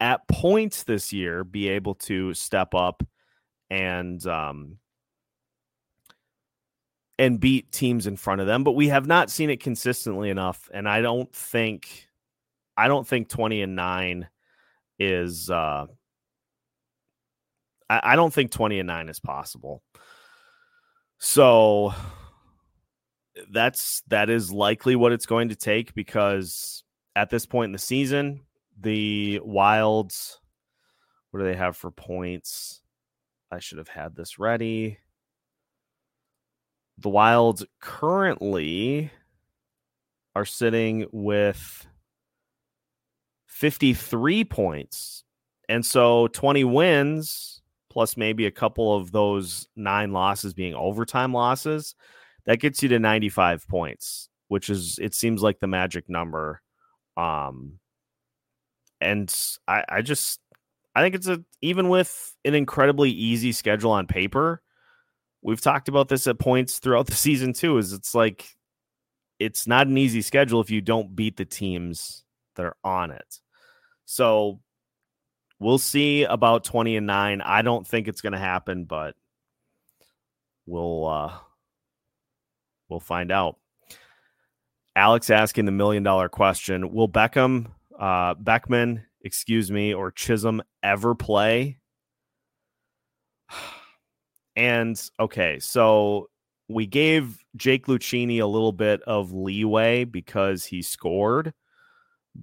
at 0.00 0.26
points 0.28 0.84
this 0.84 1.12
year 1.12 1.44
be 1.44 1.68
able 1.68 1.94
to 1.94 2.32
step 2.32 2.72
up 2.74 3.02
and 3.68 4.24
um 4.26 4.78
and 7.18 7.40
beat 7.40 7.70
teams 7.72 8.06
in 8.06 8.16
front 8.16 8.40
of 8.40 8.46
them 8.46 8.64
but 8.64 8.72
we 8.72 8.88
have 8.88 9.06
not 9.06 9.30
seen 9.30 9.50
it 9.50 9.60
consistently 9.60 10.30
enough 10.30 10.70
and 10.72 10.88
i 10.88 11.00
don't 11.00 11.32
think 11.34 12.08
i 12.76 12.88
don't 12.88 13.06
think 13.06 13.28
20 13.28 13.62
and 13.62 13.76
9 13.76 14.28
is 14.98 15.50
uh 15.50 15.86
I, 17.90 18.00
I 18.02 18.16
don't 18.16 18.32
think 18.32 18.50
20 18.50 18.80
and 18.80 18.86
9 18.86 19.08
is 19.08 19.20
possible 19.20 19.82
so 21.18 21.92
that's 23.50 24.02
that 24.08 24.30
is 24.30 24.52
likely 24.52 24.96
what 24.96 25.12
it's 25.12 25.26
going 25.26 25.48
to 25.48 25.56
take 25.56 25.94
because 25.94 26.82
at 27.18 27.30
this 27.30 27.46
point 27.46 27.66
in 27.66 27.72
the 27.72 27.78
season. 27.78 28.40
The 28.80 29.40
Wilds, 29.42 30.38
what 31.30 31.40
do 31.40 31.46
they 31.46 31.56
have 31.56 31.76
for 31.76 31.90
points? 31.90 32.80
I 33.50 33.58
should 33.58 33.78
have 33.78 33.88
had 33.88 34.14
this 34.14 34.38
ready. 34.38 34.98
The 36.98 37.08
Wilds 37.08 37.64
currently 37.80 39.10
are 40.34 40.44
sitting 40.44 41.06
with 41.12 41.86
53 43.46 44.44
points. 44.44 45.24
And 45.68 45.84
so 45.84 46.28
20 46.28 46.64
wins 46.64 47.62
plus 47.90 48.16
maybe 48.16 48.46
a 48.46 48.50
couple 48.50 48.94
of 48.94 49.12
those 49.12 49.66
nine 49.74 50.12
losses 50.12 50.54
being 50.54 50.74
overtime 50.74 51.32
losses, 51.32 51.94
that 52.44 52.60
gets 52.60 52.82
you 52.82 52.88
to 52.90 52.98
95 52.98 53.66
points, 53.68 54.28
which 54.48 54.70
is, 54.70 54.98
it 55.00 55.14
seems 55.14 55.42
like 55.42 55.58
the 55.60 55.66
magic 55.66 56.08
number 56.08 56.62
um, 57.18 57.80
and 59.00 59.34
I, 59.66 59.84
I 59.88 60.02
just 60.02 60.40
I 60.94 61.02
think 61.02 61.14
it's 61.16 61.26
a 61.26 61.44
even 61.60 61.88
with 61.88 62.34
an 62.44 62.54
incredibly 62.54 63.10
easy 63.10 63.52
schedule 63.52 63.90
on 63.90 64.06
paper. 64.06 64.62
We've 65.48 65.58
talked 65.62 65.88
about 65.88 66.08
this 66.08 66.26
at 66.26 66.38
points 66.38 66.78
throughout 66.78 67.06
the 67.06 67.14
season 67.14 67.54
too. 67.54 67.78
Is 67.78 67.94
it's 67.94 68.14
like 68.14 68.54
it's 69.38 69.66
not 69.66 69.86
an 69.86 69.96
easy 69.96 70.20
schedule 70.20 70.60
if 70.60 70.68
you 70.68 70.82
don't 70.82 71.16
beat 71.16 71.38
the 71.38 71.46
teams 71.46 72.22
that 72.56 72.66
are 72.66 72.76
on 72.84 73.12
it. 73.12 73.40
So 74.04 74.60
we'll 75.58 75.78
see 75.78 76.24
about 76.24 76.64
20 76.64 76.96
and 76.96 77.06
9. 77.06 77.40
I 77.40 77.62
don't 77.62 77.86
think 77.86 78.08
it's 78.08 78.20
going 78.20 78.34
to 78.34 78.38
happen, 78.38 78.84
but 78.84 79.14
we'll 80.66 81.06
uh 81.06 81.32
we'll 82.90 83.00
find 83.00 83.32
out. 83.32 83.56
Alex 84.94 85.30
asking 85.30 85.64
the 85.64 85.72
million 85.72 86.02
dollar 86.02 86.28
question: 86.28 86.92
Will 86.92 87.08
Beckham, 87.08 87.70
uh, 87.98 88.34
Beckman, 88.34 89.02
excuse 89.22 89.70
me, 89.70 89.94
or 89.94 90.10
Chisholm 90.10 90.60
ever 90.82 91.14
play? 91.14 91.78
And 94.58 95.00
okay, 95.20 95.60
so 95.60 96.30
we 96.68 96.84
gave 96.86 97.44
Jake 97.54 97.86
Lucchini 97.86 98.40
a 98.40 98.46
little 98.46 98.72
bit 98.72 99.00
of 99.02 99.32
leeway 99.32 100.02
because 100.02 100.64
he 100.64 100.82
scored, 100.82 101.54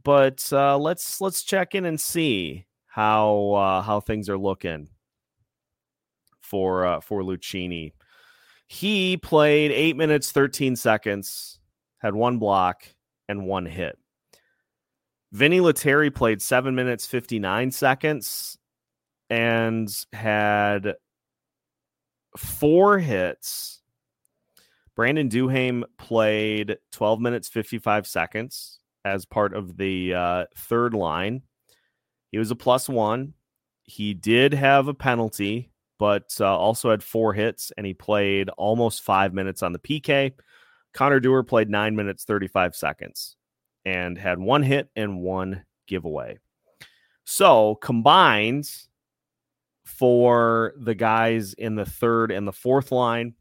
but 0.03 0.47
uh, 0.53 0.77
let's 0.77 1.19
let's 1.19 1.43
check 1.43 1.75
in 1.75 1.83
and 1.83 1.99
see 1.99 2.67
how 2.87 3.51
uh, 3.51 3.81
how 3.81 3.99
things 3.99 4.29
are 4.29 4.37
looking 4.37 4.87
for 6.39 6.85
uh, 6.85 6.99
for 7.01 7.21
Lucchini. 7.21 7.91
He 8.67 9.17
played 9.17 9.71
eight 9.71 9.97
minutes 9.97 10.31
thirteen 10.31 10.77
seconds 10.77 11.59
had 12.05 12.15
one 12.15 12.37
block 12.37 12.83
and 13.27 13.45
one 13.45 13.65
hit. 13.65 13.97
Vinny 15.31 15.59
Lettieri 15.59 16.11
played 16.11 16.41
seven 16.41 16.75
minutes, 16.75 17.05
59 17.07 17.71
seconds, 17.71 18.57
and 19.29 19.89
had 20.13 20.93
four 22.37 22.99
hits. 22.99 23.81
Brandon 24.95 25.29
Duhaime 25.29 25.83
played 25.97 26.77
12 26.91 27.19
minutes, 27.19 27.49
55 27.49 28.07
seconds 28.07 28.79
as 29.03 29.25
part 29.25 29.53
of 29.53 29.77
the 29.77 30.13
uh, 30.13 30.45
third 30.57 30.93
line. 30.93 31.41
He 32.31 32.37
was 32.37 32.51
a 32.51 32.55
plus 32.55 32.87
one. 32.89 33.33
He 33.83 34.13
did 34.13 34.53
have 34.53 34.87
a 34.87 34.93
penalty, 34.93 35.71
but 35.99 36.35
uh, 36.39 36.57
also 36.57 36.89
had 36.89 37.03
four 37.03 37.33
hits, 37.33 37.71
and 37.77 37.85
he 37.85 37.93
played 37.93 38.49
almost 38.49 39.03
five 39.03 39.33
minutes 39.33 39.61
on 39.61 39.73
the 39.73 39.79
PK. 39.79 40.33
Connor 40.93 41.19
Dewar 41.19 41.43
played 41.43 41.69
nine 41.69 41.95
minutes, 41.95 42.23
35 42.23 42.75
seconds. 42.75 43.35
and 43.85 44.17
had 44.17 44.39
one 44.39 44.63
hit 44.63 44.89
and 44.95 45.19
one 45.21 45.63
giveaway. 45.87 46.39
So 47.25 47.75
combined 47.75 48.69
for 49.85 50.73
the 50.77 50.95
guys 50.95 51.53
in 51.53 51.75
the 51.75 51.85
third 51.85 52.31
and 52.31 52.47
the 52.47 52.51
fourth 52.51 52.91
line, 52.91 53.35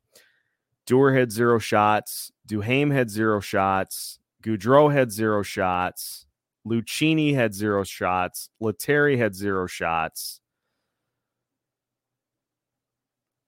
Dewar 0.87 1.15
had 1.15 1.33
zero 1.33 1.59
shots, 1.59 2.31
Duhaime 2.47 2.93
had 2.93 3.11
zero 3.11 3.41
shots, 3.41 4.19
Gaudreau 4.43 4.93
had 4.93 5.11
zero 5.11 5.43
shots, 5.43 6.27
Lucchini 6.67 7.35
had 7.35 7.55
zero 7.55 7.83
shots, 7.83 8.51
Lettieri 8.61 9.17
had 9.17 9.35
zero 9.35 9.67
shots. 9.67 10.41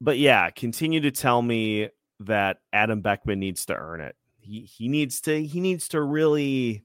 But 0.01 0.19
yeah, 0.19 0.51
continue 0.51 1.01
to 1.01 1.11
tell 1.11 1.41
me 1.41 1.91
that 2.21 2.59
Adam 2.73 3.03
Beckman 3.03 3.41
needs 3.41 3.67
to 3.67 3.75
earn 3.75 4.01
it. 4.01 4.17
He 4.41 4.61
he 4.61 4.89
needs 4.89 5.21
to 5.23 5.43
he 5.43 5.61
needs 5.61 5.89
to 5.89 6.01
really 6.01 6.85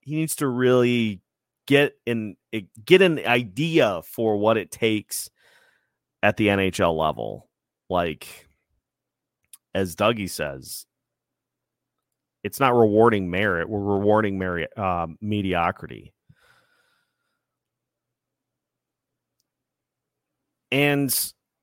he 0.00 0.14
needs 0.14 0.36
to 0.36 0.46
really 0.46 1.22
get 1.66 1.94
an 2.06 2.36
get 2.84 3.02
an 3.02 3.18
idea 3.20 4.02
for 4.04 4.36
what 4.36 4.56
it 4.56 4.70
takes 4.70 5.30
at 6.22 6.36
the 6.36 6.48
NHL 6.48 6.96
level. 6.96 7.48
Like 7.88 8.48
as 9.74 9.96
Dougie 9.96 10.30
says, 10.30 10.86
it's 12.42 12.60
not 12.60 12.74
rewarding 12.74 13.30
merit. 13.30 13.68
We're 13.68 13.80
rewarding 13.80 14.38
merit, 14.38 14.70
uh, 14.76 15.08
mediocrity. 15.20 16.12
And 20.72 21.14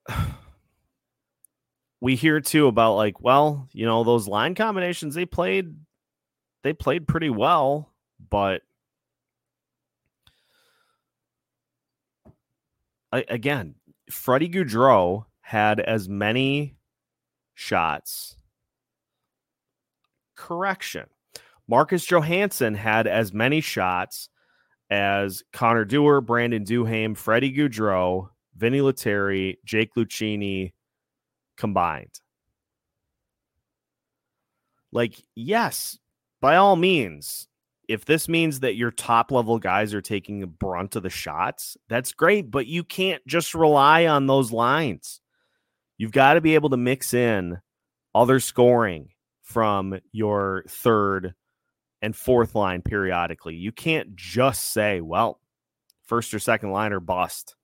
we 2.01 2.15
hear 2.15 2.39
too 2.41 2.67
about 2.67 2.95
like, 2.95 3.21
well, 3.21 3.67
you 3.73 3.85
know, 3.85 4.03
those 4.03 4.27
line 4.27 4.55
combinations 4.55 5.15
they 5.15 5.25
played, 5.25 5.73
they 6.63 6.73
played 6.73 7.07
pretty 7.07 7.29
well, 7.29 7.91
but 8.29 8.61
again, 13.11 13.75
Freddie 14.09 14.49
Gaudreau 14.49 15.25
had 15.41 15.79
as 15.79 16.07
many 16.07 16.77
shots. 17.55 18.37
Correction. 20.35 21.05
Marcus 21.67 22.05
Johansson 22.05 22.75
had 22.75 23.07
as 23.07 23.33
many 23.33 23.59
shots 23.61 24.29
as 24.89 25.43
Connor 25.51 25.83
Dewar, 25.83 26.21
Brandon 26.21 26.63
Duhaime, 26.63 27.17
Freddie 27.17 27.53
Gaudreau, 27.53 28.29
Vinny 28.55 28.79
Lettieri, 28.79 29.59
Jake 29.65 29.93
Lucchini 29.95 30.73
combined. 31.57 32.21
Like, 34.91 35.15
yes, 35.35 35.99
by 36.39 36.55
all 36.55 36.75
means, 36.75 37.47
if 37.87 38.03
this 38.05 38.27
means 38.27 38.59
that 38.59 38.75
your 38.75 38.91
top 38.91 39.31
level 39.31 39.59
guys 39.59 39.93
are 39.93 40.01
taking 40.01 40.43
a 40.43 40.47
brunt 40.47 40.95
of 40.95 41.03
the 41.03 41.09
shots, 41.09 41.77
that's 41.87 42.13
great, 42.13 42.51
but 42.51 42.67
you 42.67 42.83
can't 42.83 43.25
just 43.25 43.53
rely 43.53 44.05
on 44.07 44.27
those 44.27 44.51
lines. 44.51 45.21
You've 45.97 46.11
got 46.11 46.33
to 46.33 46.41
be 46.41 46.55
able 46.55 46.69
to 46.71 46.77
mix 46.77 47.13
in 47.13 47.59
other 48.13 48.39
scoring 48.39 49.09
from 49.41 49.99
your 50.11 50.65
third 50.67 51.33
and 52.01 52.15
fourth 52.15 52.55
line 52.55 52.81
periodically. 52.81 53.55
You 53.55 53.71
can't 53.71 54.15
just 54.15 54.65
say, 54.71 55.01
well, 55.01 55.39
first 56.03 56.33
or 56.33 56.39
second 56.39 56.71
line 56.71 56.93
or 56.93 56.99
bust. 56.99 57.55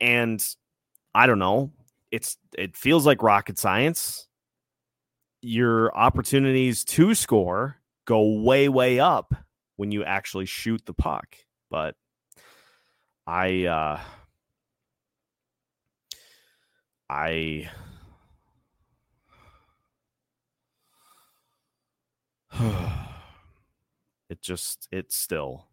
And 0.00 0.44
I 1.14 1.26
don't 1.26 1.38
know, 1.38 1.72
it's 2.10 2.36
it 2.56 2.76
feels 2.76 3.06
like 3.06 3.22
rocket 3.22 3.58
science. 3.58 4.28
Your 5.40 5.96
opportunities 5.96 6.84
to 6.84 7.14
score 7.14 7.77
go 8.08 8.40
way 8.40 8.70
way 8.70 8.98
up 8.98 9.34
when 9.76 9.92
you 9.92 10.02
actually 10.02 10.46
shoot 10.46 10.80
the 10.86 10.94
puck 10.94 11.36
but 11.70 11.94
i 13.26 13.66
uh 13.66 14.00
i 17.10 17.68
it 24.30 24.40
just 24.40 24.88
it's 24.90 25.14
still 25.14 25.66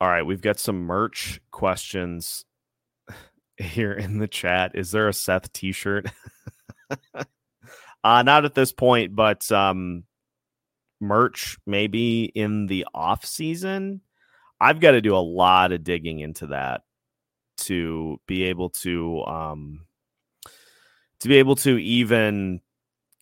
all 0.00 0.08
right 0.08 0.24
we've 0.24 0.40
got 0.40 0.58
some 0.58 0.78
merch 0.78 1.42
questions 1.50 2.46
here 3.58 3.92
in 3.92 4.18
the 4.18 4.28
chat. 4.28 4.72
Is 4.74 4.90
there 4.90 5.08
a 5.08 5.12
seth 5.12 5.52
t-shirt 5.52 6.10
uh, 8.04 8.22
not 8.22 8.44
at 8.44 8.54
this 8.54 8.72
point, 8.72 9.14
but 9.14 9.50
um, 9.52 10.04
merch 11.00 11.58
maybe 11.66 12.24
in 12.24 12.66
the 12.66 12.86
off 12.94 13.24
season. 13.24 14.00
I've 14.60 14.80
got 14.80 14.92
to 14.92 15.00
do 15.00 15.14
a 15.14 15.18
lot 15.18 15.72
of 15.72 15.84
digging 15.84 16.20
into 16.20 16.46
that 16.48 16.82
to 17.58 18.18
be 18.26 18.44
able 18.44 18.70
to 18.70 19.22
um, 19.24 19.86
to 21.20 21.28
be 21.28 21.36
able 21.36 21.56
to 21.56 21.78
even 21.78 22.60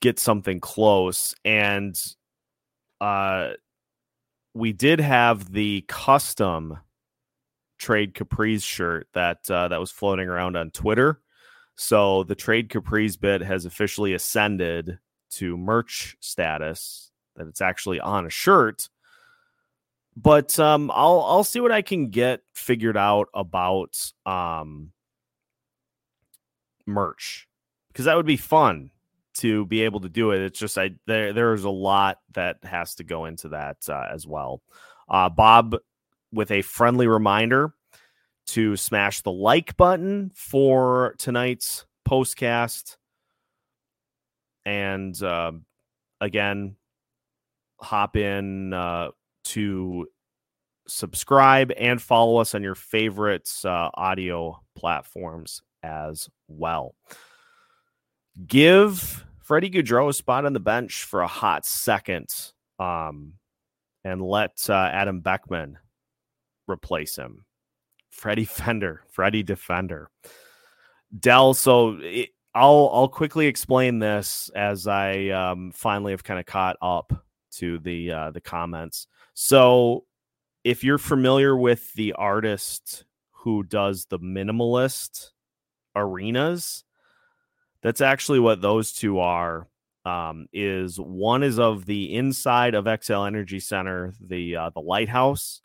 get 0.00 0.18
something 0.18 0.60
close. 0.60 1.34
And 1.44 1.96
uh, 3.00 3.52
we 4.54 4.72
did 4.72 5.00
have 5.00 5.52
the 5.52 5.84
custom 5.88 6.78
trade 7.78 8.14
Capri's 8.14 8.62
shirt 8.62 9.08
that 9.14 9.38
uh, 9.50 9.68
that 9.68 9.80
was 9.80 9.90
floating 9.90 10.28
around 10.28 10.56
on 10.56 10.70
Twitter. 10.70 11.20
So 11.76 12.24
the 12.24 12.34
trade 12.34 12.68
Capri's 12.68 13.16
bit 13.16 13.42
has 13.42 13.64
officially 13.64 14.14
ascended 14.14 14.98
to 15.32 15.56
merch 15.56 16.16
status 16.20 17.10
that 17.36 17.46
it's 17.46 17.60
actually 17.60 18.00
on 18.00 18.26
a 18.26 18.30
shirt. 18.30 18.88
But 20.16 20.58
um, 20.60 20.92
I'll 20.94 21.20
I'll 21.22 21.44
see 21.44 21.60
what 21.60 21.72
I 21.72 21.82
can 21.82 22.10
get 22.10 22.42
figured 22.54 22.96
out 22.96 23.28
about 23.34 24.12
um, 24.24 24.92
merch 26.86 27.48
because 27.88 28.04
that 28.04 28.16
would 28.16 28.26
be 28.26 28.36
fun 28.36 28.90
to 29.34 29.66
be 29.66 29.82
able 29.82 30.00
to 30.00 30.08
do 30.08 30.30
it. 30.30 30.40
It's 30.40 30.58
just 30.58 30.78
I 30.78 30.92
there 31.06 31.32
there's 31.32 31.64
a 31.64 31.70
lot 31.70 32.18
that 32.34 32.58
has 32.62 32.94
to 32.96 33.04
go 33.04 33.24
into 33.24 33.48
that 33.48 33.78
uh, 33.88 34.06
as 34.12 34.24
well. 34.24 34.62
Uh, 35.08 35.28
Bob, 35.28 35.76
with 36.32 36.52
a 36.52 36.62
friendly 36.62 37.08
reminder, 37.08 37.74
to 38.46 38.76
smash 38.76 39.22
the 39.22 39.32
like 39.32 39.76
button 39.76 40.30
for 40.34 41.14
tonight's 41.18 41.86
postcast. 42.08 42.96
And 44.66 45.20
uh, 45.22 45.52
again, 46.20 46.76
hop 47.80 48.16
in 48.16 48.72
uh, 48.72 49.10
to 49.44 50.06
subscribe 50.86 51.72
and 51.76 52.00
follow 52.00 52.38
us 52.38 52.54
on 52.54 52.62
your 52.62 52.74
favorite 52.74 53.50
uh, 53.64 53.90
audio 53.94 54.60
platforms 54.74 55.62
as 55.82 56.28
well. 56.48 56.94
Give 58.46 59.24
Freddie 59.38 59.70
Gaudreau 59.70 60.08
a 60.08 60.12
spot 60.12 60.44
on 60.44 60.52
the 60.52 60.60
bench 60.60 61.04
for 61.04 61.20
a 61.20 61.26
hot 61.26 61.64
second 61.66 62.28
um, 62.78 63.34
and 64.04 64.22
let 64.22 64.68
uh, 64.68 64.90
Adam 64.92 65.20
Beckman 65.20 65.78
replace 66.68 67.16
him. 67.16 67.44
Freddie 68.14 68.44
Fender, 68.44 69.02
Freddie 69.10 69.42
Defender. 69.42 70.08
Dell, 71.18 71.52
so 71.52 71.98
it, 72.00 72.30
I'll 72.54 72.90
I'll 72.92 73.08
quickly 73.08 73.46
explain 73.46 73.98
this 73.98 74.50
as 74.54 74.86
I 74.86 75.28
um, 75.28 75.72
finally 75.72 76.12
have 76.12 76.24
kind 76.24 76.38
of 76.38 76.46
caught 76.46 76.76
up 76.80 77.12
to 77.56 77.78
the 77.80 78.12
uh, 78.12 78.30
the 78.30 78.40
comments. 78.40 79.08
So, 79.34 80.04
if 80.62 80.84
you're 80.84 80.98
familiar 80.98 81.56
with 81.56 81.92
the 81.94 82.12
artist 82.12 83.04
who 83.32 83.64
does 83.64 84.06
the 84.06 84.18
minimalist 84.20 85.30
arenas, 85.96 86.84
that's 87.82 88.00
actually 88.00 88.40
what 88.40 88.62
those 88.62 88.92
two 88.92 89.18
are. 89.18 89.68
Um, 90.06 90.46
is 90.52 91.00
one 91.00 91.42
is 91.42 91.58
of 91.58 91.86
the 91.86 92.14
inside 92.14 92.74
of 92.74 92.84
Xcel 92.84 93.26
Energy 93.26 93.58
Center, 93.58 94.14
the 94.20 94.56
uh, 94.56 94.70
the 94.70 94.80
lighthouse, 94.80 95.62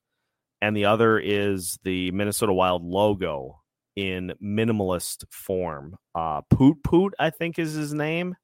and 0.62 0.76
the 0.76 0.86
other 0.86 1.20
is 1.20 1.80
the 1.84 2.12
Minnesota 2.12 2.54
Wild 2.54 2.84
logo 2.84 3.62
in 3.96 4.34
minimalist 4.42 5.26
form. 5.30 5.98
Uh, 6.16 6.42
Poot 6.50 6.84
Poot, 6.84 7.14
I 7.20 7.30
think, 7.30 7.60
is 7.60 7.74
his 7.74 7.94
name. 7.94 8.36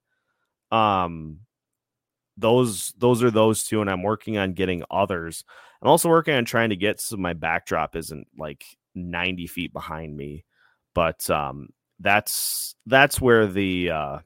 Um, 0.72 1.40
those 2.38 2.94
those 2.98 3.24
are 3.24 3.32
those 3.32 3.64
two, 3.64 3.82
and 3.82 3.90
I'm 3.90 4.04
working 4.04 4.38
on 4.38 4.54
getting 4.54 4.84
others. 4.92 5.44
I'm 5.82 5.90
also 5.90 6.10
working 6.10 6.36
on 6.36 6.46
trying 6.46 6.70
to 6.70 6.76
get 6.76 7.00
so 7.00 7.18
my 7.18 7.34
backdrop 7.34 7.96
isn't 7.96 8.28
like 8.38 8.66
90 8.96 9.48
feet 9.48 9.74
behind 9.74 10.16
me, 10.16 10.46
but 10.94 11.30
um, 11.30 11.70
that's 12.00 12.76
that's 12.86 13.22
where 13.22 13.48
the 13.48 13.92
uh, 13.92 14.20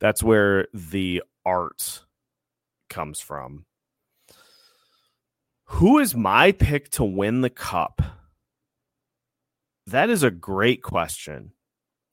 that's 0.00 0.22
where 0.22 0.66
the 0.74 1.22
art 1.44 2.04
comes 2.88 3.20
from. 3.20 3.64
Who 5.66 5.98
is 5.98 6.14
my 6.14 6.52
pick 6.52 6.90
to 6.90 7.04
win 7.04 7.40
the 7.40 7.50
cup? 7.50 8.00
That 9.88 10.10
is 10.10 10.22
a 10.22 10.30
great 10.30 10.82
question. 10.82 11.52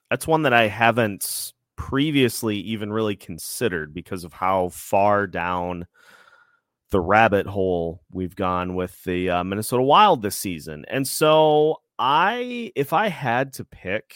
That's 0.10 0.28
one 0.28 0.44
that 0.44 0.54
I 0.54 0.68
haven't 0.68 1.54
previously 1.76 2.58
even 2.58 2.94
really 2.94 3.16
considered 3.16 3.94
because 3.94 4.24
of 4.24 4.34
how 4.34 4.70
far 4.70 5.28
down 5.28 5.88
the 6.92 7.00
rabbit 7.00 7.48
hole 7.48 8.04
we've 8.12 8.36
gone 8.36 8.76
with 8.76 9.04
the 9.04 9.30
uh, 9.30 9.44
Minnesota 9.44 9.82
Wild 9.82 10.22
this 10.22 10.38
season. 10.38 10.86
And 10.88 11.08
so 11.08 11.82
I 11.98 12.72
if 12.76 12.94
I 12.94 13.08
had 13.08 13.54
to 13.54 13.66
pick 13.66 14.14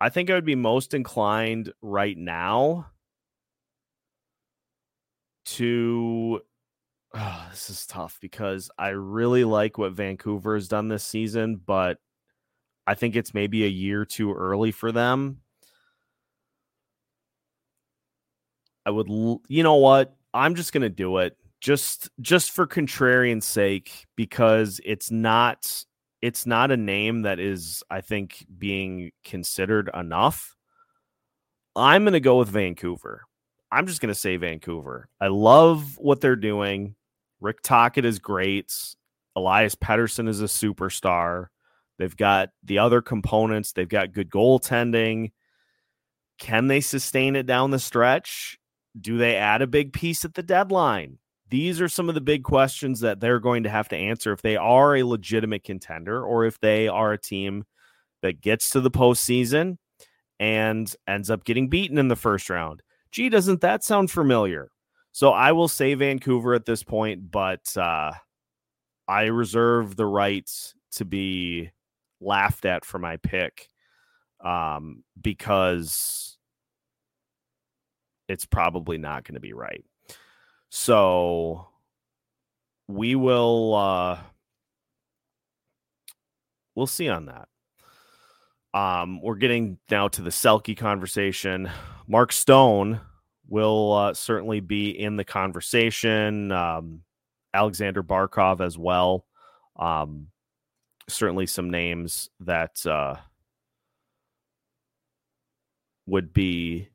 I 0.00 0.10
think 0.10 0.28
I 0.28 0.34
would 0.34 0.44
be 0.44 0.54
most 0.54 0.92
inclined 0.92 1.72
right 1.80 2.16
now 2.16 2.90
to 5.46 6.42
oh, 7.14 7.46
this 7.50 7.70
is 7.70 7.86
tough 7.86 8.18
because 8.20 8.70
I 8.78 8.88
really 8.88 9.44
like 9.44 9.78
what 9.78 9.92
Vancouver 9.92 10.54
has 10.54 10.68
done 10.68 10.88
this 10.88 11.04
season, 11.04 11.60
but 11.64 11.98
I 12.86 12.94
think 12.94 13.16
it's 13.16 13.34
maybe 13.34 13.64
a 13.64 13.68
year 13.68 14.04
too 14.04 14.32
early 14.34 14.72
for 14.72 14.92
them. 14.92 15.38
I 18.86 18.90
would, 18.90 19.08
you 19.08 19.62
know 19.62 19.76
what? 19.76 20.14
I'm 20.34 20.54
just 20.54 20.72
going 20.72 20.82
to 20.82 20.90
do 20.90 21.18
it 21.18 21.36
just 21.64 22.10
just 22.20 22.50
for 22.50 22.66
contrarian 22.66 23.42
sake 23.42 24.06
because 24.16 24.82
it's 24.84 25.10
not 25.10 25.84
it's 26.20 26.44
not 26.44 26.70
a 26.70 26.76
name 26.76 27.22
that 27.22 27.40
is 27.40 27.82
I 27.90 28.02
think 28.02 28.44
being 28.58 29.12
considered 29.24 29.88
enough. 29.94 30.54
I'm 31.74 32.04
going 32.04 32.12
to 32.12 32.20
go 32.20 32.38
with 32.38 32.50
Vancouver. 32.50 33.22
I'm 33.72 33.86
just 33.86 34.02
going 34.02 34.12
to 34.12 34.18
say 34.18 34.36
Vancouver. 34.36 35.08
I 35.18 35.28
love 35.28 35.96
what 35.96 36.20
they're 36.20 36.36
doing. 36.36 36.96
Rick 37.44 37.60
Tocchet 37.60 38.06
is 38.06 38.18
great. 38.18 38.72
Elias 39.36 39.74
Pettersson 39.74 40.28
is 40.28 40.40
a 40.40 40.46
superstar. 40.46 41.48
They've 41.98 42.16
got 42.16 42.48
the 42.62 42.78
other 42.78 43.02
components. 43.02 43.72
They've 43.72 43.86
got 43.86 44.14
good 44.14 44.30
goaltending. 44.30 45.32
Can 46.38 46.68
they 46.68 46.80
sustain 46.80 47.36
it 47.36 47.44
down 47.44 47.70
the 47.70 47.78
stretch? 47.78 48.58
Do 48.98 49.18
they 49.18 49.36
add 49.36 49.60
a 49.60 49.66
big 49.66 49.92
piece 49.92 50.24
at 50.24 50.32
the 50.32 50.42
deadline? 50.42 51.18
These 51.50 51.82
are 51.82 51.88
some 51.88 52.08
of 52.08 52.14
the 52.14 52.22
big 52.22 52.44
questions 52.44 53.00
that 53.00 53.20
they're 53.20 53.40
going 53.40 53.64
to 53.64 53.70
have 53.70 53.88
to 53.90 53.96
answer 53.96 54.32
if 54.32 54.40
they 54.40 54.56
are 54.56 54.96
a 54.96 55.02
legitimate 55.02 55.64
contender 55.64 56.24
or 56.24 56.46
if 56.46 56.58
they 56.60 56.88
are 56.88 57.12
a 57.12 57.20
team 57.20 57.64
that 58.22 58.40
gets 58.40 58.70
to 58.70 58.80
the 58.80 58.90
postseason 58.90 59.76
and 60.40 60.96
ends 61.06 61.28
up 61.28 61.44
getting 61.44 61.68
beaten 61.68 61.98
in 61.98 62.08
the 62.08 62.16
first 62.16 62.48
round. 62.48 62.82
Gee, 63.12 63.28
doesn't 63.28 63.60
that 63.60 63.84
sound 63.84 64.10
familiar? 64.10 64.70
So 65.14 65.30
I 65.30 65.52
will 65.52 65.68
say 65.68 65.94
Vancouver 65.94 66.54
at 66.54 66.64
this 66.66 66.82
point, 66.82 67.30
but 67.30 67.76
uh, 67.76 68.14
I 69.06 69.26
reserve 69.26 69.94
the 69.94 70.06
right 70.06 70.50
to 70.96 71.04
be 71.04 71.70
laughed 72.20 72.64
at 72.64 72.84
for 72.84 72.98
my 72.98 73.18
pick 73.18 73.68
um, 74.44 75.04
because 75.22 76.36
it's 78.28 78.44
probably 78.44 78.98
not 78.98 79.22
going 79.22 79.34
to 79.34 79.40
be 79.40 79.52
right. 79.52 79.84
So 80.70 81.68
we 82.88 83.14
will 83.14 83.72
uh, 83.72 84.18
we'll 86.74 86.88
see 86.88 87.08
on 87.08 87.26
that. 87.26 87.46
Um, 88.76 89.22
we're 89.22 89.36
getting 89.36 89.78
now 89.88 90.08
to 90.08 90.22
the 90.22 90.30
Selke 90.30 90.76
conversation. 90.76 91.70
Mark 92.08 92.32
Stone 92.32 93.00
will 93.54 93.92
uh, 93.92 94.12
certainly 94.12 94.58
be 94.58 94.90
in 94.90 95.14
the 95.14 95.22
conversation. 95.22 96.50
Um, 96.50 97.02
Alexander 97.54 98.02
Barkov 98.02 98.60
as 98.60 98.76
well. 98.76 99.26
Um, 99.76 100.26
certainly 101.08 101.46
some 101.46 101.70
names 101.70 102.30
that 102.40 102.84
uh, 102.84 103.14
would 106.06 106.32
be 106.32 106.88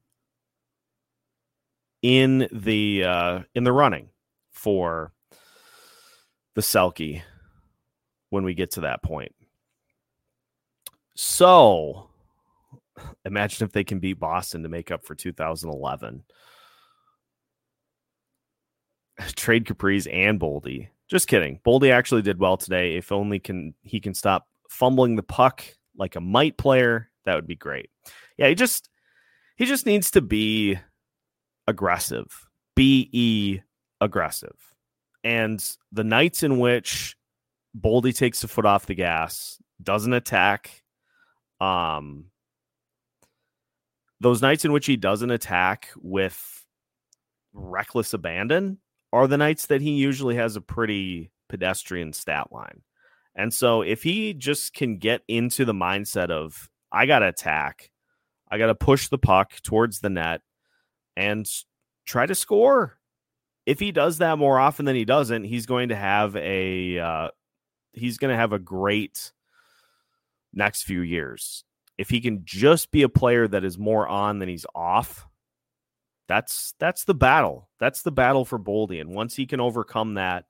in 2.01 2.49
the 2.51 3.05
uh, 3.05 3.39
in 3.55 3.64
the 3.64 3.72
running 3.72 4.10
for 4.51 5.14
the 6.55 6.62
Selke 6.62 7.22
when 8.32 8.43
we 8.43 8.53
get 8.53 8.72
to 8.72 8.82
that 8.82 9.01
point. 9.01 9.34
So 11.16 12.10
imagine 13.24 13.66
if 13.66 13.72
they 13.72 13.86
can 13.86 13.99
beat 13.99 14.20
Boston 14.20 14.64
to 14.64 14.70
make 14.70 14.91
up 14.91 15.05
for 15.05 15.16
2011. 15.16 16.24
Trade 19.36 19.65
Capri's 19.65 20.07
and 20.07 20.39
Boldy. 20.39 20.88
Just 21.09 21.28
kidding. 21.28 21.59
Boldy 21.65 21.91
actually 21.91 22.22
did 22.22 22.39
well 22.39 22.57
today. 22.57 22.95
If 22.95 23.11
only 23.11 23.39
can 23.39 23.74
he 23.82 23.99
can 23.99 24.13
stop 24.13 24.47
fumbling 24.70 25.15
the 25.15 25.24
puck 25.24 25.63
like 25.97 26.15
a 26.15 26.22
mite 26.22 26.57
player, 26.57 27.09
that 27.26 27.36
would 27.36 27.47
be 27.47 27.55
great. 27.55 27.89
Yeah, 28.38 28.47
he 28.47 28.55
just 28.55 28.89
he 29.57 29.65
just 29.65 29.86
needs 29.86 30.11
to 30.11 30.22
be 30.22 30.78
aggressive. 31.67 32.28
Be 32.76 33.61
aggressive. 33.99 34.55
And 35.24 35.63
the 35.91 36.03
nights 36.03 36.43
in 36.43 36.59
which 36.59 37.17
Boldy 37.80 38.15
takes 38.15 38.41
the 38.41 38.47
foot 38.47 38.65
off 38.65 38.86
the 38.86 38.95
gas, 38.95 39.61
doesn't 39.82 40.13
attack, 40.13 40.84
um 41.59 42.26
those 44.22 44.41
nights 44.41 44.65
in 44.65 44.72
which 44.74 44.86
he 44.86 44.97
doesn't 44.97 45.32
attack 45.32 45.89
with 45.97 46.65
reckless 47.53 48.13
abandon 48.13 48.78
are 49.12 49.28
the 49.28 49.38
nights 49.38 49.68
that 49.68 49.82
he 49.82 49.91
usually 49.91 50.36
has 50.36 50.55
a 50.55 50.62
pretty 50.62 51.32
pedestrian 51.47 52.14
stat 52.14 52.51
line. 52.51 52.82
And 53.36 53.53
so 53.53 53.82
if 53.82 54.03
he 54.03 54.34
just 54.34 54.74
can 54.74 54.97
get 54.97 55.22
into 55.28 55.66
the 55.66 55.74
mindset 55.74 56.30
of 56.30 56.70
I 56.91 57.05
got 57.05 57.20
to 57.20 57.28
attack, 57.28 57.91
I 58.49 58.57
got 58.57 58.68
to 58.68 58.76
push 58.76 59.07
the 59.07 59.18
puck 59.18 59.53
towards 59.64 59.99
the 59.99 60.10
net 60.10 60.41
and 61.16 61.49
try 62.05 62.26
to 62.26 62.36
score. 62.36 62.97
If 63.66 63.80
he 63.80 63.91
does 63.91 64.18
that 64.18 64.39
more 64.39 64.60
often 64.60 64.86
than 64.86 64.95
he 64.95 65.05
doesn't, 65.05 65.43
he's 65.43 65.68
going 65.68 65.89
to 65.89 65.95
have 65.95 66.36
a 66.36 66.97
uh, 66.97 67.28
he's 67.93 68.18
going 68.18 68.32
to 68.32 68.38
have 68.38 68.53
a 68.53 68.60
great 68.60 69.32
next 70.53 70.84
few 70.84 71.01
years. 71.01 71.64
If 71.97 72.10
he 72.10 72.22
can 72.22 72.41
just 72.45 72.91
be 72.91 73.03
a 73.03 73.10
player 73.10 73.47
that 73.47 73.64
is 73.64 73.78
more 73.78 74.07
on 74.07 74.39
than 74.39 74.49
he's 74.49 74.66
off, 74.74 75.28
that's 76.30 76.75
that's 76.80 77.05
the 77.05 77.15
battle. 77.15 77.67
That's 77.80 78.03
the 78.03 78.11
battle 78.11 78.45
for 78.45 78.59
Boldy. 78.59 79.01
And 79.01 79.09
once 79.09 79.36
he 79.36 79.47
can 79.47 79.59
overcome 79.59 80.13
that, 80.13 80.45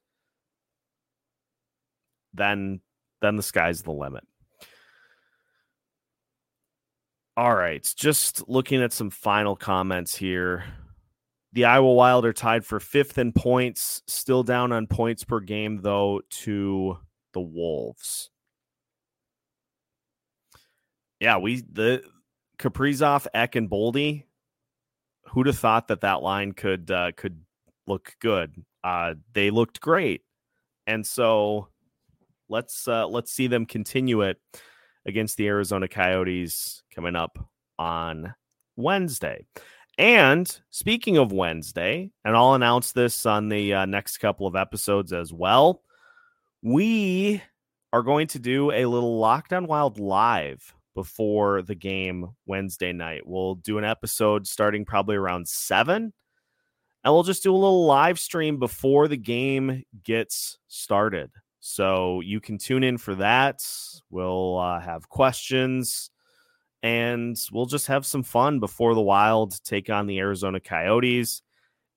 then 2.33 2.81
then 3.21 3.37
the 3.37 3.43
sky's 3.43 3.81
the 3.81 3.93
limit. 3.93 4.25
All 7.37 7.55
right, 7.55 7.89
just 7.95 8.47
looking 8.49 8.83
at 8.83 8.91
some 8.91 9.09
final 9.09 9.55
comments 9.55 10.13
here. 10.13 10.65
The 11.53 11.65
Iowa 11.65 11.93
Wild 11.93 12.25
are 12.25 12.33
tied 12.33 12.65
for 12.65 12.81
fifth 12.81 13.17
in 13.17 13.31
points, 13.31 14.03
still 14.05 14.43
down 14.43 14.73
on 14.73 14.85
points 14.85 15.23
per 15.23 15.39
game, 15.39 15.81
though, 15.81 16.21
to 16.41 16.97
the 17.33 17.39
Wolves. 17.39 18.29
Yeah, 21.21 21.37
we 21.37 21.61
the 21.61 22.03
Kaprizov, 22.57 23.27
Ek, 23.33 23.55
and 23.55 23.69
Boldy 23.69 24.25
who'd 25.29 25.47
have 25.47 25.59
thought 25.59 25.87
that 25.87 26.01
that 26.01 26.21
line 26.21 26.51
could 26.51 26.91
uh, 26.91 27.11
could 27.15 27.41
look 27.87 28.15
good? 28.19 28.53
Uh, 28.83 29.15
they 29.33 29.49
looked 29.49 29.81
great, 29.81 30.21
and 30.87 31.05
so 31.05 31.67
let's 32.49 32.87
uh, 32.87 33.07
let's 33.07 33.31
see 33.31 33.47
them 33.47 33.65
continue 33.65 34.21
it 34.21 34.37
against 35.05 35.37
the 35.37 35.47
Arizona 35.47 35.87
Coyotes 35.87 36.83
coming 36.93 37.15
up 37.15 37.37
on 37.77 38.33
Wednesday. 38.75 39.45
And 39.97 40.49
speaking 40.69 41.17
of 41.17 41.33
Wednesday, 41.33 42.11
and 42.23 42.35
I'll 42.35 42.53
announce 42.53 42.93
this 42.93 43.25
on 43.25 43.49
the 43.49 43.73
uh, 43.73 43.85
next 43.85 44.19
couple 44.19 44.47
of 44.47 44.55
episodes 44.55 45.11
as 45.11 45.33
well. 45.33 45.81
We 46.61 47.41
are 47.91 48.01
going 48.01 48.27
to 48.27 48.39
do 48.39 48.71
a 48.71 48.85
little 48.85 49.19
Locked 49.19 49.51
On 49.53 49.65
Wild 49.65 49.99
live 49.99 50.73
before 50.99 51.61
the 51.61 51.75
game 51.75 52.25
Wednesday 52.45 52.91
night. 52.91 53.21
We'll 53.25 53.55
do 53.55 53.77
an 53.77 53.85
episode 53.85 54.45
starting 54.45 54.83
probably 54.83 55.15
around 55.15 55.47
seven, 55.47 56.11
and 57.05 57.13
we'll 57.13 57.23
just 57.23 57.41
do 57.41 57.53
a 57.53 57.55
little 57.55 57.85
live 57.85 58.19
stream 58.19 58.59
before 58.59 59.07
the 59.07 59.15
game 59.15 59.83
gets 60.03 60.57
started. 60.67 61.31
So 61.61 62.19
you 62.19 62.41
can 62.41 62.57
tune 62.57 62.83
in 62.83 62.97
for 62.97 63.15
that. 63.15 63.61
We'll 64.09 64.57
uh, 64.57 64.81
have 64.81 65.07
questions 65.07 66.11
and 66.83 67.37
we'll 67.49 67.65
just 67.65 67.87
have 67.87 68.05
some 68.05 68.23
fun 68.23 68.59
before 68.59 68.93
the 68.93 69.01
Wild 69.01 69.63
take 69.63 69.89
on 69.89 70.05
the 70.05 70.19
Arizona 70.19 70.59
Coyotes 70.59 71.41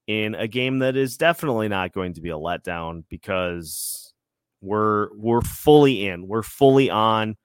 in 0.07 0.37
a 0.37 0.47
game 0.47 0.79
that 0.79 0.97
is 0.97 1.17
definitely 1.17 1.67
not 1.67 1.93
going 1.93 2.15
to 2.15 2.21
be 2.21 2.31
a 2.31 2.39
letdown 2.39 3.03
because 3.09 4.15
we're 4.61 5.09
we're 5.17 5.41
fully 5.41 6.07
in. 6.07 6.29
We're 6.29 6.45
fully 6.45 6.89
on 6.89 7.37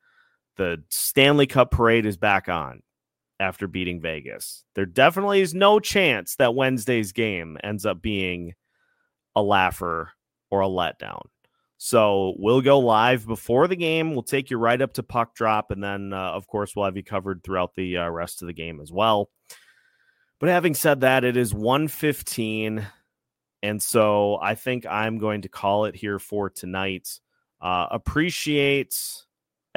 the 0.58 0.84
Stanley 0.90 1.48
Cup 1.48 1.72
parade 1.72 2.06
is 2.06 2.18
back 2.18 2.50
on 2.50 2.82
after 3.40 3.68
beating 3.68 4.02
Vegas. 4.02 4.64
There 4.76 4.86
definitely 4.86 5.42
is 5.42 5.54
no 5.54 5.80
chance 5.80 6.36
that 6.36 6.56
Wednesday's 6.56 7.12
game 7.12 7.58
ends 7.64 7.86
up 7.86 8.02
being 8.02 8.54
a 9.36 9.42
laugher 9.42 10.12
or 10.50 10.62
a 10.62 10.68
letdown. 10.68 11.22
So 11.78 12.34
we'll 12.38 12.62
go 12.62 12.80
live 12.80 13.28
before 13.28 13.68
the 13.68 13.76
game. 13.76 14.14
We'll 14.14 14.24
take 14.24 14.50
you 14.50 14.58
right 14.58 14.82
up 14.82 14.94
to 14.94 15.04
puck 15.04 15.36
drop, 15.36 15.70
and 15.70 15.84
then 15.84 16.12
uh, 16.12 16.32
of 16.32 16.48
course 16.48 16.76
we'll 16.76 16.86
have 16.86 16.98
you 16.98 17.04
covered 17.04 17.44
throughout 17.44 17.76
the 17.76 17.98
uh, 17.98 18.10
rest 18.10 18.42
of 18.42 18.48
the 18.48 18.54
game 18.54 18.82
as 18.82 18.92
well. 18.92 19.30
But 20.40 20.50
having 20.50 20.74
said 20.74 21.02
that, 21.02 21.24
it 21.24 21.38
is 21.38 21.54
115. 21.54 22.86
And 23.64 23.82
so 23.82 24.38
I 24.42 24.56
think 24.56 24.86
I'm 24.86 25.18
going 25.18 25.44
to 25.44 25.50
call 25.50 25.86
it 25.86 25.96
here 25.96 26.20
for 26.20 26.50
tonight. 26.50 27.20
Uh, 27.60 27.88
appreciate 27.90 28.96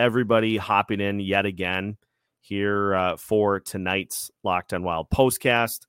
everybody 0.01 0.57
hopping 0.57 1.01
in 1.01 1.20
yet 1.20 1.46
again 1.46 1.96
here 2.40 2.94
uh, 2.94 3.16
for 3.16 3.61
tonight's 3.61 4.30
Locked 4.42 4.72
on 4.72 4.82
Wild 4.82 5.11
postcast 5.11 5.80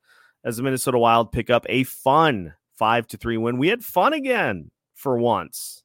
as 0.43 0.57
the 0.57 0.63
Minnesota 0.63 0.99
Wild 0.99 1.31
pick 1.31 1.49
up 1.49 1.65
a 1.69 1.83
fun 1.83 2.53
five 2.77 3.07
to 3.07 3.17
three 3.17 3.37
win. 3.37 3.57
We 3.57 3.69
had 3.69 3.85
fun 3.85 4.13
again 4.13 4.69
for 4.95 5.17
once. 5.17 5.83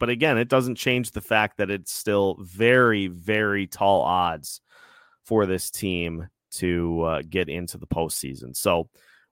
But 0.00 0.08
again, 0.08 0.38
it 0.38 0.48
doesn't 0.48 0.76
change 0.76 1.10
the 1.10 1.20
fact 1.20 1.58
that 1.58 1.70
it's 1.70 1.92
still 1.92 2.36
very, 2.40 3.08
very 3.08 3.66
tall 3.66 4.02
odds 4.02 4.60
for 5.24 5.44
this 5.44 5.70
team 5.70 6.28
to 6.52 7.02
uh, 7.02 7.22
get 7.28 7.48
into 7.48 7.76
the 7.76 7.86
postseason. 7.86 8.56
So 8.56 8.88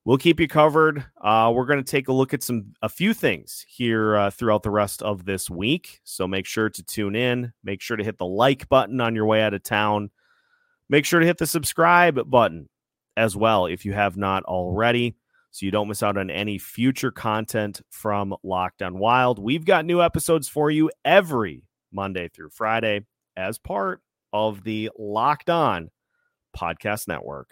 we'll 0.06 0.16
keep 0.16 0.38
you 0.40 0.46
covered. 0.48 1.04
Uh, 1.20 1.52
we're 1.54 1.66
going 1.66 1.82
to 1.82 1.90
take 1.90 2.08
a 2.08 2.12
look 2.12 2.32
at 2.32 2.42
some 2.42 2.72
a 2.80 2.88
few 2.88 3.12
things 3.12 3.66
here 3.68 4.16
uh, 4.16 4.30
throughout 4.30 4.62
the 4.62 4.70
rest 4.70 5.02
of 5.02 5.26
this 5.26 5.50
week. 5.50 6.00
So 6.04 6.26
make 6.26 6.46
sure 6.46 6.70
to 6.70 6.82
tune 6.82 7.16
in. 7.16 7.52
Make 7.62 7.82
sure 7.82 7.98
to 7.98 8.04
hit 8.04 8.16
the 8.16 8.24
like 8.24 8.68
button 8.70 9.00
on 9.02 9.14
your 9.14 9.26
way 9.26 9.42
out 9.42 9.52
of 9.52 9.62
town. 9.62 10.10
Make 10.88 11.04
sure 11.04 11.20
to 11.20 11.26
hit 11.26 11.38
the 11.38 11.46
subscribe 11.46 12.30
button 12.30 12.70
as 13.16 13.36
well 13.36 13.66
if 13.66 13.84
you 13.84 13.92
have 13.92 14.16
not 14.16 14.44
already. 14.44 15.16
So 15.50 15.66
you 15.66 15.72
don't 15.72 15.88
miss 15.88 16.02
out 16.02 16.18
on 16.18 16.30
any 16.30 16.58
future 16.58 17.10
content 17.10 17.80
from 17.90 18.34
Locked 18.44 18.82
on 18.82 18.98
Wild. 18.98 19.38
We've 19.38 19.64
got 19.64 19.86
new 19.86 20.02
episodes 20.02 20.48
for 20.48 20.70
you 20.70 20.90
every 21.04 21.64
Monday 21.92 22.28
through 22.28 22.50
Friday 22.50 23.06
as 23.36 23.58
part 23.58 24.02
of 24.32 24.62
the 24.62 24.90
Locked 24.98 25.50
On 25.50 25.90
Podcast 26.56 27.08
Network. 27.08 27.48